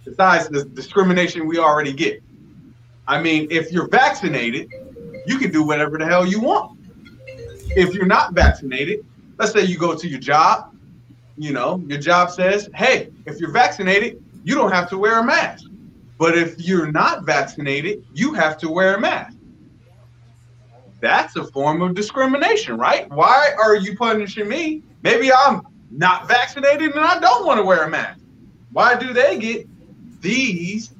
Besides 0.04 0.48
the 0.48 0.64
discrimination 0.64 1.46
we 1.46 1.58
already 1.58 1.92
get. 1.92 2.22
I 3.06 3.20
mean, 3.20 3.48
if 3.50 3.70
you're 3.70 3.88
vaccinated, 3.88 4.72
you 5.26 5.38
can 5.38 5.50
do 5.50 5.62
whatever 5.62 5.98
the 5.98 6.06
hell 6.06 6.26
you 6.26 6.40
want. 6.40 6.78
If 7.76 7.94
you're 7.94 8.06
not 8.06 8.32
vaccinated, 8.32 9.04
let's 9.38 9.52
say 9.52 9.64
you 9.64 9.78
go 9.78 9.94
to 9.94 10.08
your 10.08 10.20
job, 10.20 10.74
you 11.36 11.52
know, 11.52 11.82
your 11.86 11.98
job 11.98 12.30
says, 12.30 12.70
hey, 12.74 13.10
if 13.26 13.40
you're 13.40 13.50
vaccinated, 13.50 14.22
you 14.44 14.54
don't 14.54 14.70
have 14.70 14.88
to 14.90 14.98
wear 14.98 15.18
a 15.18 15.24
mask. 15.24 15.66
But 16.18 16.38
if 16.38 16.60
you're 16.60 16.90
not 16.92 17.24
vaccinated, 17.24 18.04
you 18.14 18.34
have 18.34 18.56
to 18.58 18.70
wear 18.70 18.94
a 18.94 19.00
mask. 19.00 19.36
That's 21.00 21.36
a 21.36 21.44
form 21.44 21.82
of 21.82 21.94
discrimination, 21.94 22.78
right? 22.78 23.10
Why 23.10 23.50
are 23.58 23.76
you 23.76 23.96
punishing 23.96 24.48
me? 24.48 24.82
Maybe 25.04 25.30
I'm 25.30 25.60
not 25.90 26.26
vaccinated 26.26 26.92
and 26.96 27.04
I 27.04 27.20
don't 27.20 27.46
want 27.46 27.58
to 27.58 27.62
wear 27.62 27.84
a 27.84 27.90
mask. 27.90 28.20
Why 28.72 28.96
do 28.96 29.12
they 29.12 29.38
get 29.38 29.68
these 30.22 30.94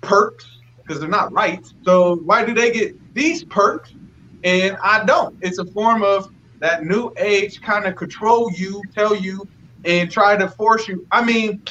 perks? 0.00 0.58
Because 0.76 1.00
they're 1.00 1.08
not 1.08 1.32
rights. 1.32 1.72
So 1.84 2.16
why 2.16 2.44
do 2.44 2.52
they 2.52 2.72
get 2.72 3.14
these 3.14 3.44
perks 3.44 3.94
and 4.42 4.76
I 4.82 5.04
don't? 5.04 5.38
It's 5.40 5.58
a 5.58 5.64
form 5.64 6.02
of 6.02 6.30
that 6.58 6.84
new 6.84 7.12
age 7.16 7.62
kind 7.62 7.86
of 7.86 7.94
control 7.94 8.50
you, 8.52 8.82
tell 8.92 9.14
you, 9.14 9.46
and 9.84 10.10
try 10.10 10.36
to 10.36 10.48
force 10.48 10.88
you. 10.88 11.06
I 11.12 11.24
mean, 11.24 11.62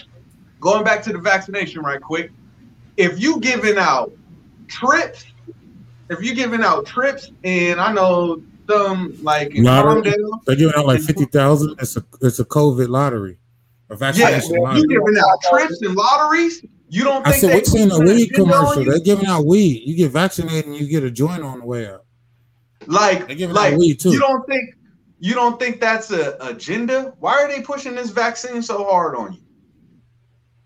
going 0.62 0.86
back 0.86 1.04
to 1.04 1.12
the 1.12 1.20
vaccination 1.20 1.82
right 1.82 2.02
quick, 2.02 2.32
if 2.96 3.20
you 3.20 3.42
giving 3.42 3.78
out 3.78 4.14
trips, 4.70 5.26
if 6.10 6.24
you 6.24 6.34
giving 6.34 6.62
out 6.62 6.86
trips, 6.86 7.32
and 7.44 7.80
I 7.80 7.92
know 7.92 8.42
some 8.72 9.18
like 9.22 9.56
in 9.56 9.64
lottery, 9.64 10.14
they're 10.46 10.56
giving 10.56 10.76
out 10.76 10.86
like 10.86 11.02
fifty 11.02 11.26
thousand. 11.26 11.76
It's 11.80 11.98
a 11.98 12.04
it's 12.22 12.40
a 12.40 12.46
COVID 12.46 12.88
lottery, 12.88 13.38
a 13.90 13.96
vaccination 13.96 14.56
yeah, 14.56 14.60
lottery. 14.60 14.82
You 14.82 14.88
giving 14.88 15.18
out 15.18 15.38
trips 15.50 15.82
and 15.82 15.96
lotteries. 15.96 16.66
You 16.90 17.06
don't 17.06 17.24
think 17.24 17.36
I 17.36 17.40
said, 17.40 17.54
what's 17.54 17.74
in 17.74 17.92
a 17.92 18.00
weed 18.00 18.34
commercial? 18.34 18.84
They're 18.84 19.00
giving 19.00 19.26
out 19.26 19.46
weed. 19.46 19.84
You 19.86 19.96
get 19.96 20.12
vaccinated 20.12 20.66
and 20.66 20.76
you 20.76 20.88
get 20.88 21.04
a 21.04 21.12
joint 21.12 21.42
on 21.42 21.60
the 21.60 21.66
way 21.66 21.88
out. 21.88 22.04
Like, 22.86 23.28
they're 23.28 23.36
giving 23.38 23.56
like 23.56 23.78
weed 23.78 24.00
too 24.00 24.12
you 24.12 24.20
don't 24.20 24.46
think 24.46 24.76
you 25.20 25.36
don't 25.36 25.60
think 25.60 25.80
that's 25.80 26.12
a 26.12 26.36
agenda? 26.42 27.14
Why 27.20 27.34
are 27.34 27.48
they 27.48 27.62
pushing 27.62 27.96
this 27.96 28.10
vaccine 28.10 28.62
so 28.62 28.84
hard 28.84 29.16
on 29.16 29.34
you? 29.34 29.42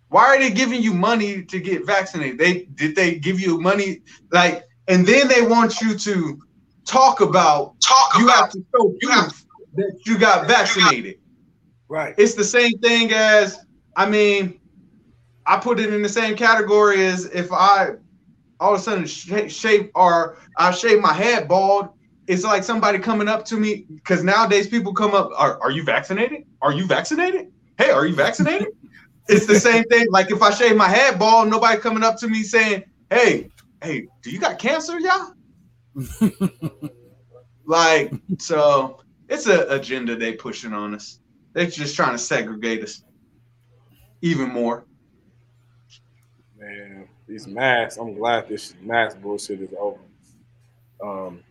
Why 0.08 0.28
are 0.28 0.39
they 0.39 0.50
giving 0.50 0.82
you 0.82 0.94
money 0.94 1.44
to 1.44 1.60
get 1.60 1.86
vaccinated? 1.86 2.38
They 2.38 2.63
did 2.74 2.96
they 2.96 3.15
give 3.15 3.39
you 3.39 3.60
money 3.60 4.02
like, 4.32 4.63
and 4.88 5.06
then 5.06 5.28
they 5.28 5.41
want 5.41 5.82
you 5.82 5.98
to 5.98 6.39
talk 6.86 7.21
about 7.21 7.80
talk. 7.82 8.17
You 8.17 8.26
about, 8.26 8.36
have 8.38 8.50
to 8.52 8.65
show 8.76 8.95
you 9.02 9.10
have, 9.10 9.34
that 9.76 10.00
you 10.06 10.17
got 10.17 10.48
vaccinated. 10.48 11.19
Right. 11.89 12.15
It's 12.17 12.34
the 12.34 12.43
same 12.43 12.78
thing 12.80 13.12
as 13.12 13.60
I 13.95 14.10
mean, 14.10 14.60
I 15.45 15.58
put 15.58 15.80
it 15.80 15.93
in 15.93 16.02
the 16.02 16.10
same 16.10 16.36
category 16.36 17.06
as 17.06 17.26
if 17.26 17.52
I 17.52 17.95
all 18.60 18.74
of 18.74 18.80
a 18.80 18.84
sudden 18.84 19.06
shave 19.06 19.91
or 19.95 20.38
I 20.58 20.71
shave 20.71 21.02
my 21.02 21.13
head 21.13 21.48
bald. 21.48 21.89
It's 22.28 22.43
like 22.43 22.63
somebody 22.63 22.98
coming 22.98 23.28
up 23.28 23.45
to 23.45 23.58
me 23.58 23.86
because 23.88 24.24
nowadays 24.24 24.67
people 24.67 24.93
come 24.93 25.13
up. 25.13 25.30
Are, 25.38 25.62
are 25.62 25.69
you 25.69 25.84
vaccinated? 25.84 26.45
Are 26.62 26.71
you 26.71 26.88
vaccinated? 26.88 27.52
Hey, 27.78 27.91
are 27.91 28.08
you 28.08 28.15
vaccinated? 28.15 28.69
it's 29.28 29.45
the 29.45 29.60
same 29.60 29.84
thing. 29.86 30.08
Like 30.10 30.32
if 30.32 30.41
I 30.41 30.50
shave 30.50 30.76
my 30.76 30.89
head 30.89 31.19
bald, 31.19 31.50
nobody 31.50 31.80
coming 31.80 32.04
up 32.04 32.17
to 32.17 32.28
me 32.28 32.41
saying, 32.41 32.84
"Hey, 33.12 33.52
hey, 33.84 34.08
do 34.24 34.32
you 34.32 34.39
got 34.39 34.58
cancer, 34.58 35.00
y'all?" 35.00 35.35
like 37.65 38.13
so, 38.39 39.01
it's 39.29 39.47
an 39.47 39.65
agenda 39.69 40.15
they 40.15 40.34
pushing 40.34 40.73
on 40.73 40.95
us. 40.95 41.19
They're 41.53 41.67
just 41.67 41.95
trying 41.95 42.12
to 42.12 42.17
segregate 42.17 42.84
us 42.84 43.03
even 44.21 44.49
more. 44.49 44.86
Man, 46.58 47.08
these 47.27 47.47
masks. 47.47 47.97
I'm 47.97 48.13
glad 48.13 48.49
this 48.49 48.75
mask 48.81 49.21
bullshit 49.21 49.62
is 49.62 49.69
over. 49.79 49.99
Um, 51.03 51.43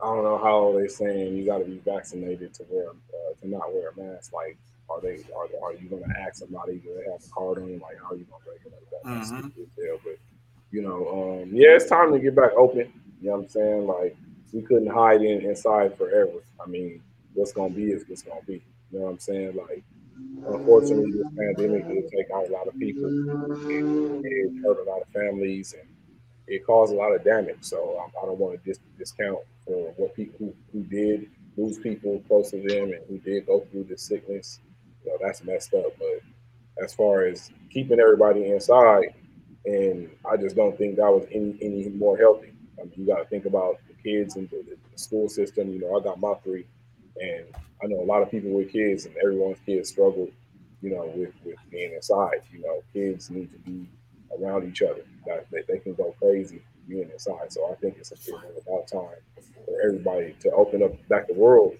I 0.00 0.06
don't 0.06 0.24
know 0.24 0.38
how 0.38 0.76
they 0.78 0.88
saying 0.88 1.36
you 1.36 1.46
got 1.46 1.58
to 1.58 1.64
be 1.64 1.78
vaccinated 1.78 2.52
to 2.54 2.64
wear 2.68 2.90
uh, 2.90 3.40
to 3.40 3.48
not 3.48 3.72
wear 3.72 3.90
a 3.90 3.96
mask. 3.96 4.32
Like 4.32 4.58
are 4.90 5.00
they 5.00 5.20
are 5.36 5.48
they, 5.48 5.58
are 5.62 5.72
you 5.72 5.88
going 5.88 6.02
to 6.02 6.20
ask 6.20 6.36
somebody 6.36 6.74
do 6.74 6.94
they 6.94 7.10
have 7.10 7.22
a 7.24 7.30
card 7.30 7.58
on? 7.58 7.78
Like 7.78 7.96
how 8.02 8.10
are 8.10 8.16
you 8.16 8.24
going 8.24 8.42
to 8.44 8.50
regulate 8.50 8.90
that? 8.90 9.04
Mm-hmm. 9.04 9.48
But 10.04 10.18
you 10.70 10.82
know, 10.82 11.42
um, 11.42 11.50
yeah, 11.52 11.70
it's 11.70 11.86
time 11.86 12.12
to 12.12 12.18
get 12.18 12.34
back 12.34 12.52
open. 12.56 12.92
You 13.24 13.30
know 13.30 13.36
what 13.38 13.44
I'm 13.44 13.48
saying? 13.48 13.86
Like 13.86 14.16
we 14.52 14.60
couldn't 14.60 14.92
hide 14.92 15.22
in 15.22 15.40
inside 15.40 15.96
forever. 15.96 16.44
I 16.62 16.68
mean, 16.68 17.02
what's 17.32 17.52
to 17.52 17.70
be 17.70 17.84
is 17.84 18.04
what's 18.06 18.22
to 18.22 18.32
be. 18.46 18.62
You 18.92 18.98
know 18.98 19.06
what 19.06 19.10
I'm 19.12 19.18
saying? 19.18 19.56
Like 19.56 19.82
unfortunately, 20.46 21.12
this 21.12 21.26
pandemic 21.38 21.88
did 21.88 22.10
take 22.10 22.30
out 22.34 22.48
a 22.48 22.52
lot 22.52 22.68
of 22.68 22.78
people. 22.78 23.06
It, 23.70 23.86
it 24.24 24.62
hurt 24.62 24.86
a 24.86 24.90
lot 24.90 25.00
of 25.00 25.08
families 25.08 25.72
and 25.72 25.88
it 26.46 26.66
caused 26.66 26.92
a 26.92 26.96
lot 26.96 27.12
of 27.14 27.24
damage. 27.24 27.60
So 27.62 27.98
I, 27.98 28.22
I 28.22 28.26
don't 28.26 28.38
want 28.38 28.62
to 28.62 28.70
dis- 28.70 28.80
discount 28.98 29.38
for 29.66 29.94
what 29.96 30.14
people 30.14 30.36
who, 30.38 30.54
who 30.72 30.84
did 30.84 31.30
lose 31.56 31.78
people 31.78 32.22
close 32.28 32.50
to 32.50 32.58
them 32.58 32.92
and 32.92 33.00
who 33.08 33.18
did 33.20 33.46
go 33.46 33.60
through 33.70 33.84
the 33.84 33.96
sickness 33.96 34.60
you 35.04 35.12
know, 35.12 35.18
that's 35.22 35.44
messed 35.44 35.72
up. 35.74 35.96
But 35.98 36.20
as 36.84 36.94
far 36.94 37.24
as 37.24 37.50
keeping 37.70 38.00
everybody 38.00 38.50
inside, 38.50 39.14
and 39.64 40.10
I 40.30 40.36
just 40.36 40.56
don't 40.56 40.76
think 40.78 40.96
that 40.96 41.10
was 41.10 41.26
any 41.32 41.58
any 41.62 41.88
more 41.90 42.18
healthy. 42.18 42.53
I 42.78 42.84
mean, 42.84 42.92
you 42.96 43.06
got 43.06 43.18
to 43.18 43.24
think 43.26 43.44
about 43.44 43.78
the 43.88 43.94
kids 44.02 44.36
and 44.36 44.48
the, 44.50 44.64
the, 44.68 44.98
school 44.98 45.28
system. 45.28 45.72
You 45.72 45.80
know, 45.80 45.96
I 45.96 46.02
got 46.02 46.20
my 46.20 46.34
three, 46.44 46.66
and 47.20 47.44
I 47.82 47.86
know 47.86 48.00
a 48.00 48.04
lot 48.04 48.22
of 48.22 48.30
people 48.30 48.50
with 48.50 48.72
kids, 48.72 49.06
and 49.06 49.16
everyone's 49.16 49.58
kids 49.66 49.88
struggle. 49.90 50.28
You 50.82 50.90
know, 50.90 51.10
with 51.16 51.32
with 51.44 51.56
being 51.70 51.94
inside. 51.94 52.42
You 52.52 52.60
know, 52.60 52.82
kids 52.92 53.30
need 53.30 53.50
to 53.52 53.58
be 53.58 53.88
around 54.38 54.68
each 54.68 54.82
other. 54.82 55.02
That 55.26 55.46
they, 55.50 55.62
they 55.66 55.78
can 55.78 55.94
go 55.94 56.14
crazy 56.20 56.62
being 56.88 57.10
inside. 57.10 57.52
So 57.52 57.70
I 57.70 57.74
think 57.76 57.96
it's 57.98 58.12
about 58.28 58.86
time 58.88 59.16
for 59.64 59.80
everybody 59.82 60.36
to 60.40 60.50
open 60.52 60.82
up 60.82 60.92
back 61.08 61.26
the 61.26 61.34
world 61.34 61.76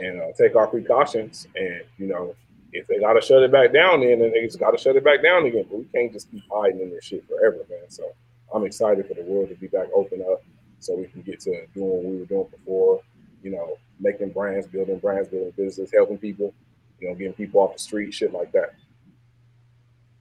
and 0.00 0.20
uh, 0.20 0.32
take 0.36 0.56
our 0.56 0.66
precautions 0.66 1.46
and 1.56 1.82
you 1.96 2.06
know 2.06 2.34
if 2.72 2.86
they 2.86 2.98
gotta 2.98 3.20
shut 3.20 3.42
it 3.42 3.52
back 3.52 3.72
down, 3.72 4.00
then 4.00 4.18
then 4.18 4.32
they 4.32 4.44
just 4.44 4.58
gotta 4.58 4.78
shut 4.78 4.96
it 4.96 5.04
back 5.04 5.22
down 5.22 5.46
again. 5.46 5.64
But 5.70 5.78
we 5.78 5.84
can't 5.86 6.12
just 6.12 6.30
keep 6.30 6.42
hiding 6.52 6.80
in 6.80 6.90
this 6.90 7.04
shit 7.04 7.26
forever, 7.26 7.58
man. 7.68 7.88
So 7.88 8.12
I'm 8.54 8.64
excited 8.64 9.06
for 9.06 9.14
the 9.14 9.22
world 9.22 9.48
to 9.50 9.54
be 9.54 9.66
back 9.66 9.88
open 9.94 10.24
up, 10.30 10.42
so 10.80 10.96
we 10.96 11.06
can 11.06 11.22
get 11.22 11.40
to 11.40 11.66
doing 11.74 11.88
what 11.88 12.04
we 12.04 12.18
were 12.18 12.26
doing 12.26 12.48
before. 12.50 13.02
You 13.42 13.50
know, 13.52 13.78
making 14.00 14.30
brands, 14.30 14.66
building 14.66 14.98
brands, 14.98 15.28
building 15.28 15.52
business, 15.56 15.90
helping 15.92 16.18
people. 16.18 16.54
You 17.00 17.08
know, 17.08 17.14
getting 17.14 17.34
people 17.34 17.60
off 17.60 17.74
the 17.74 17.78
street, 17.78 18.12
shit 18.12 18.32
like 18.32 18.50
that. 18.52 18.70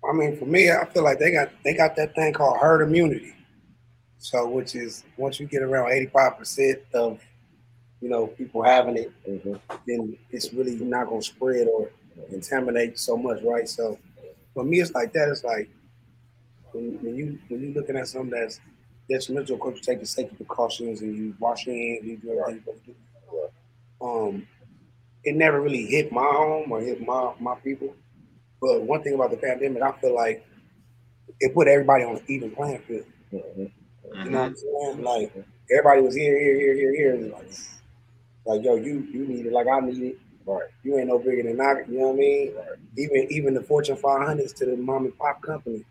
I 0.08 0.14
mean, 0.14 0.38
for 0.38 0.46
me, 0.46 0.72
I 0.72 0.86
feel 0.86 1.04
like 1.04 1.20
they 1.20 1.32
got 1.32 1.50
they 1.64 1.74
got 1.74 1.96
that 1.96 2.16
thing 2.16 2.34
called 2.34 2.60
herd 2.60 2.82
immunity. 2.82 3.34
So, 4.20 4.48
which 4.48 4.76
is 4.76 5.04
once 5.18 5.40
you 5.40 5.48
get 5.48 5.62
around 5.62 5.92
85 5.92 6.38
percent 6.38 6.80
of 6.94 7.20
you 8.02 8.10
know 8.10 8.28
people 8.28 8.62
having 8.62 8.98
it, 8.98 9.12
mm-hmm. 9.28 9.56
then 9.88 10.18
it's 10.32 10.54
really 10.54 10.76
not 10.76 11.10
gonna 11.10 11.22
spread 11.22 11.68
or 11.68 11.90
contaminate 12.30 13.00
so 13.00 13.18
much, 13.18 13.42
right? 13.44 13.68
So 13.68 13.98
for 14.54 14.64
me, 14.64 14.80
it's 14.80 14.94
like 14.94 15.14
that. 15.14 15.30
It's 15.30 15.44
like 15.44 15.70
when, 16.78 17.00
when 17.02 17.16
you 17.16 17.40
when 17.48 17.62
you 17.62 17.74
looking 17.74 17.98
at 17.98 18.08
something 18.08 18.30
that's 18.30 18.60
detrimental, 19.10 19.56
of 19.56 19.62
course, 19.62 19.76
you 19.76 19.82
take 19.82 20.00
the 20.00 20.06
safety 20.06 20.36
precautions 20.36 21.02
and 21.02 21.16
you 21.16 21.36
wash 21.40 21.66
your 21.66 21.76
hands, 21.76 22.06
you 22.06 22.18
do 22.18 22.40
everything 22.40 22.62
you 22.86 22.96
do. 23.32 24.06
Um, 24.06 24.48
it 25.24 25.36
never 25.36 25.60
really 25.60 25.86
hit 25.86 26.12
my 26.12 26.22
home 26.22 26.72
or 26.72 26.82
hit 26.82 27.06
my 27.06 27.34
my 27.40 27.56
people. 27.56 27.96
But 28.62 28.84
one 28.84 29.04
thing 29.04 29.14
about 29.14 29.32
the 29.32 29.38
pandemic, 29.38 29.82
I 29.82 29.92
feel 30.00 30.16
like 30.16 30.46
it 31.40 31.54
put 31.54 31.68
everybody 31.68 32.04
on 32.04 32.18
an 32.18 32.24
even 32.28 32.52
playing 32.52 32.80
field. 32.80 33.06
Mm-hmm. 33.34 34.26
You 34.26 34.32
know 34.32 34.40
what 34.40 34.48
I'm 34.48 34.56
saying? 34.56 35.04
Like 35.04 35.34
everybody 35.72 36.02
was 36.02 36.16
here, 36.16 36.40
here, 36.40 36.56
here, 36.56 36.76
here, 36.76 36.96
here, 36.96 37.14
and 37.16 37.32
like, 37.32 37.52
like 38.46 38.64
yo, 38.64 38.76
you 38.76 39.08
you 39.12 39.28
need 39.28 39.46
it, 39.46 39.52
like 39.52 39.68
I 39.68 39.80
need 39.80 40.02
it. 40.02 40.18
Right. 40.46 40.70
You 40.82 40.98
ain't 40.98 41.10
no 41.10 41.20
bigger 41.20 41.44
than 41.44 41.60
I. 41.60 41.84
You 41.90 42.00
know 42.00 42.08
what 42.08 42.14
I 42.14 42.18
mean? 42.18 42.56
Right. 42.56 42.78
Even 42.98 43.28
even 43.32 43.54
the 43.54 43.62
Fortune 43.62 43.98
500s 43.98 44.56
to 44.56 44.66
the 44.66 44.78
mom 44.78 45.04
and 45.04 45.18
pop 45.18 45.42
company, 45.42 45.84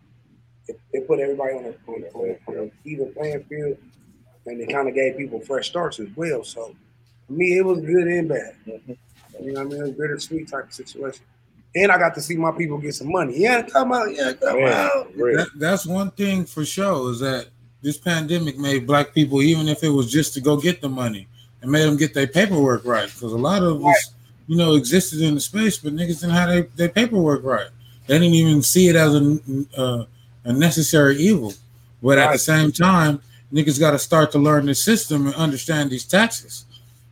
it, 0.67 0.79
they 0.93 1.01
put 1.01 1.19
everybody 1.19 1.53
on 1.55 1.65
a, 1.65 1.91
on, 1.91 2.03
a, 2.03 2.51
on 2.51 2.57
a 2.57 2.89
even 2.89 3.13
playing 3.13 3.43
field, 3.43 3.77
and 4.45 4.59
they 4.59 4.65
kind 4.65 4.87
of 4.87 4.95
gave 4.95 5.17
people 5.17 5.39
fresh 5.39 5.67
starts 5.67 5.99
as 5.99 6.09
well. 6.15 6.43
So 6.43 6.75
For 7.27 7.33
me, 7.33 7.57
it 7.57 7.65
was 7.65 7.79
good 7.81 8.07
and 8.07 8.29
bad. 8.29 8.55
You 8.65 9.53
know 9.53 9.53
what 9.53 9.59
I 9.59 9.63
mean? 9.65 9.79
It 9.79 9.83
was 9.83 9.91
bittersweet 9.91 10.47
type 10.47 10.65
of 10.67 10.73
situation. 10.73 11.23
And 11.75 11.91
I 11.91 11.97
got 11.97 12.15
to 12.15 12.21
see 12.21 12.35
my 12.37 12.51
people 12.51 12.77
get 12.77 12.95
some 12.95 13.11
money. 13.11 13.37
Yeah, 13.37 13.61
come 13.61 13.91
out. 13.91 14.15
Yeah, 14.15 14.33
come 14.33 14.59
Man, 14.61 14.73
out. 14.73 15.13
That, 15.15 15.49
that's 15.55 15.85
one 15.85 16.11
thing 16.11 16.45
for 16.45 16.65
sure 16.65 17.11
is 17.11 17.19
that 17.19 17.47
this 17.81 17.97
pandemic 17.97 18.57
made 18.57 18.87
black 18.87 19.13
people, 19.13 19.41
even 19.41 19.67
if 19.67 19.83
it 19.83 19.89
was 19.89 20.11
just 20.11 20.33
to 20.35 20.41
go 20.41 20.57
get 20.57 20.81
the 20.81 20.89
money, 20.89 21.27
and 21.61 21.69
made 21.69 21.85
them 21.85 21.97
get 21.97 22.13
their 22.13 22.27
paperwork 22.27 22.85
right. 22.85 23.11
Because 23.13 23.33
a 23.33 23.37
lot 23.37 23.61
of 23.61 23.85
us, 23.85 24.13
you 24.47 24.57
know, 24.57 24.75
existed 24.75 25.21
in 25.21 25.35
the 25.35 25.41
space, 25.41 25.77
but 25.77 25.93
niggas 25.93 26.21
didn't 26.21 26.35
have 26.35 26.49
their, 26.49 26.63
their 26.75 26.89
paperwork 26.89 27.43
right. 27.43 27.67
They 28.07 28.17
didn't 28.17 28.35
even 28.35 28.63
see 28.63 28.87
it 28.87 28.95
as 28.95 29.13
a 29.13 29.39
uh, 29.75 30.05
a 30.47 30.53
necessary 30.53 31.17
evil. 31.17 31.53
But 32.01 32.17
at 32.17 32.31
the 32.31 32.39
same 32.39 32.71
time, 32.71 33.21
niggas 33.53 33.79
got 33.79 33.91
to 33.91 33.99
start 33.99 34.31
to 34.31 34.39
learn 34.39 34.65
the 34.65 34.75
system 34.75 35.27
and 35.27 35.35
understand 35.35 35.89
these 35.91 36.05
taxes, 36.05 36.65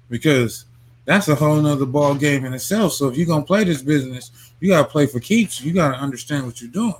because 0.09 0.65
that's 1.05 1.27
a 1.27 1.35
whole 1.35 1.61
nother 1.61 1.85
ball 1.85 2.15
game 2.15 2.45
in 2.45 2.53
itself. 2.53 2.93
So 2.93 3.07
if 3.09 3.17
you're 3.17 3.27
gonna 3.27 3.45
play 3.45 3.63
this 3.63 3.81
business, 3.81 4.31
you 4.59 4.69
gotta 4.69 4.89
play 4.89 5.05
for 5.05 5.19
keeps. 5.19 5.61
You 5.61 5.73
gotta 5.73 5.97
understand 5.97 6.45
what 6.45 6.61
you're 6.61 6.71
doing. 6.71 6.95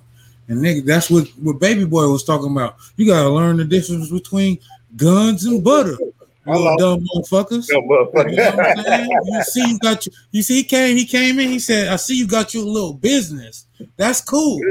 And 0.47 0.59
nigga, 0.63 0.85
that's 0.85 1.09
what 1.09 1.27
what 1.41 1.59
Baby 1.59 1.85
Boy 1.85 2.07
was 2.07 2.23
talking 2.23 2.51
about. 2.51 2.75
You 2.97 3.07
gotta 3.07 3.29
learn 3.29 3.57
the 3.57 3.65
difference 3.65 4.11
between 4.11 4.59
guns 4.95 5.45
and 5.45 5.63
butter. 5.63 5.97
You 5.99 6.53
little 6.53 6.77
dumb 6.77 7.07
motherfuckers. 7.15 7.67
Yo, 7.67 7.81
You 7.81 7.87
know 7.87 8.09
what 8.11 8.27
I'm 8.27 8.27
motherfucker. 8.27 8.83
saying? 8.83 9.09
You 9.25 9.43
see, 9.43 9.71
you 9.71 9.79
got 9.79 10.05
you. 10.05 10.11
You 10.31 10.43
see, 10.43 10.55
he 10.57 10.63
came. 10.63 10.95
He 10.97 11.05
came 11.05 11.39
in. 11.39 11.49
He 11.49 11.57
said, 11.57 11.87
"I 11.87 11.95
see 11.95 12.15
you 12.15 12.27
got 12.27 12.53
your 12.53 12.63
little 12.65 12.93
business. 12.93 13.65
That's 13.97 14.21
cool, 14.21 14.61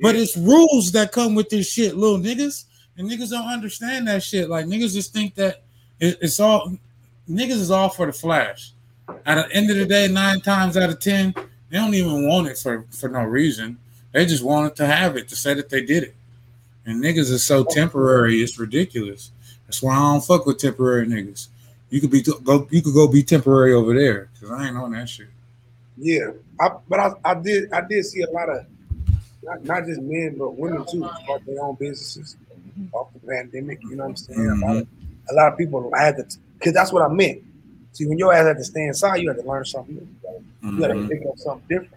but 0.00 0.16
it's 0.16 0.36
rules 0.36 0.92
that 0.92 1.12
come 1.12 1.34
with 1.34 1.48
this 1.48 1.70
shit, 1.70 1.96
little 1.96 2.18
niggas. 2.18 2.64
And 2.96 3.08
niggas 3.08 3.30
don't 3.30 3.46
understand 3.46 4.08
that 4.08 4.22
shit. 4.22 4.50
Like 4.50 4.66
niggas 4.66 4.92
just 4.92 5.12
think 5.12 5.34
that 5.36 5.62
it, 6.00 6.18
it's 6.20 6.40
all 6.40 6.76
niggas 7.30 7.50
is 7.50 7.70
all 7.70 7.88
for 7.88 8.06
the 8.06 8.12
flash. 8.12 8.72
At 9.24 9.36
the 9.36 9.52
end 9.54 9.70
of 9.70 9.76
the 9.76 9.86
day, 9.86 10.08
nine 10.08 10.40
times 10.40 10.76
out 10.76 10.90
of 10.90 10.98
ten, 10.98 11.32
they 11.70 11.78
don't 11.78 11.94
even 11.94 12.26
want 12.26 12.48
it 12.48 12.58
for 12.58 12.84
for 12.90 13.08
no 13.08 13.22
reason. 13.22 13.78
They 14.12 14.26
just 14.26 14.42
wanted 14.42 14.74
to 14.76 14.86
have 14.86 15.16
it 15.16 15.28
to 15.28 15.36
say 15.36 15.54
that 15.54 15.68
they 15.68 15.84
did 15.84 16.02
it. 16.02 16.14
And 16.86 17.02
niggas 17.02 17.30
is 17.30 17.44
so 17.44 17.64
temporary, 17.64 18.42
it's 18.42 18.58
ridiculous. 18.58 19.30
That's 19.66 19.82
why 19.82 19.94
I 19.94 19.98
don't 19.98 20.24
fuck 20.24 20.46
with 20.46 20.58
temporary 20.58 21.06
niggas. 21.06 21.48
You 21.90 22.00
could 22.00 22.10
be 22.10 22.22
go, 22.22 22.66
you 22.70 22.82
could 22.82 22.94
go 22.94 23.06
be 23.06 23.22
temporary 23.22 23.74
over 23.74 23.94
there 23.94 24.28
because 24.34 24.50
I 24.50 24.66
ain't 24.66 24.76
on 24.76 24.92
that 24.92 25.08
shit. 25.08 25.28
Yeah, 25.96 26.30
I, 26.60 26.70
but 26.88 26.98
I, 26.98 27.12
I 27.24 27.34
did 27.34 27.72
I 27.72 27.82
did 27.82 28.04
see 28.06 28.22
a 28.22 28.30
lot 28.30 28.48
of 28.48 28.66
not, 29.42 29.64
not 29.64 29.86
just 29.86 30.00
men 30.00 30.36
but 30.38 30.56
women 30.56 30.84
too 30.90 31.08
start 31.22 31.42
their 31.46 31.62
own 31.62 31.74
businesses 31.76 32.36
off 32.92 33.08
the 33.12 33.20
pandemic. 33.26 33.80
You 33.82 33.96
know 33.96 34.04
what 34.04 34.10
I'm 34.10 34.16
saying? 34.16 34.40
A, 34.62 34.66
lot 34.66 34.76
of, 34.78 34.86
a 35.30 35.34
lot 35.34 35.52
of 35.52 35.58
people 35.58 35.90
had 35.96 36.16
to 36.16 36.38
because 36.58 36.74
that's 36.74 36.92
what 36.92 37.02
I 37.02 37.08
meant. 37.08 37.42
See, 37.92 38.06
when 38.06 38.18
your 38.18 38.32
ass 38.32 38.46
had 38.46 38.56
to 38.58 38.64
stay 38.64 38.84
inside, 38.86 39.16
you 39.16 39.28
had 39.28 39.38
to 39.38 39.48
learn 39.48 39.64
something 39.64 39.94
new. 39.94 40.06
You 40.76 40.82
had 40.82 40.88
to 40.88 40.94
Mhm. 40.94 41.08
pick 41.08 41.22
up 41.26 41.38
something 41.38 41.64
different. 41.68 41.94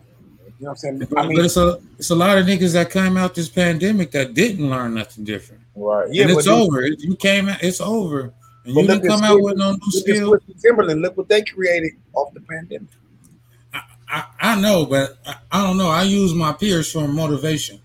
You 0.59 0.65
know 0.65 0.69
what 0.69 0.69
I'm 0.71 0.75
saying? 0.77 1.01
I 1.03 1.05
But 1.05 1.27
mean, 1.27 1.43
it's 1.45 1.57
a 1.57 1.79
it's 1.97 2.09
a 2.11 2.15
lot 2.15 2.37
of 2.37 2.45
niggas 2.45 2.73
that 2.73 2.91
came 2.91 3.17
out 3.17 3.33
this 3.35 3.49
pandemic 3.49 4.11
that 4.11 4.33
didn't 4.35 4.69
learn 4.69 4.93
nothing 4.93 5.23
different. 5.23 5.61
Right. 5.75 6.07
yeah, 6.11 6.23
and 6.23 6.31
it's 6.37 6.47
over. 6.47 6.81
It- 6.83 7.01
You 7.01 7.15
came 7.15 7.49
out, 7.49 7.63
it's 7.63 7.81
over. 7.81 8.31
And 8.63 8.75
you 8.75 8.85
didn't 8.85 9.07
come 9.07 9.23
out 9.23 9.41
with 9.41 9.57
no 9.57 9.71
new 9.71 9.77
look 9.77 9.95
at 9.95 10.15
skill. 10.15 10.31
Swizz 10.37 10.63
Timbaland. 10.63 11.01
Look 11.01 11.17
what 11.17 11.27
they 11.29 11.41
created 11.41 11.93
off 12.13 12.31
the 12.35 12.41
pandemic. 12.41 12.89
I, 14.11 14.25
I 14.41 14.61
know, 14.61 14.85
but 14.85 15.17
I, 15.25 15.35
I 15.51 15.63
don't 15.65 15.77
know. 15.77 15.89
I 15.89 16.03
use 16.03 16.33
my 16.33 16.51
peers 16.53 16.91
for 16.91 17.07
motivation. 17.07 17.79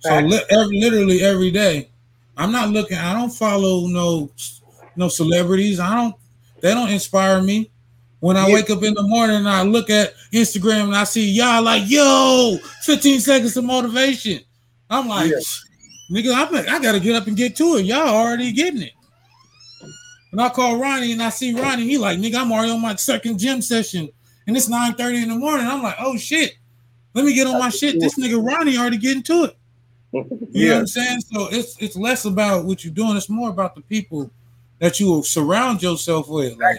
So 0.00 0.16
li- 0.20 0.42
every, 0.50 0.80
literally 0.80 1.22
every 1.22 1.50
day, 1.50 1.88
I'm 2.36 2.52
not 2.52 2.70
looking. 2.70 2.98
I 2.98 3.12
don't 3.12 3.30
follow 3.30 3.86
no 3.88 4.30
no 4.94 5.08
celebrities. 5.08 5.80
I 5.80 5.94
don't. 5.94 6.14
They 6.60 6.72
don't 6.72 6.90
inspire 6.90 7.42
me. 7.42 7.70
When 8.20 8.36
I 8.36 8.46
Yeah. 8.48 8.54
wake 8.54 8.70
up 8.70 8.82
in 8.82 8.94
the 8.94 9.02
morning 9.02 9.36
and 9.36 9.48
I 9.48 9.62
look 9.62 9.90
at 9.90 10.14
Instagram 10.32 10.84
and 10.84 10.96
I 10.96 11.04
see 11.04 11.28
y'all 11.30 11.62
like, 11.62 11.82
yo, 11.86 12.58
15 12.82 13.20
seconds 13.20 13.56
of 13.56 13.64
motivation. 13.64 14.40
I'm 14.88 15.08
like, 15.08 15.30
Yeah. 15.30 15.38
nigga, 16.10 16.34
I'm 16.34 16.52
like, 16.52 16.68
I 16.68 16.78
gotta 16.80 17.00
get 17.00 17.14
up 17.16 17.26
and 17.26 17.36
get 17.36 17.56
to 17.56 17.76
it. 17.76 17.84
Y'all 17.86 18.08
already 18.08 18.52
getting 18.52 18.82
it. 18.82 18.92
And 20.32 20.40
I 20.40 20.48
call 20.48 20.76
Ronnie 20.78 21.12
and 21.12 21.22
I 21.22 21.30
see 21.30 21.54
Ronnie, 21.54 21.84
he 21.84 21.98
like, 21.98 22.18
nigga, 22.18 22.36
I'm 22.36 22.52
already 22.52 22.72
on 22.72 22.80
my 22.82 22.94
second 22.96 23.38
gym 23.38 23.62
session. 23.62 24.08
And 24.46 24.56
it's 24.56 24.68
9 24.68 24.94
30 24.94 25.22
in 25.22 25.28
the 25.28 25.34
morning. 25.36 25.66
I'm 25.66 25.82
like, 25.82 25.96
oh 25.98 26.16
shit. 26.16 26.56
Let 27.14 27.24
me 27.24 27.34
get 27.34 27.46
on 27.46 27.58
my 27.58 27.70
shit. 27.70 27.98
This 27.98 28.18
nigga 28.18 28.44
Ronnie 28.44 28.76
already 28.76 28.98
getting 28.98 29.22
to 29.24 29.44
it. 29.44 29.56
You 30.12 30.68
know 30.68 30.74
what 30.74 30.80
I'm 30.80 30.86
saying? 30.86 31.20
So 31.20 31.48
it's 31.50 31.76
it's 31.80 31.96
less 31.96 32.24
about 32.24 32.64
what 32.64 32.84
you're 32.84 32.94
doing, 32.94 33.16
it's 33.16 33.28
more 33.28 33.50
about 33.50 33.74
the 33.74 33.82
people 33.82 34.30
that 34.78 35.00
you 35.00 35.06
will 35.06 35.22
surround 35.22 35.82
yourself 35.82 36.28
with. 36.28 36.58
Like, 36.58 36.78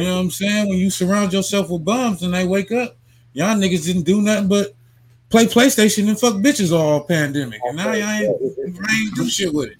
you 0.00 0.04
know 0.04 0.14
what 0.14 0.20
I'm 0.20 0.30
saying? 0.30 0.68
When 0.68 0.78
you 0.78 0.90
surround 0.90 1.32
yourself 1.32 1.68
with 1.70 1.84
bums 1.84 2.22
and 2.22 2.32
they 2.32 2.46
wake 2.46 2.70
up, 2.72 2.96
y'all 3.32 3.56
niggas 3.56 3.84
didn't 3.84 4.02
do 4.02 4.22
nothing 4.22 4.48
but 4.48 4.74
play 5.28 5.46
PlayStation 5.46 6.08
and 6.08 6.18
fuck 6.18 6.34
bitches 6.34 6.72
all 6.72 7.02
pandemic. 7.02 7.60
And 7.64 7.76
now 7.76 7.92
y'all 7.92 8.08
ain't, 8.08 8.80
I 8.88 8.96
ain't 9.00 9.14
do 9.14 9.28
shit 9.28 9.52
with 9.52 9.70
it. 9.70 9.78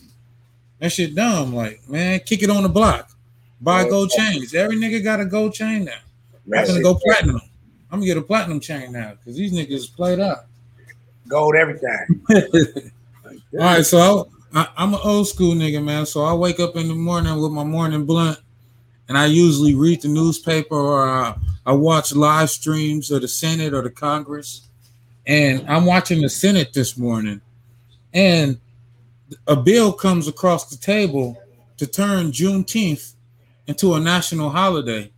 That 0.80 0.90
shit 0.90 1.14
dumb. 1.14 1.54
Like, 1.54 1.88
man, 1.88 2.20
kick 2.20 2.42
it 2.42 2.50
on 2.50 2.62
the 2.62 2.68
block. 2.68 3.10
Buy 3.60 3.88
gold 3.88 4.10
chains. 4.10 4.54
Every 4.54 4.76
nigga 4.76 5.04
got 5.04 5.20
a 5.20 5.26
gold 5.26 5.54
chain 5.54 5.84
now. 5.84 5.92
I'm 6.46 6.66
gonna 6.66 6.82
go 6.82 6.94
platinum. 6.94 7.40
I'm 7.90 7.98
gonna 7.98 8.06
get 8.06 8.16
a 8.16 8.22
platinum 8.22 8.60
chain 8.60 8.92
now 8.92 9.12
because 9.12 9.36
these 9.36 9.52
niggas 9.52 9.94
played 9.94 10.20
out. 10.20 10.46
Gold 11.28 11.54
everything. 11.54 12.22
All 13.54 13.58
right, 13.58 13.84
so 13.84 14.30
I, 14.54 14.68
I'm 14.76 14.94
an 14.94 15.00
old 15.02 15.28
school 15.28 15.54
nigga, 15.54 15.82
man. 15.82 16.06
So 16.06 16.24
I 16.24 16.32
wake 16.34 16.60
up 16.60 16.76
in 16.76 16.88
the 16.88 16.94
morning 16.94 17.40
with 17.40 17.52
my 17.52 17.64
morning 17.64 18.04
blunt, 18.04 18.38
and 19.08 19.16
I 19.16 19.26
usually 19.26 19.74
read 19.74 20.02
the 20.02 20.08
newspaper 20.08 20.74
or 20.74 21.08
I, 21.08 21.34
I 21.66 21.72
watch 21.72 22.14
live 22.14 22.50
streams 22.50 23.10
of 23.10 23.22
the 23.22 23.28
Senate 23.28 23.74
or 23.74 23.82
the 23.82 23.90
Congress. 23.90 24.68
And 25.26 25.68
I'm 25.68 25.84
watching 25.84 26.22
the 26.22 26.28
Senate 26.28 26.72
this 26.72 26.96
morning, 26.96 27.40
and 28.12 28.58
a 29.46 29.54
bill 29.54 29.92
comes 29.92 30.26
across 30.26 30.70
the 30.70 30.76
table 30.76 31.40
to 31.76 31.86
turn 31.86 32.32
Juneteenth 32.32 33.14
into 33.66 33.94
a 33.94 34.00
national 34.00 34.50
holiday. 34.50 35.10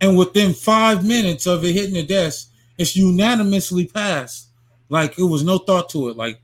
And 0.00 0.16
within 0.16 0.54
five 0.54 1.04
minutes 1.04 1.46
of 1.46 1.64
it 1.64 1.72
hitting 1.72 1.94
the 1.94 2.04
desk, 2.04 2.50
it's 2.78 2.96
unanimously 2.96 3.86
passed. 3.86 4.48
Like 4.88 5.18
it 5.18 5.24
was 5.24 5.42
no 5.42 5.58
thought 5.58 5.88
to 5.90 6.08
it. 6.08 6.16
Like 6.16 6.40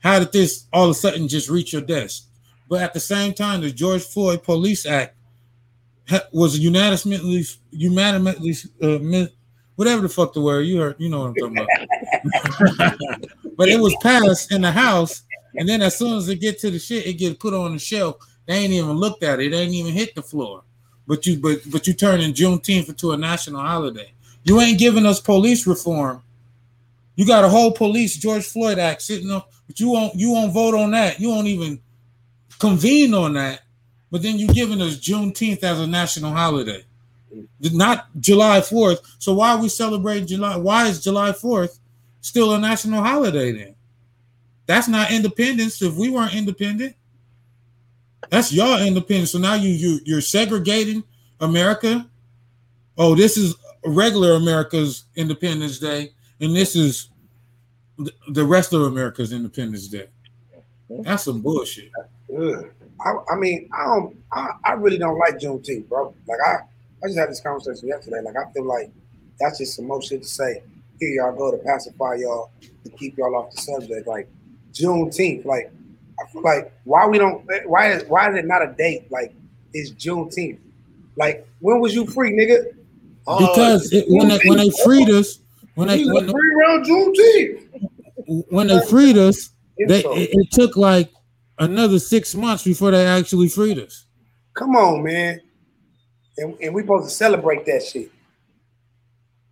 how 0.00 0.18
did 0.18 0.32
this 0.32 0.66
all 0.72 0.84
of 0.84 0.90
a 0.90 0.94
sudden 0.94 1.28
just 1.28 1.48
reach 1.48 1.72
your 1.72 1.82
desk? 1.82 2.24
But 2.68 2.82
at 2.82 2.94
the 2.94 3.00
same 3.00 3.32
time, 3.32 3.60
the 3.60 3.70
George 3.70 4.04
Floyd 4.04 4.42
Police 4.42 4.86
Act 4.86 5.16
was 6.32 6.58
unanimously, 6.58 7.44
unanimously, 7.70 8.70
uh, 8.82 9.26
whatever 9.76 10.02
the 10.02 10.08
fuck 10.08 10.32
the 10.32 10.40
word 10.40 10.62
you 10.62 10.80
heard, 10.80 10.96
you 10.98 11.08
know 11.08 11.20
what 11.20 11.28
I'm 11.28 11.34
talking 11.34 11.58
about. 11.58 12.98
but 13.56 13.68
it 13.68 13.80
was 13.80 13.96
passed 14.02 14.52
in 14.52 14.62
the 14.62 14.72
House, 14.72 15.22
and 15.56 15.68
then 15.68 15.82
as 15.82 15.96
soon 15.96 16.16
as 16.16 16.28
it 16.28 16.40
get 16.40 16.58
to 16.60 16.70
the 16.70 16.78
shit, 16.78 17.06
it 17.06 17.14
get 17.14 17.40
put 17.40 17.54
on 17.54 17.72
the 17.72 17.78
shelf. 17.78 18.16
They 18.46 18.54
ain't 18.54 18.72
even 18.72 18.92
looked 18.92 19.22
at 19.22 19.40
it. 19.40 19.52
It 19.52 19.56
ain't 19.56 19.74
even 19.74 19.92
hit 19.92 20.14
the 20.14 20.22
floor. 20.22 20.62
But 21.06 21.26
you, 21.26 21.38
but 21.38 21.60
but 21.70 21.86
you 21.86 21.94
turning 21.94 22.34
Juneteenth 22.34 22.88
into 22.88 23.12
a 23.12 23.16
national 23.16 23.60
holiday. 23.60 24.12
You 24.44 24.60
ain't 24.60 24.78
giving 24.78 25.06
us 25.06 25.20
police 25.20 25.66
reform. 25.66 26.22
You 27.14 27.26
got 27.26 27.44
a 27.44 27.48
whole 27.48 27.72
police 27.72 28.16
George 28.16 28.46
Floyd 28.46 28.78
Act 28.78 29.02
sitting 29.02 29.30
on, 29.30 29.42
but 29.66 29.80
you 29.80 29.88
won't 29.88 30.14
you 30.14 30.32
won't 30.32 30.52
vote 30.52 30.74
on 30.74 30.90
that. 30.92 31.18
You 31.20 31.28
won't 31.30 31.46
even 31.48 31.80
convene 32.58 33.14
on 33.14 33.34
that. 33.34 33.62
But 34.10 34.22
then 34.22 34.38
you 34.38 34.48
giving 34.48 34.80
us 34.80 34.98
Juneteenth 34.98 35.62
as 35.62 35.80
a 35.80 35.86
national 35.86 36.32
holiday, 36.32 36.84
not 37.60 38.08
July 38.20 38.60
Fourth. 38.60 39.00
So 39.18 39.34
why 39.34 39.50
are 39.50 39.60
we 39.60 39.68
celebrating 39.68 40.26
July? 40.26 40.56
Why 40.56 40.86
is 40.86 41.02
July 41.02 41.32
Fourth 41.32 41.78
still 42.20 42.54
a 42.54 42.58
national 42.58 43.02
holiday 43.02 43.52
then? 43.52 43.74
That's 44.66 44.88
not 44.88 45.10
independence. 45.10 45.80
If 45.82 45.94
we 45.94 46.10
weren't 46.10 46.34
independent, 46.34 46.96
that's 48.30 48.52
your 48.52 48.78
independence. 48.80 49.32
So 49.32 49.38
now 49.38 49.54
you 49.54 49.70
you 49.70 50.00
you're 50.04 50.20
segregating 50.20 51.04
America. 51.40 52.08
Oh, 52.98 53.14
this 53.14 53.36
is 53.36 53.54
regular 53.84 54.32
America's 54.32 55.04
Independence 55.16 55.78
Day, 55.78 56.12
and 56.40 56.54
this 56.54 56.76
is 56.76 57.10
the 58.28 58.44
rest 58.44 58.72
of 58.72 58.82
America's 58.82 59.32
Independence 59.32 59.88
Day. 59.88 60.08
That's 60.88 61.24
some 61.24 61.40
bullshit. 61.40 61.90
I, 63.00 63.14
I 63.30 63.36
mean, 63.36 63.68
I 63.72 63.84
don't. 63.84 64.16
I, 64.32 64.50
I 64.64 64.72
really 64.72 64.98
don't 64.98 65.18
like 65.18 65.38
Juneteenth, 65.38 65.88
bro. 65.88 66.14
Like 66.26 66.38
I, 66.46 66.56
I 67.02 67.06
just 67.06 67.18
had 67.18 67.30
this 67.30 67.40
conversation 67.40 67.88
yesterday. 67.88 68.20
Like 68.22 68.36
I 68.36 68.50
feel 68.52 68.64
like 68.64 68.90
that's 69.38 69.58
just 69.58 69.76
some 69.76 69.86
more 69.86 70.02
shit 70.02 70.22
to 70.22 70.28
say. 70.28 70.62
Here 70.98 71.10
y'all 71.10 71.36
go 71.36 71.50
to 71.50 71.58
pacify 71.58 72.14
y'all 72.14 72.50
to 72.84 72.90
keep 72.90 73.18
y'all 73.18 73.36
off 73.36 73.54
the 73.54 73.60
subject. 73.60 74.06
Like 74.06 74.28
Juneteenth. 74.72 75.44
Like 75.44 75.70
like 76.42 76.72
why 76.84 77.06
we 77.06 77.18
don't. 77.18 77.44
Why 77.66 77.92
is 77.92 78.04
why 78.08 78.30
is 78.30 78.36
it 78.36 78.46
not 78.46 78.62
a 78.62 78.72
date? 78.76 79.10
Like 79.10 79.34
it's 79.72 79.90
Juneteenth. 79.92 80.58
Like 81.16 81.46
when 81.60 81.80
was 81.80 81.94
you 81.94 82.06
free, 82.06 82.32
nigga? 82.32 82.72
Uh, 83.26 83.38
Because 83.38 83.92
it, 83.92 84.04
when 84.08 84.28
they, 84.28 84.38
when 84.44 84.58
they 84.58 84.70
freed 84.84 85.10
us, 85.10 85.40
when 85.74 85.88
they 85.88 86.04
we 86.04 86.12
when, 86.12 86.28
free 86.28 86.54
around 86.54 86.84
Juneteenth. 86.86 88.46
when 88.50 88.66
they 88.68 88.80
freed 88.86 89.16
us, 89.18 89.50
they 89.88 90.00
it, 90.00 90.30
it 90.32 90.50
took 90.52 90.76
like 90.76 91.10
another 91.58 91.98
six 91.98 92.34
months 92.34 92.64
before 92.64 92.90
they 92.90 93.06
actually 93.06 93.48
freed 93.48 93.78
us. 93.78 94.06
come 94.54 94.76
on, 94.76 95.02
man. 95.02 95.40
and, 96.38 96.54
and 96.60 96.74
we 96.74 96.82
supposed 96.82 97.08
to 97.08 97.14
celebrate 97.14 97.64
that 97.66 97.82
shit. 97.82 98.10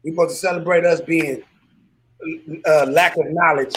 We 0.05 0.11
supposed 0.11 0.31
to 0.31 0.37
celebrate 0.37 0.85
us 0.85 1.01
being 1.01 1.43
uh, 2.67 2.87
lack 2.87 3.17
of 3.17 3.25
knowledge, 3.29 3.75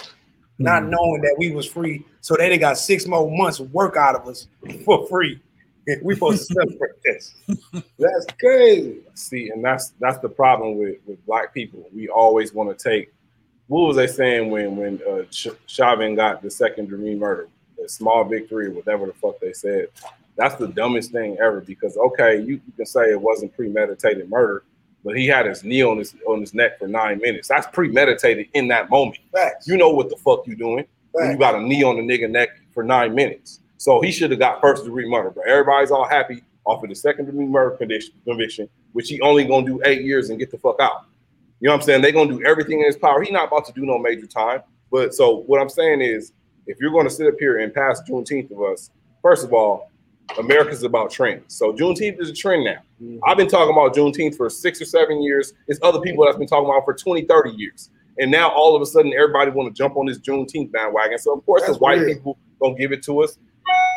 not 0.60 0.84
Mhm. 0.84 0.89
knowing 0.89 1.22
that 1.22 1.36
we 1.38 1.51
was 1.51 1.66
free. 1.66 2.03
So 2.22 2.36
they 2.36 2.49
done 2.49 2.60
got 2.60 2.78
six 2.78 3.05
more 3.08 3.30
months 3.30 3.60
work 3.60 3.95
out 3.95 4.16
of 4.16 4.28
us 4.28 4.47
for 4.86 5.08
free. 5.08 5.39
we 6.03 6.16
supposed 6.16 6.47
to 6.47 6.53
celebrate 6.53 7.01
this. 7.05 7.36
That's 7.99 8.26
crazy. 8.39 8.97
See, 9.14 9.49
and 9.49 9.64
that's 9.64 9.93
that's 9.99 10.18
the 10.20 10.28
problem 10.30 10.78
with 10.78 10.97
with 11.05 11.26
black 11.26 11.53
people. 11.53 11.88
We 11.93 12.10
always 12.10 12.53
want 12.53 12.78
to 12.78 12.89
take. 12.89 13.14
What 13.68 13.88
was 13.88 13.95
they 13.95 14.08
saying 14.08 14.49
when 14.51 14.76
when 14.76 14.99
uh, 15.10 15.24
Ch- 15.32 15.47
Chauvin 15.66 16.16
got 16.16 16.41
the 16.41 16.51
second 16.51 16.89
degree 16.89 17.16
murder, 17.16 17.47
a 17.84 17.88
small 17.88 18.24
victory, 18.26 18.70
whatever 18.70 19.05
the 19.05 19.14
fuck 19.14 19.39
they 19.39 19.53
said? 19.53 19.88
That's 20.36 20.55
the 20.55 20.68
dumbest 20.68 21.12
thing 21.12 21.38
ever. 21.41 21.62
Because 21.62 21.95
okay, 21.97 22.38
you, 22.41 22.60
you 22.66 22.74
can 22.76 22.86
say 22.86 23.12
it 23.12 23.20
wasn't 23.22 23.55
premeditated 23.55 24.30
murder, 24.30 24.64
but 25.08 25.16
he 25.16 25.26
had 25.26 25.45
his 25.45 25.64
knee 25.64 25.82
on 25.82 25.97
his 25.97 26.14
on 26.28 26.41
his 26.41 26.53
neck 26.53 26.78
for 26.78 26.86
nine 26.86 27.20
minutes. 27.20 27.47
That's 27.47 27.66
premeditated 27.68 28.47
in 28.53 28.68
that 28.68 28.89
moment. 28.89 29.20
Facts. 29.32 29.66
You 29.66 29.78
know 29.78 29.89
what 29.89 30.10
the 30.10 30.18
fuck 30.18 30.45
you 30.45 30.53
doing 30.53 30.86
when 31.14 31.32
you 31.32 31.38
got 31.38 31.55
a 31.55 31.62
knee 31.62 31.82
on 31.82 31.95
the 31.95 32.01
nigga 32.01 32.30
neck 32.30 32.49
for 32.74 32.84
nine 32.84 33.16
minutes. 33.16 33.62
So 33.78 34.01
he 34.01 34.12
should 34.12 34.32
have 34.32 34.39
got 34.41 34.60
first 34.60 34.84
degree 34.84 35.10
murder, 35.10 35.30
but 35.30 35.47
everybody's 35.47 35.91
all 35.91 36.05
happy 36.05 36.43
off 36.66 36.84
of 36.84 36.89
the 36.89 36.95
second 36.95 37.28
degree 37.28 37.45
murder 37.45 37.78
conviction, 37.78 38.16
conviction, 38.26 38.68
which 38.91 39.08
he 39.08 39.22
only 39.22 39.45
gonna 39.45 39.66
do 39.66 39.82
eight 39.86 40.01
years 40.01 40.30
and 40.30 40.38
get 40.38 40.51
the 40.51 40.58
fuck 40.58 40.76
out. 40.82 41.05
You 41.62 41.68
know 41.68 41.72
what 41.72 41.80
I'm 41.80 41.86
saying? 41.86 42.01
They're 42.01 42.12
gonna 42.12 42.38
do 42.38 42.43
everything 42.43 42.82
in 42.82 42.86
his 42.86 42.97
power. 42.97 43.22
He's 43.22 43.32
not 43.32 43.47
about 43.47 43.66
to 43.68 43.72
do 43.72 43.86
no 43.86 43.97
major 43.97 44.28
time. 44.28 44.62
But 44.91 45.16
so 45.16 45.38
what 45.38 45.62
I'm 45.62 45.70
saying 45.70 46.01
is, 46.01 46.34
if 46.66 46.82
you're 46.82 46.91
gonna 46.91 47.10
sit 47.10 47.28
up 47.28 47.36
here 47.39 47.60
and 47.60 47.74
pass 47.74 48.01
Juneteenth 48.01 48.51
of 48.51 48.62
us, 48.62 48.89
first 49.22 49.45
of 49.45 49.53
all, 49.53 49.87
America's 50.38 50.84
about 50.84 51.09
trends. 51.09 51.55
So 51.55 51.73
Juneteenth 51.73 52.21
is 52.21 52.30
a 52.30 52.34
trend 52.34 52.65
now. 52.65 52.80
Mm-hmm. 53.01 53.19
I've 53.25 53.38
been 53.38 53.47
talking 53.47 53.73
about 53.73 53.95
Juneteenth 53.95 54.36
for 54.36 54.49
six 54.49 54.82
or 54.82 54.86
seven 54.86 55.21
years. 55.21 55.53
It's 55.67 55.80
other 55.84 55.99
people 56.01 56.25
that's 56.25 56.38
been 56.38 56.47
talking 56.47 56.65
about 56.65 56.80
it 56.80 56.86
for 56.86 56.93
20, 56.93 57.23
30 57.25 57.51
years. 57.51 57.89
And 58.19 58.32
now 58.32 58.49
all 58.49 58.75
of 58.75 58.82
a 58.82 58.86
sudden 58.86 59.13
everybody 59.13 59.51
want 59.51 59.73
to 59.73 59.78
jump 59.78 59.95
on 59.95 60.05
this 60.05 60.19
Juneteenth 60.19 60.71
bandwagon. 60.71 61.17
So 61.17 61.34
of 61.34 61.45
course 61.45 61.61
That's 61.61 61.73
the 61.73 61.80
white 61.80 61.99
weird. 61.99 62.17
people 62.17 62.38
gonna 62.61 62.75
give 62.75 62.91
it 62.91 63.03
to 63.03 63.23
us. 63.23 63.38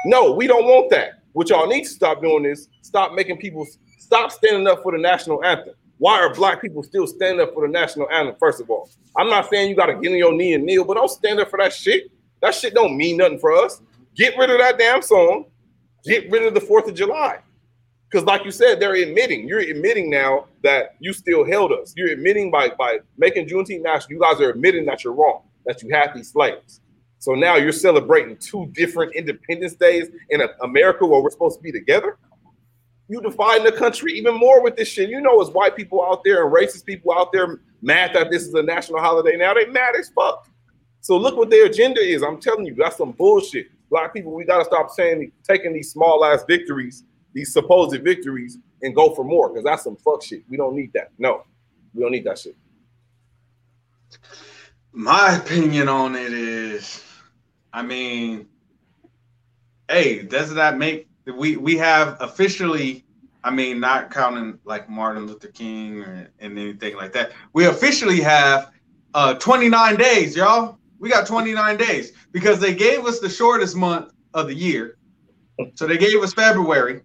No, 0.05 0.33
we 0.33 0.47
don't 0.47 0.65
want 0.65 0.91
that. 0.91 1.23
What 1.33 1.49
y'all 1.49 1.67
need 1.67 1.85
to 1.85 1.91
stop 1.91 2.21
doing 2.23 2.45
is 2.45 2.69
stop 2.83 3.13
making 3.13 3.39
people 3.39 3.67
stop 3.99 4.33
standing 4.33 4.67
up 4.67 4.83
for 4.83 4.93
the 4.93 4.99
national 4.99 5.45
anthem. 5.45 5.75
Why 5.99 6.19
are 6.21 6.35
black 6.35 6.61
people 6.61 6.83
still 6.83 7.07
standing 7.07 7.41
up 7.41 7.55
for 7.55 7.67
the 7.67 7.73
national 7.73 8.11
anthem? 8.11 8.35
First 8.39 8.61
of 8.61 8.71
all, 8.71 8.89
I'm 9.17 9.29
not 9.29 9.49
saying 9.51 9.69
you 9.69 9.77
gotta 9.77 9.95
get 9.95 10.11
on 10.11 10.19
your 10.19 10.33
knee 10.33 10.55
and 10.55 10.65
kneel, 10.65 10.85
but 10.85 10.95
don't 10.95 11.11
stand 11.11 11.41
up 11.41 11.51
for 11.51 11.59
that 11.59 11.73
shit. 11.73 12.11
That 12.43 12.55
shit 12.55 12.75
don't 12.75 12.97
mean 12.97 13.19
nothing 13.19 13.39
for 13.39 13.53
us. 13.53 13.81
Get 14.17 14.37
rid 14.37 14.51
of 14.51 14.59
that 14.59 14.79
damn 14.79 15.03
song. 15.03 15.47
Get 16.05 16.31
rid 16.31 16.45
of 16.45 16.55
the 16.55 16.61
Fourth 16.61 16.89
of 16.89 16.95
July. 16.95 17.41
Because, 18.11 18.27
like 18.27 18.45
you 18.45 18.51
said, 18.51 18.81
they're 18.81 18.95
admitting. 18.95 19.47
You're 19.47 19.61
admitting 19.61 20.11
now 20.11 20.47
that 20.63 20.97
you 20.99 21.13
still 21.13 21.45
held 21.45 21.73
us. 21.73 21.93
You're 21.97 22.11
admitting 22.11 22.51
by 22.51 22.71
by 22.71 22.99
making 23.17 23.49
Juneteenth 23.49 23.83
national. 23.83 24.13
You 24.13 24.21
guys 24.21 24.41
are 24.41 24.51
admitting 24.51 24.85
that 24.87 25.05
you're 25.05 25.13
wrong. 25.13 25.43
That 25.67 25.83
you 25.83 25.91
had 25.95 26.13
these 26.15 26.33
slaves. 26.33 26.81
So 27.19 27.35
now 27.35 27.57
you're 27.57 27.71
celebrating 27.71 28.37
two 28.39 28.67
different 28.73 29.15
Independence 29.15 29.75
Days 29.75 30.09
in 30.31 30.43
America 30.63 31.07
where 31.07 31.21
we're 31.21 31.31
supposed 31.31 31.59
to 31.59 31.63
be 31.63 31.71
together. 31.71 32.17
You 33.09 33.21
define 33.21 33.63
the 33.63 33.73
country 33.73 34.13
even 34.13 34.35
more 34.35 34.63
with 34.63 34.77
this 34.77 34.89
shit. 34.89 35.11
You 35.11 35.21
know, 35.21 35.41
it's 35.41 35.51
white 35.51 35.77
people 35.77 36.03
out 36.03 36.25
there 36.25 36.45
and 36.45 36.55
racist 36.55 36.87
people 36.87 37.13
out 37.13 37.31
there 37.33 37.61
mad 37.83 38.13
that 38.15 38.31
this 38.31 38.45
is 38.45 38.55
a 38.55 38.63
national 38.63 39.01
holiday 39.01 39.37
now. 39.37 39.53
They 39.53 39.67
mad 39.67 39.97
as 39.97 40.09
fuck. 40.09 40.49
So 41.03 41.17
look 41.17 41.37
what 41.37 41.51
their 41.51 41.67
agenda 41.67 42.01
is. 42.01 42.23
I'm 42.23 42.41
telling 42.41 42.67
you, 42.67 42.75
that's 42.75 42.97
some 42.97 43.13
bullshit. 43.13 43.69
Black 43.91 44.15
people, 44.15 44.33
we 44.33 44.45
gotta 44.45 44.65
stop 44.65 44.91
saying 44.91 45.33
taking 45.43 45.73
these 45.73 45.91
small 45.91 46.25
ass 46.25 46.45
victories, 46.47 47.05
these 47.33 47.53
supposed 47.53 48.01
victories, 48.03 48.59
and 48.83 48.95
go 48.95 49.15
for 49.15 49.25
more 49.25 49.49
because 49.49 49.65
that's 49.65 49.85
some 49.85 49.97
fuck 49.97 50.23
shit. 50.23 50.43
We 50.49 50.57
don't 50.57 50.77
need 50.77 50.93
that. 50.95 51.11
No, 51.19 51.45
we 51.93 52.03
don't 52.03 52.13
need 52.13 52.25
that 52.25 52.39
shit. 52.39 52.57
My 54.93 55.37
opinion 55.37 55.89
on 55.89 56.17
it 56.17 56.33
is, 56.33 57.05
I 57.73 57.83
mean, 57.83 58.49
hey, 59.89 60.23
doesn't 60.23 60.57
that 60.57 60.79
make 60.79 61.09
we 61.37 61.57
we 61.57 61.77
have 61.77 62.17
officially? 62.21 63.05
I 63.43 63.51
mean, 63.51 63.81
not 63.81 64.11
counting 64.11 64.59
like 64.65 64.89
Martin 64.91 65.27
Luther 65.27 65.49
King 65.49 66.03
or, 66.03 66.31
and 66.41 66.59
anything 66.59 66.97
like 66.97 67.13
that. 67.13 67.33
We 67.53 67.67
officially 67.67 68.21
have 68.21 68.71
uh 69.15 69.35
29 69.35 69.97
days, 69.97 70.37
y'all. 70.37 70.79
We 71.01 71.09
got 71.09 71.27
29 71.27 71.77
days 71.79 72.13
because 72.31 72.61
they 72.61 72.75
gave 72.75 73.07
us 73.07 73.19
the 73.19 73.29
shortest 73.29 73.75
month 73.75 74.13
of 74.35 74.47
the 74.47 74.55
year. 74.55 74.99
So 75.75 75.87
they 75.87 75.99
gave 75.99 76.23
us 76.23 76.33
February, 76.35 77.01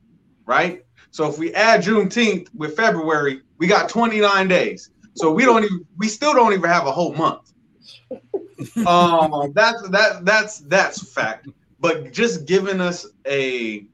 right? 0.46 0.82
So 1.12 1.28
if 1.30 1.40
we 1.40 1.54
add 1.54 1.82
Juneteenth 1.82 2.50
with 2.54 2.76
February, 2.76 3.42
we 3.58 3.68
got 3.68 3.90
29 3.90 4.48
days. 4.50 4.92
So 5.16 5.32
we 5.32 5.46
don't 5.46 5.64
even 5.64 5.86
we 5.98 6.10
still 6.10 6.34
don't 6.34 6.52
even 6.52 6.70
have 6.70 6.88
a 6.88 6.92
whole 6.92 7.14
month. 7.14 7.54
um 8.86 9.54
that's 9.54 9.82
that 9.90 10.26
that's 10.26 10.60
that's 10.60 11.14
fact. 11.14 11.48
But 11.80 12.12
just 12.12 12.46
giving 12.46 12.82
us 12.82 13.06
a 13.26 13.86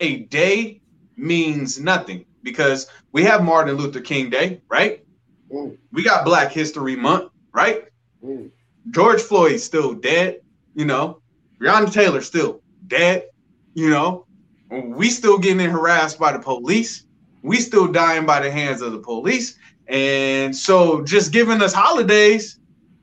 a 0.00 0.18
day 0.20 0.80
means 1.16 1.80
nothing 1.80 2.24
because 2.44 2.86
we 3.12 3.24
have 3.24 3.42
Martin 3.42 3.76
Luther 3.76 4.00
King 4.00 4.30
Day, 4.30 4.60
right? 4.68 5.04
Mm. 5.52 5.76
We 5.92 6.04
got 6.04 6.24
Black 6.24 6.52
History 6.52 6.94
Month, 6.94 7.32
right? 7.52 7.84
Mm. 8.24 8.50
George 8.90 9.20
Floyd's 9.20 9.62
still 9.62 9.94
dead, 9.94 10.40
you 10.74 10.84
know. 10.84 11.20
Breonna 11.60 11.92
Taylor 11.92 12.20
still 12.20 12.62
dead, 12.86 13.26
you 13.74 13.90
know. 13.90 14.26
We 14.70 15.10
still 15.10 15.38
getting 15.38 15.68
harassed 15.70 16.18
by 16.18 16.32
the 16.32 16.38
police. 16.38 17.04
We 17.42 17.56
still 17.56 17.88
dying 17.90 18.26
by 18.26 18.40
the 18.40 18.50
hands 18.50 18.82
of 18.82 18.92
the 18.92 18.98
police. 18.98 19.56
And 19.88 20.54
so 20.54 21.02
just 21.02 21.32
giving 21.32 21.62
us 21.62 21.72
holidays, 21.72 22.58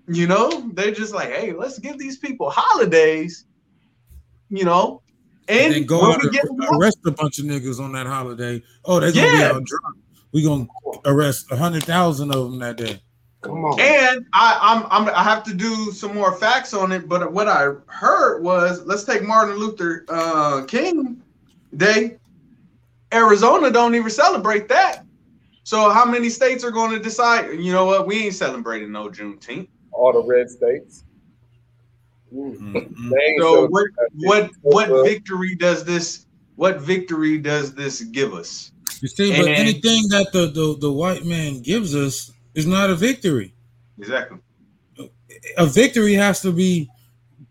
you 0.07 0.27
know, 0.27 0.69
they're 0.73 0.91
just 0.91 1.13
like, 1.13 1.31
hey, 1.31 1.53
let's 1.53 1.79
give 1.79 1.97
these 1.97 2.17
people 2.17 2.49
holidays, 2.49 3.45
you 4.49 4.63
know. 4.63 5.01
And 5.47 5.59
And, 5.59 5.73
then 5.73 5.85
go 5.85 6.11
out 6.11 6.23
and 6.23 6.35
arrest 6.73 6.99
a 7.05 7.11
bunch 7.11 7.39
of 7.39 7.45
niggas 7.45 7.79
on 7.79 7.91
that 7.93 8.07
holiday. 8.07 8.61
Oh, 8.83 8.99
they're 8.99 9.11
gonna 9.11 9.27
Yeah. 9.27 9.37
be 9.49 9.55
out 9.55 9.63
drunk. 9.63 9.97
We 10.31 10.43
gonna 10.43 10.67
arrest 11.05 11.45
a 11.51 11.55
hundred 11.55 11.83
thousand 11.83 12.31
of 12.31 12.51
them 12.51 12.59
that 12.59 12.77
day. 12.77 12.99
Come 13.45 13.63
on. 13.65 13.79
And 13.79 14.25
I, 14.33 14.57
I'm, 14.61 14.87
I'm, 15.07 15.13
I 15.15 15.23
have 15.23 15.43
to 15.45 15.53
do 15.53 15.91
some 15.91 16.13
more 16.13 16.33
facts 16.35 16.73
on 16.73 16.91
it. 16.91 17.07
But 17.07 17.31
what 17.31 17.47
I 17.47 17.73
heard 17.87 18.41
was, 18.41 18.83
let's 18.85 19.03
take 19.03 19.23
Martin 19.23 19.55
Luther 19.57 20.05
uh, 20.09 20.63
King 20.65 21.21
Day. 21.77 22.17
Arizona 23.13 23.71
don't 23.71 23.95
even 23.95 24.09
celebrate 24.09 24.67
that. 24.69 25.03
So 25.63 25.89
how 25.89 26.05
many 26.05 26.29
states 26.29 26.63
are 26.63 26.71
going 26.71 26.91
to 26.91 26.99
decide? 26.99 27.59
You 27.59 27.71
know 27.71 27.85
what? 27.85 28.07
We 28.07 28.25
ain't 28.25 28.33
celebrating 28.35 28.91
no 28.91 29.09
Juneteenth. 29.09 29.67
All 29.91 30.11
the 30.13 30.23
red 30.23 30.49
states. 30.49 31.03
Mhm. 32.33 32.93
So 33.39 33.67
what, 33.67 33.85
what, 34.15 34.51
what 34.61 35.05
victory 35.05 35.55
does 35.55 35.83
this? 35.85 36.25
What 36.55 36.81
victory 36.81 37.37
does 37.37 37.73
this 37.73 38.01
give 38.01 38.33
us? 38.33 38.71
You 39.01 39.07
see, 39.07 39.31
but 39.31 39.47
And- 39.47 39.49
anything 39.49 40.07
that 40.09 40.31
the, 40.33 40.47
the 40.47 40.77
the 40.79 40.91
white 40.91 41.25
man 41.25 41.61
gives 41.61 41.93
us 41.95 42.31
is 42.55 42.65
not 42.65 42.89
a 42.89 42.95
victory. 42.95 43.53
Exactly. 43.99 44.39
A 45.57 45.65
victory 45.65 46.13
has 46.13 46.41
to 46.41 46.51
be 46.51 46.89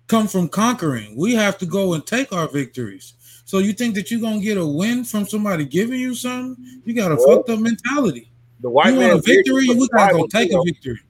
come 0.09 0.27
from 0.27 0.49
conquering. 0.49 1.17
We 1.17 1.35
have 1.35 1.57
to 1.59 1.67
go 1.67 1.95
and 1.95 2.05
take 2.07 2.33
our 2.33 2.49
victories. 2.49 3.15
So 3.45 3.59
you 3.59 3.73
think 3.73 3.95
that 3.95 4.11
you're 4.11 4.21
gonna 4.21 4.41
get 4.41 4.57
a 4.59 4.67
win 4.67 5.05
from 5.05 5.27
somebody 5.27 5.65
giving 5.65 6.01
you 6.01 6.15
something? 6.15 6.57
You 6.85 6.95
got 6.95 7.13
a 7.13 7.17
Well, 7.17 7.37
fucked 7.37 7.51
up 7.51 7.61
mentality. 7.61 8.31
The 8.61 8.71
white 8.71 8.95
you 8.95 9.01
man 9.01 9.09
want 9.11 9.21
a 9.21 9.23
gave 9.27 9.37
victory? 9.37 9.69
us 9.69 9.75
the 9.75 9.81
We 9.81 9.89
gotta 9.89 10.13
go 10.13 10.19
Bible, 10.19 10.29
take 10.29 10.51
too, 10.51 10.59
a 10.61 10.65
victory. 10.65 11.01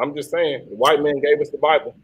I'm 0.00 0.14
just 0.14 0.30
saying, 0.30 0.66
the 0.70 0.76
white 0.76 1.02
man 1.02 1.18
gave 1.20 1.40
us 1.40 1.50
the 1.50 1.58
Bible. 1.58 1.96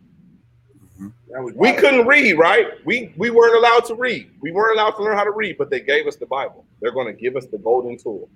Mm-hmm. 0.97 1.09
That 1.31 1.43
was- 1.43 1.55
We 1.55 1.73
couldn't 1.75 2.07
read, 2.07 2.35
right? 2.35 2.67
We 2.85 3.15
we 3.17 3.31
weren't 3.31 3.57
allowed 3.57 3.85
to 3.87 3.95
read. 3.95 4.31
We 4.41 4.51
weren't 4.51 4.79
allowed 4.79 4.93
to 4.93 5.03
learn 5.05 5.17
how 5.17 5.25
to 5.25 5.31
read, 5.31 5.57
but 5.59 5.71
they 5.71 5.81
gave 5.81 6.07
us 6.07 6.17
the 6.17 6.27
Bible. 6.27 6.65
They're 6.81 6.93
going 6.93 7.07
to 7.07 7.13
give 7.13 7.37
us 7.37 7.47
the 7.47 7.59
golden 7.59 7.97
tool. 7.97 8.29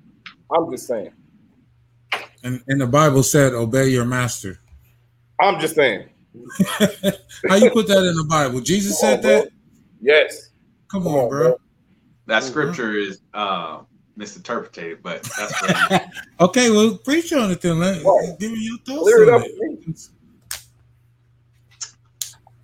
I'm 0.57 0.71
just 0.71 0.87
saying. 0.87 1.13
And, 2.47 2.63
and 2.69 2.81
the 2.81 2.87
Bible 2.87 3.25
said, 3.25 3.55
"Obey 3.55 3.89
your 3.89 4.05
master." 4.05 4.61
I'm 5.41 5.59
just 5.61 5.75
saying. 5.75 6.09
How 7.49 7.57
you 7.57 7.71
put 7.71 7.89
that 7.89 8.07
in 8.07 8.15
the 8.15 8.27
Bible? 8.31 8.61
Jesus 8.61 9.01
said 9.01 9.21
that. 9.23 9.49
Yes. 10.01 10.51
Come 10.89 11.03
Come 11.03 11.13
on, 11.15 11.25
on, 11.25 11.29
bro. 11.29 11.43
bro. 11.49 11.61
That 12.27 12.45
scripture 12.45 12.97
is 12.97 13.21
uh, 13.35 13.81
misinterpreted, 14.17 15.03
but 15.03 15.25
that's 15.37 15.61
what 15.61 16.09
Okay, 16.41 16.71
well, 16.71 16.99
preach 16.99 17.33
on 17.33 17.51
it 17.51 17.61
then. 17.61 17.81
Let, 17.81 18.05
Right. 18.05 18.39
Give 18.39 18.53
me 18.53 18.59
your 18.61 18.79
thoughts 18.79 19.03
Clear 19.03 19.35
on 19.35 19.41
up 19.41 19.47
it. 19.47 19.99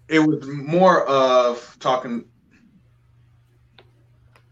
it 0.09 0.19
was 0.21 0.47
more 0.47 1.07
of 1.09 1.77
talking 1.81 2.25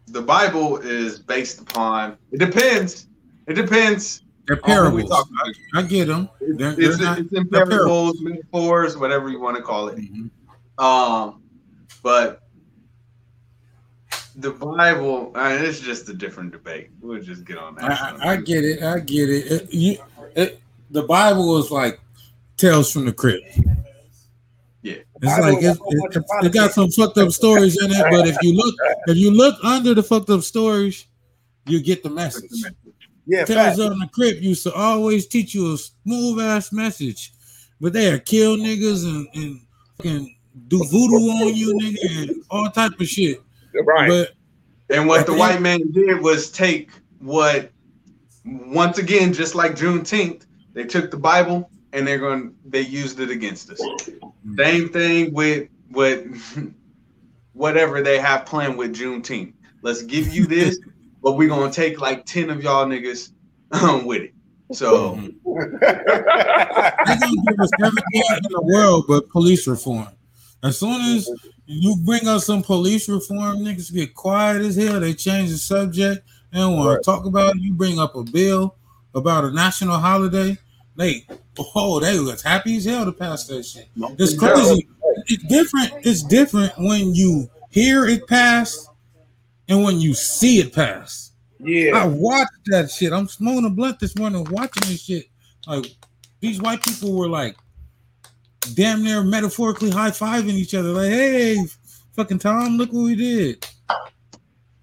the 0.09 0.22
bible 0.22 0.78
is 0.78 1.18
based 1.20 1.61
upon 1.61 2.16
it 2.33 2.39
depends 2.39 3.07
it 3.47 3.55
depends 3.55 4.22
They're 4.47 4.57
on 4.64 4.91
who 4.91 4.97
we 4.97 5.03
parables. 5.03 5.11
talk. 5.11 5.28
I 5.74 5.82
get 5.82 6.09
them. 6.09 6.28
They're, 6.41 6.74
it's, 6.80 6.99
they're 6.99 7.07
not. 7.07 7.18
it's 7.20 7.32
in 7.32 7.49
they're 7.51 7.66
parables 7.66 8.20
metaphors 8.20 8.97
whatever 8.97 9.28
you 9.28 9.41
want 9.41 9.57
to 9.57 9.62
call 9.62 9.88
it 9.88 9.99
Mhm. 9.99 10.30
um 10.78 11.43
but 12.03 12.43
the 14.36 14.51
Bible. 14.53 15.32
Uh, 15.34 15.59
it's 15.61 15.80
just 15.80 16.09
a 16.09 16.14
different 16.14 16.53
debate. 16.53 16.91
We'll 17.03 17.20
just 17.20 17.45
get 17.45 17.59
on 17.59 17.74
that. 17.74 17.91
I, 17.91 18.32
I 18.32 18.36
get 18.36 18.64
it. 18.64 18.82
I 18.82 19.01
get 19.01 19.28
it. 19.28 19.53
it, 19.53 19.74
you, 19.74 19.99
it 20.34 20.61
the 20.91 21.03
Bible 21.03 21.59
is 21.59 21.70
like 21.70 22.01
tales 22.57 22.91
from 22.91 23.05
the 23.05 23.12
crypt. 23.12 23.59
Yeah. 24.82 24.95
It's 25.20 25.38
like 25.41 25.59
it, 25.62 25.76
it, 26.16 26.24
it 26.47 26.53
got 26.55 26.72
some 26.72 26.91
fucked 26.91 27.18
up 27.18 27.32
stories 27.32 27.82
in 27.82 27.91
it, 27.91 28.03
but 28.11 28.26
if 28.26 28.36
you 28.41 28.55
look 28.55 28.74
if 29.09 29.16
you 29.18 29.30
look 29.30 29.62
under 29.62 29.93
the 29.95 30.03
fucked 30.03 30.30
up 30.30 30.43
stories, 30.43 31.05
you 31.66 31.82
get 31.82 32.03
the 32.03 32.09
message. 32.11 32.51
Yeah, 33.26 33.44
Tales 33.44 33.76
facts. 33.76 33.78
of 33.78 33.98
the 33.98 34.08
Crypt 34.12 34.40
used 34.40 34.62
to 34.64 34.72
always 34.72 35.26
teach 35.26 35.54
you 35.54 35.74
a 35.74 35.78
smooth 35.78 36.40
ass 36.40 36.72
message, 36.72 37.32
but 37.80 37.92
they 37.92 38.10
are 38.10 38.18
kill 38.18 38.56
niggas 38.56 39.04
and, 39.04 39.28
and 39.34 39.60
fucking 39.96 40.36
do 40.68 40.78
voodoo 40.84 41.30
on 41.30 41.54
you, 41.54 41.74
nigga, 41.74 42.22
and 42.22 42.42
all 42.50 42.70
type 42.70 42.98
of 42.98 43.06
shit. 43.06 43.40
Right. 43.74 44.08
But 44.08 44.32
And 44.94 45.06
what 45.06 45.26
the 45.26 45.32
the 45.32 45.38
white 45.38 45.60
man 45.60 45.90
did 45.92 46.20
was 46.20 46.50
take 46.50 46.90
what, 47.20 47.70
once 48.44 48.98
again, 48.98 49.32
just 49.32 49.54
like 49.54 49.72
Juneteenth, 49.76 50.46
they 50.72 50.84
took 50.84 51.10
the 51.10 51.16
Bible 51.16 51.70
and 51.92 52.06
they're 52.06 52.18
going, 52.18 52.54
they 52.64 52.80
used 52.80 53.20
it 53.20 53.30
against 53.30 53.70
us. 53.70 53.80
Same 54.56 54.88
thing 54.88 55.32
with 55.32 55.68
with 55.90 56.74
whatever 57.52 58.02
they 58.02 58.18
have 58.18 58.46
planned 58.46 58.78
with 58.78 58.94
Juneteenth. 58.94 59.52
Let's 59.82 60.02
give 60.02 60.32
you 60.32 60.46
this, 60.46 60.78
but 61.22 61.32
we're 61.32 61.48
gonna 61.48 61.72
take 61.72 62.00
like 62.00 62.24
ten 62.26 62.50
of 62.50 62.62
y'all 62.62 62.86
niggas 62.86 63.32
um, 63.72 64.04
with 64.04 64.22
it. 64.22 64.34
So 64.72 65.14
they 65.16 65.30
gonna 65.44 67.42
give 67.48 67.60
us 67.60 67.70
everything 67.84 68.22
in 68.36 68.52
the 68.52 68.62
world 68.62 69.04
but 69.08 69.28
police 69.30 69.66
reform. 69.66 70.08
As 70.62 70.78
soon 70.78 71.00
as 71.16 71.28
you 71.66 71.96
bring 72.04 72.28
up 72.28 72.42
some 72.42 72.62
police 72.62 73.08
reform, 73.08 73.58
niggas 73.58 73.92
get 73.92 74.14
quiet 74.14 74.62
as 74.62 74.76
hell. 74.76 75.00
They 75.00 75.14
change 75.14 75.50
the 75.50 75.56
subject. 75.58 76.26
They 76.52 76.58
don't 76.58 76.76
want 76.76 76.88
Right. 76.88 76.96
to 76.96 77.02
talk 77.02 77.24
about 77.24 77.56
it. 77.56 77.62
You 77.62 77.72
bring 77.72 77.98
up 77.98 78.14
a 78.14 78.24
bill 78.24 78.76
about 79.14 79.44
a 79.44 79.50
national 79.50 79.98
holiday. 79.98 80.56
They 80.96 81.26
oh, 81.74 81.98
they 82.00 82.18
was 82.20 82.42
happy 82.42 82.76
as 82.76 82.84
hell 82.84 83.04
to 83.04 83.12
pass 83.12 83.46
that 83.46 83.64
shit. 83.64 83.88
It's 84.18 84.36
crazy. 84.36 84.86
It's 85.26 85.44
different. 85.44 85.92
It's 86.06 86.22
different 86.22 86.72
when 86.76 87.14
you 87.14 87.48
hear 87.70 88.06
it 88.06 88.26
pass 88.26 88.88
and 89.70 89.82
when 89.82 90.00
you 90.00 90.12
see 90.12 90.58
it 90.58 90.74
pass. 90.74 91.30
Yeah. 91.58 91.96
I 91.96 92.04
Yeah. 92.04 92.04
watched 92.06 92.50
that 92.66 92.90
shit. 92.90 93.12
I'm 93.12 93.28
smoking 93.28 93.64
a 93.64 93.70
blunt 93.70 94.00
this 94.00 94.16
morning, 94.16 94.46
watching 94.50 94.90
this 94.90 95.02
shit. 95.02 95.26
Like 95.66 95.86
these 96.40 96.60
white 96.60 96.82
people 96.82 97.16
were 97.16 97.28
like 97.28 97.56
damn 98.74 99.02
near 99.02 99.22
metaphorically 99.22 99.90
high 99.90 100.10
fiving 100.10 100.50
each 100.54 100.74
other. 100.74 100.90
Like, 100.90 101.10
hey, 101.10 101.56
fucking 102.16 102.38
Tom, 102.40 102.76
look 102.76 102.92
what 102.92 103.04
we 103.04 103.14
did. 103.16 103.66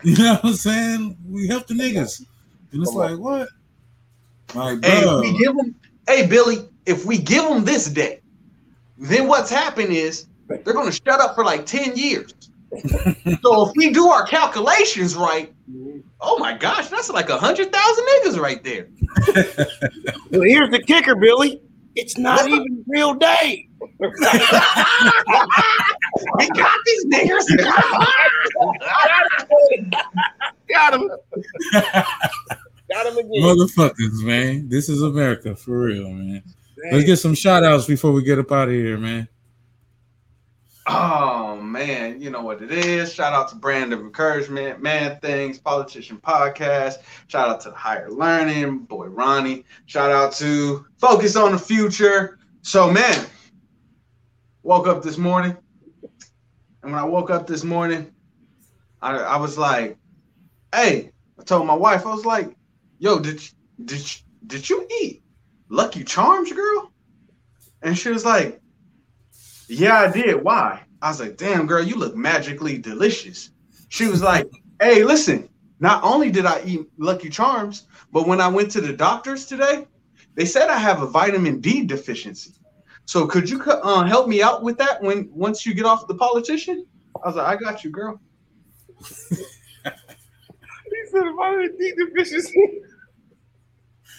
You 0.04 0.16
know 0.16 0.34
what 0.36 0.46
I'm 0.46 0.54
saying? 0.54 1.18
We 1.28 1.48
helped 1.48 1.70
the 1.70 1.74
niggas, 1.74 2.24
and 2.72 2.84
it's 2.84 2.94
like 2.94 3.18
what? 3.18 3.50
Like, 4.54 4.86
hey, 4.86 5.02
bro, 5.02 5.22
we 5.22 5.36
give 5.40 5.58
them, 5.58 5.74
hey 6.08 6.28
Billy, 6.28 6.70
if 6.86 7.04
we 7.04 7.18
give 7.18 7.44
them 7.44 7.66
this 7.66 7.88
day, 7.90 8.22
then 9.00 9.28
what's 9.28 9.50
happened 9.50 9.92
is 9.92 10.28
they're 10.48 10.76
gonna 10.76 10.92
shut 10.92 11.20
up 11.20 11.34
for 11.34 11.44
like 11.44 11.66
ten 11.66 11.98
years. 11.98 12.32
so 13.42 13.68
if 13.68 13.72
we 13.76 13.92
do 13.92 14.08
our 14.08 14.26
calculations 14.26 15.16
right, 15.16 15.54
oh 16.22 16.38
my 16.38 16.58
gosh, 16.58 16.88
that's 16.90 17.10
like 17.10 17.30
a 17.30 17.38
hundred 17.38 17.72
thousand 17.72 18.06
niggas 18.06 18.40
right 18.40 18.64
there. 18.64 18.88
Well, 20.30 20.42
here's 20.42 20.70
the 20.70 20.80
kicker, 20.80 21.16
Billy. 21.16 21.62
It's 21.96 22.18
not 22.18 22.48
even 22.48 22.84
real 22.88 23.14
day. 23.14 23.70
We 26.38 26.50
got 26.50 26.78
these 26.86 27.06
niggas. 27.06 27.46
Got 30.70 30.94
him. 30.96 31.10
Got 32.92 33.06
him 33.08 33.18
again. 33.18 33.44
motherfuckers, 33.44 34.24
man. 34.24 34.68
This 34.68 34.90
is 34.90 35.02
America 35.02 35.56
for 35.56 35.80
real, 35.80 36.10
man. 36.10 36.44
Let's 36.92 37.06
get 37.06 37.18
some 37.18 37.36
shout 37.36 37.64
outs 37.64 37.86
before 37.86 38.12
we 38.12 38.24
get 38.24 38.40
up 38.40 38.52
out 38.52 38.68
of 38.68 38.74
here, 38.74 38.98
man. 38.98 39.28
Oh 40.90 41.60
man, 41.62 42.22
you 42.22 42.30
know 42.30 42.42
what 42.42 42.62
it 42.62 42.72
is. 42.72 43.14
Shout 43.14 43.34
out 43.34 43.50
to 43.50 43.56
Brand 43.56 43.92
of 43.92 44.00
Encouragement, 44.00 44.82
Man 44.82 45.20
Things, 45.20 45.60
Politician 45.60 46.18
Podcast. 46.18 47.00
Shout 47.28 47.50
out 47.50 47.60
to 47.62 47.72
the 47.72 47.76
Higher 47.76 48.10
Learning, 48.10 48.80
boy 48.80 49.08
Ronnie. 49.08 49.66
Shout 49.86 50.12
out 50.12 50.32
to 50.36 50.86
Focus 50.98 51.36
on 51.36 51.52
the 51.52 51.60
Future. 51.60 52.40
So 52.62 52.90
man, 52.90 53.26
woke 54.64 54.88
up 54.88 55.04
this 55.04 55.18
morning, 55.18 55.58
and 56.84 56.94
when 56.94 57.02
I 57.02 57.04
woke 57.04 57.32
up 57.32 57.48
this 57.48 57.66
morning, 57.66 58.10
I, 59.02 59.18
I 59.18 59.38
was 59.38 59.58
like, 59.58 59.98
"Hey," 60.74 61.12
I 61.38 61.44
told 61.44 61.68
my 61.68 61.76
wife, 61.76 62.06
I 62.06 62.16
was 62.16 62.24
like, 62.24 62.56
"Yo, 63.00 63.20
did 63.20 63.42
did 63.84 64.10
did 64.46 64.70
you 64.70 64.88
eat 65.02 65.22
Lucky 65.68 66.06
Charms, 66.06 66.54
girl?" 66.54 66.94
And 67.82 67.98
she 67.98 68.10
was 68.10 68.24
like, 68.24 68.62
yeah, 69.68 70.00
I 70.00 70.12
did. 70.12 70.44
Why? 70.44 70.84
I 71.02 71.10
was 71.10 71.20
like, 71.20 71.38
damn, 71.38 71.68
girl, 71.68 71.84
you 71.84 71.96
look 71.96 72.16
magically 72.16 72.78
delicious. 72.78 73.52
She 73.90 74.08
was 74.08 74.22
like, 74.22 74.50
hey, 74.82 75.04
listen, 75.04 75.48
not 75.80 76.04
only 76.04 76.32
did 76.32 76.46
I 76.46 76.62
eat 76.66 76.88
Lucky 76.98 77.30
Charms, 77.30 77.86
but 78.12 78.28
when 78.28 78.42
I 78.42 78.48
went 78.48 78.72
to 78.72 78.82
the 78.82 78.94
doctors 78.94 79.46
today, 79.46 79.86
they 80.36 80.46
said 80.46 80.70
I 80.70 80.78
have 80.78 81.02
a 81.02 81.08
vitamin 81.08 81.60
D 81.60 81.86
deficiency. 81.86 82.54
So 83.06 83.28
could 83.28 83.50
you 83.50 83.62
uh, 83.62 84.04
help 84.04 84.28
me 84.28 84.42
out 84.42 84.64
with 84.64 84.78
that 84.80 85.02
when 85.02 85.30
once 85.32 85.66
you 85.66 85.74
get 85.74 85.86
off 85.86 86.08
the 86.08 86.16
politician? 86.16 86.86
I 87.24 87.28
was 87.28 87.36
like, 87.36 87.48
I 87.48 87.56
got 87.56 87.84
you, 87.84 87.92
girl. 87.92 88.20
He 90.90 91.12
said 91.12 91.24
vitamin 91.36 91.76
D 91.78 91.94
deficiency. 91.98 92.82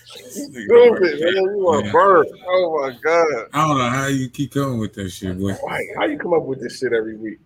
Stupid, 0.08 1.20
man. 1.20 1.34
You 1.34 1.68
are 1.68 1.84
Yeah. 1.84 1.92
bird. 1.92 2.26
Oh 2.46 2.80
my 2.80 2.96
god. 3.02 3.46
I 3.52 3.66
don't 3.68 3.78
know 3.78 3.88
how 3.88 4.06
you 4.06 4.28
keep 4.28 4.52
coming 4.52 4.78
with 4.78 4.94
that 4.94 5.10
shit, 5.10 5.38
boy. 5.38 5.52
Why? 5.54 5.80
How 5.98 6.06
you 6.06 6.18
come 6.18 6.32
up 6.34 6.44
with 6.44 6.60
this 6.60 6.78
shit 6.78 6.92
every 6.92 7.16
week? 7.16 7.38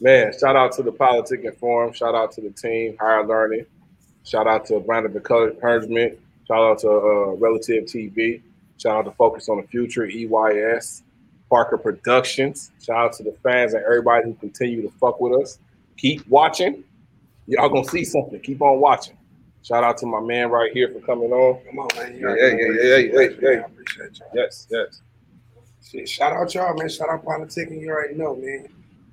Man, 0.00 0.32
shout 0.38 0.56
out 0.56 0.72
to 0.72 0.82
the 0.82 0.92
Politic 0.92 1.44
and 1.44 1.56
Forum. 1.56 1.92
Shout 1.92 2.14
out 2.14 2.32
to 2.32 2.40
the 2.40 2.50
team, 2.50 2.96
Higher 3.00 3.26
Learning. 3.26 3.64
Shout 4.24 4.46
out 4.46 4.66
to 4.66 4.80
Brand 4.80 5.06
of 5.06 5.14
Encouragement. 5.16 6.18
Shout 6.48 6.58
out 6.60 6.78
to 6.80 6.90
uh, 6.90 7.26
Relative 7.36 7.84
TV. 7.84 8.42
Shout 8.78 8.96
out 8.96 9.04
to 9.04 9.12
Focus 9.12 9.48
on 9.48 9.58
the 9.60 9.66
Future, 9.68 10.06
EYS, 10.06 11.02
Parker 11.48 11.78
Productions. 11.78 12.72
Shout 12.82 12.96
out 12.96 13.12
to 13.14 13.22
the 13.22 13.32
fans 13.42 13.74
and 13.74 13.84
everybody 13.84 14.24
who 14.24 14.34
continue 14.34 14.82
to 14.82 14.90
fuck 14.98 15.20
with 15.20 15.40
us. 15.40 15.58
Keep 15.96 16.26
watching. 16.28 16.82
Y'all 17.46 17.68
gonna 17.68 17.84
see 17.84 18.04
something. 18.04 18.40
Keep 18.40 18.60
on 18.62 18.80
watching. 18.80 19.16
Shout 19.62 19.84
out 19.84 19.96
to 19.98 20.06
my 20.06 20.20
man 20.20 20.50
right 20.50 20.72
here 20.72 20.88
for 20.92 21.00
coming 21.00 21.32
on. 21.32 21.62
Come 21.66 21.78
on, 21.78 21.88
man. 21.96 22.18
Yeah, 22.18 22.34
yeah, 22.34 22.46
yeah, 22.46 22.56
yeah, 22.56 22.96
yeah, 22.96 23.28
yeah. 23.40 23.48
I 23.48 23.64
appreciate 23.64 24.18
y'all. 24.18 24.28
Yes, 24.34 24.66
yes. 24.70 25.02
Shit, 25.88 26.08
shout 26.08 26.32
out 26.32 26.52
y'all, 26.54 26.74
man. 26.76 26.88
Shout 26.88 27.08
out 27.10 27.24
politicking. 27.24 27.80
You 27.80 27.90
already 27.90 28.14
know, 28.14 28.34
man. 28.34 28.66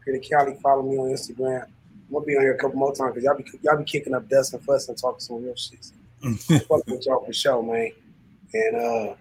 Peter 0.03 0.19
Cali, 0.19 0.55
follow 0.61 0.81
me 0.81 0.97
on 0.97 1.09
Instagram. 1.09 1.63
I'm 1.63 2.13
gonna 2.13 2.25
be 2.25 2.35
on 2.35 2.41
here 2.41 2.55
a 2.55 2.57
couple 2.57 2.77
more 2.79 2.95
times 2.95 3.13
because 3.13 3.23
y'all 3.25 3.37
be 3.37 3.45
y'all 3.61 3.77
be 3.77 3.83
kicking 3.83 4.15
up 4.15 4.27
dust 4.27 4.53
and 4.53 4.63
fuss 4.63 4.89
and 4.89 4.97
talking 4.97 5.19
some 5.19 5.43
real 5.43 5.55
shit. 5.55 5.85
Fuck 6.67 6.87
with 6.87 7.05
y'all 7.05 7.23
for 7.23 7.33
sure, 7.33 7.61
man. 7.61 7.91
And 8.53 8.75
uh 8.75 9.15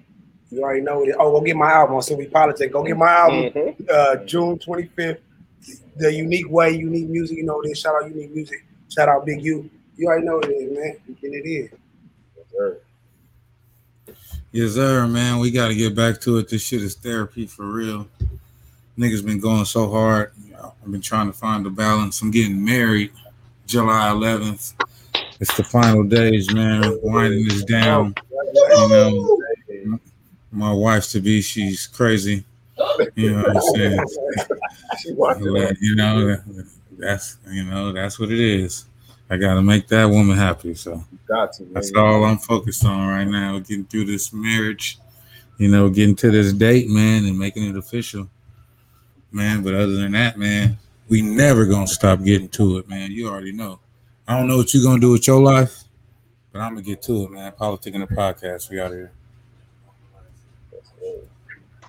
you 0.50 0.62
already 0.62 0.80
know 0.80 1.02
it. 1.02 1.14
Oh, 1.18 1.30
go 1.32 1.42
get 1.42 1.56
my 1.56 1.70
album 1.70 1.96
on 1.96 2.02
So 2.02 2.16
We 2.16 2.26
Politic. 2.26 2.72
Go 2.72 2.82
get 2.82 2.96
my 2.96 3.10
album 3.10 3.50
Mhm. 3.50 3.90
uh 3.90 4.16
June 4.24 4.58
25th. 4.58 5.18
The 5.96 6.10
unique 6.14 6.48
way, 6.48 6.70
unique 6.70 7.08
music, 7.08 7.36
you 7.36 7.44
know 7.44 7.60
this. 7.62 7.80
Shout 7.80 7.94
out 8.02 8.08
unique 8.08 8.34
music. 8.34 8.64
Shout 8.88 9.08
out 9.10 9.26
Big 9.26 9.42
U. 9.44 9.68
You 9.98 10.06
already 10.06 10.26
know 10.26 10.36
what 10.36 10.48
it 10.48 10.52
is, 10.52 10.78
man. 10.78 10.96
And 11.06 11.34
it 11.34 11.48
is. 11.48 11.70
Yes, 12.36 12.46
sir. 12.52 12.78
Yes, 14.52 14.74
sir, 14.74 15.08
man. 15.08 15.40
We 15.40 15.50
got 15.50 15.68
to 15.68 15.74
get 15.74 15.96
back 15.96 16.20
to 16.20 16.38
it. 16.38 16.48
This 16.48 16.62
shit 16.62 16.82
is 16.82 16.94
therapy 16.94 17.46
for 17.46 17.66
real. 17.66 18.06
Niggas 18.96 19.26
been 19.26 19.40
going 19.40 19.64
so 19.64 19.90
hard. 19.90 20.30
I've 20.62 20.92
been 20.92 21.00
trying 21.00 21.26
to 21.26 21.32
find 21.36 21.66
the 21.66 21.70
balance. 21.70 22.22
I'm 22.22 22.30
getting 22.30 22.64
married 22.64 23.10
July 23.66 24.10
11th. 24.10 24.74
It's 25.40 25.56
the 25.56 25.64
final 25.64 26.04
days, 26.04 26.54
man. 26.54 26.98
Winding 27.02 27.48
this 27.48 27.64
down. 27.64 28.14
You 28.40 29.38
know, 29.84 30.00
my 30.52 30.72
wife 30.72 31.08
to 31.10 31.20
be, 31.20 31.42
she's 31.42 31.88
crazy. 31.88 32.44
You 33.16 33.32
know 33.32 33.42
what 33.42 33.56
I'm 33.56 33.62
saying? 33.74 34.04
She 35.02 35.12
watching 35.12 35.76
you 35.80 35.96
know, 35.96 36.36
that's 36.96 37.38
you 37.48 37.64
know, 37.64 37.92
that's 37.92 38.20
what 38.20 38.30
it 38.30 38.38
is. 38.38 38.84
I 39.30 39.36
gotta 39.36 39.62
make 39.62 39.88
that 39.88 40.06
woman 40.06 40.36
happy. 40.36 40.74
So 40.74 41.04
Got 41.26 41.52
to, 41.54 41.64
that's 41.64 41.92
all 41.94 42.24
I'm 42.24 42.38
focused 42.38 42.84
on 42.84 43.08
right 43.08 43.26
now. 43.26 43.58
Getting 43.58 43.84
through 43.84 44.06
this 44.06 44.32
marriage, 44.32 44.98
you 45.58 45.68
know, 45.68 45.90
getting 45.90 46.16
to 46.16 46.30
this 46.30 46.52
date, 46.52 46.88
man, 46.88 47.26
and 47.26 47.38
making 47.38 47.64
it 47.64 47.76
official, 47.76 48.28
man. 49.30 49.62
But 49.62 49.74
other 49.74 49.96
than 49.96 50.12
that, 50.12 50.38
man, 50.38 50.78
we 51.08 51.20
never 51.20 51.66
gonna 51.66 51.86
stop 51.86 52.22
getting 52.22 52.48
to 52.50 52.78
it, 52.78 52.88
man. 52.88 53.10
You 53.10 53.28
already 53.28 53.52
know. 53.52 53.80
I 54.26 54.36
don't 54.36 54.46
know 54.46 54.56
what 54.56 54.72
you're 54.72 54.82
gonna 54.82 55.00
do 55.00 55.12
with 55.12 55.26
your 55.26 55.42
life, 55.42 55.84
but 56.52 56.60
I'm 56.60 56.72
gonna 56.74 56.82
get 56.82 57.02
to 57.02 57.24
it, 57.24 57.30
man. 57.30 57.52
Politic 57.52 57.94
in 57.94 58.00
the 58.00 58.06
podcast. 58.06 58.70
We 58.70 58.80
out 58.80 58.92
here. 58.92 59.12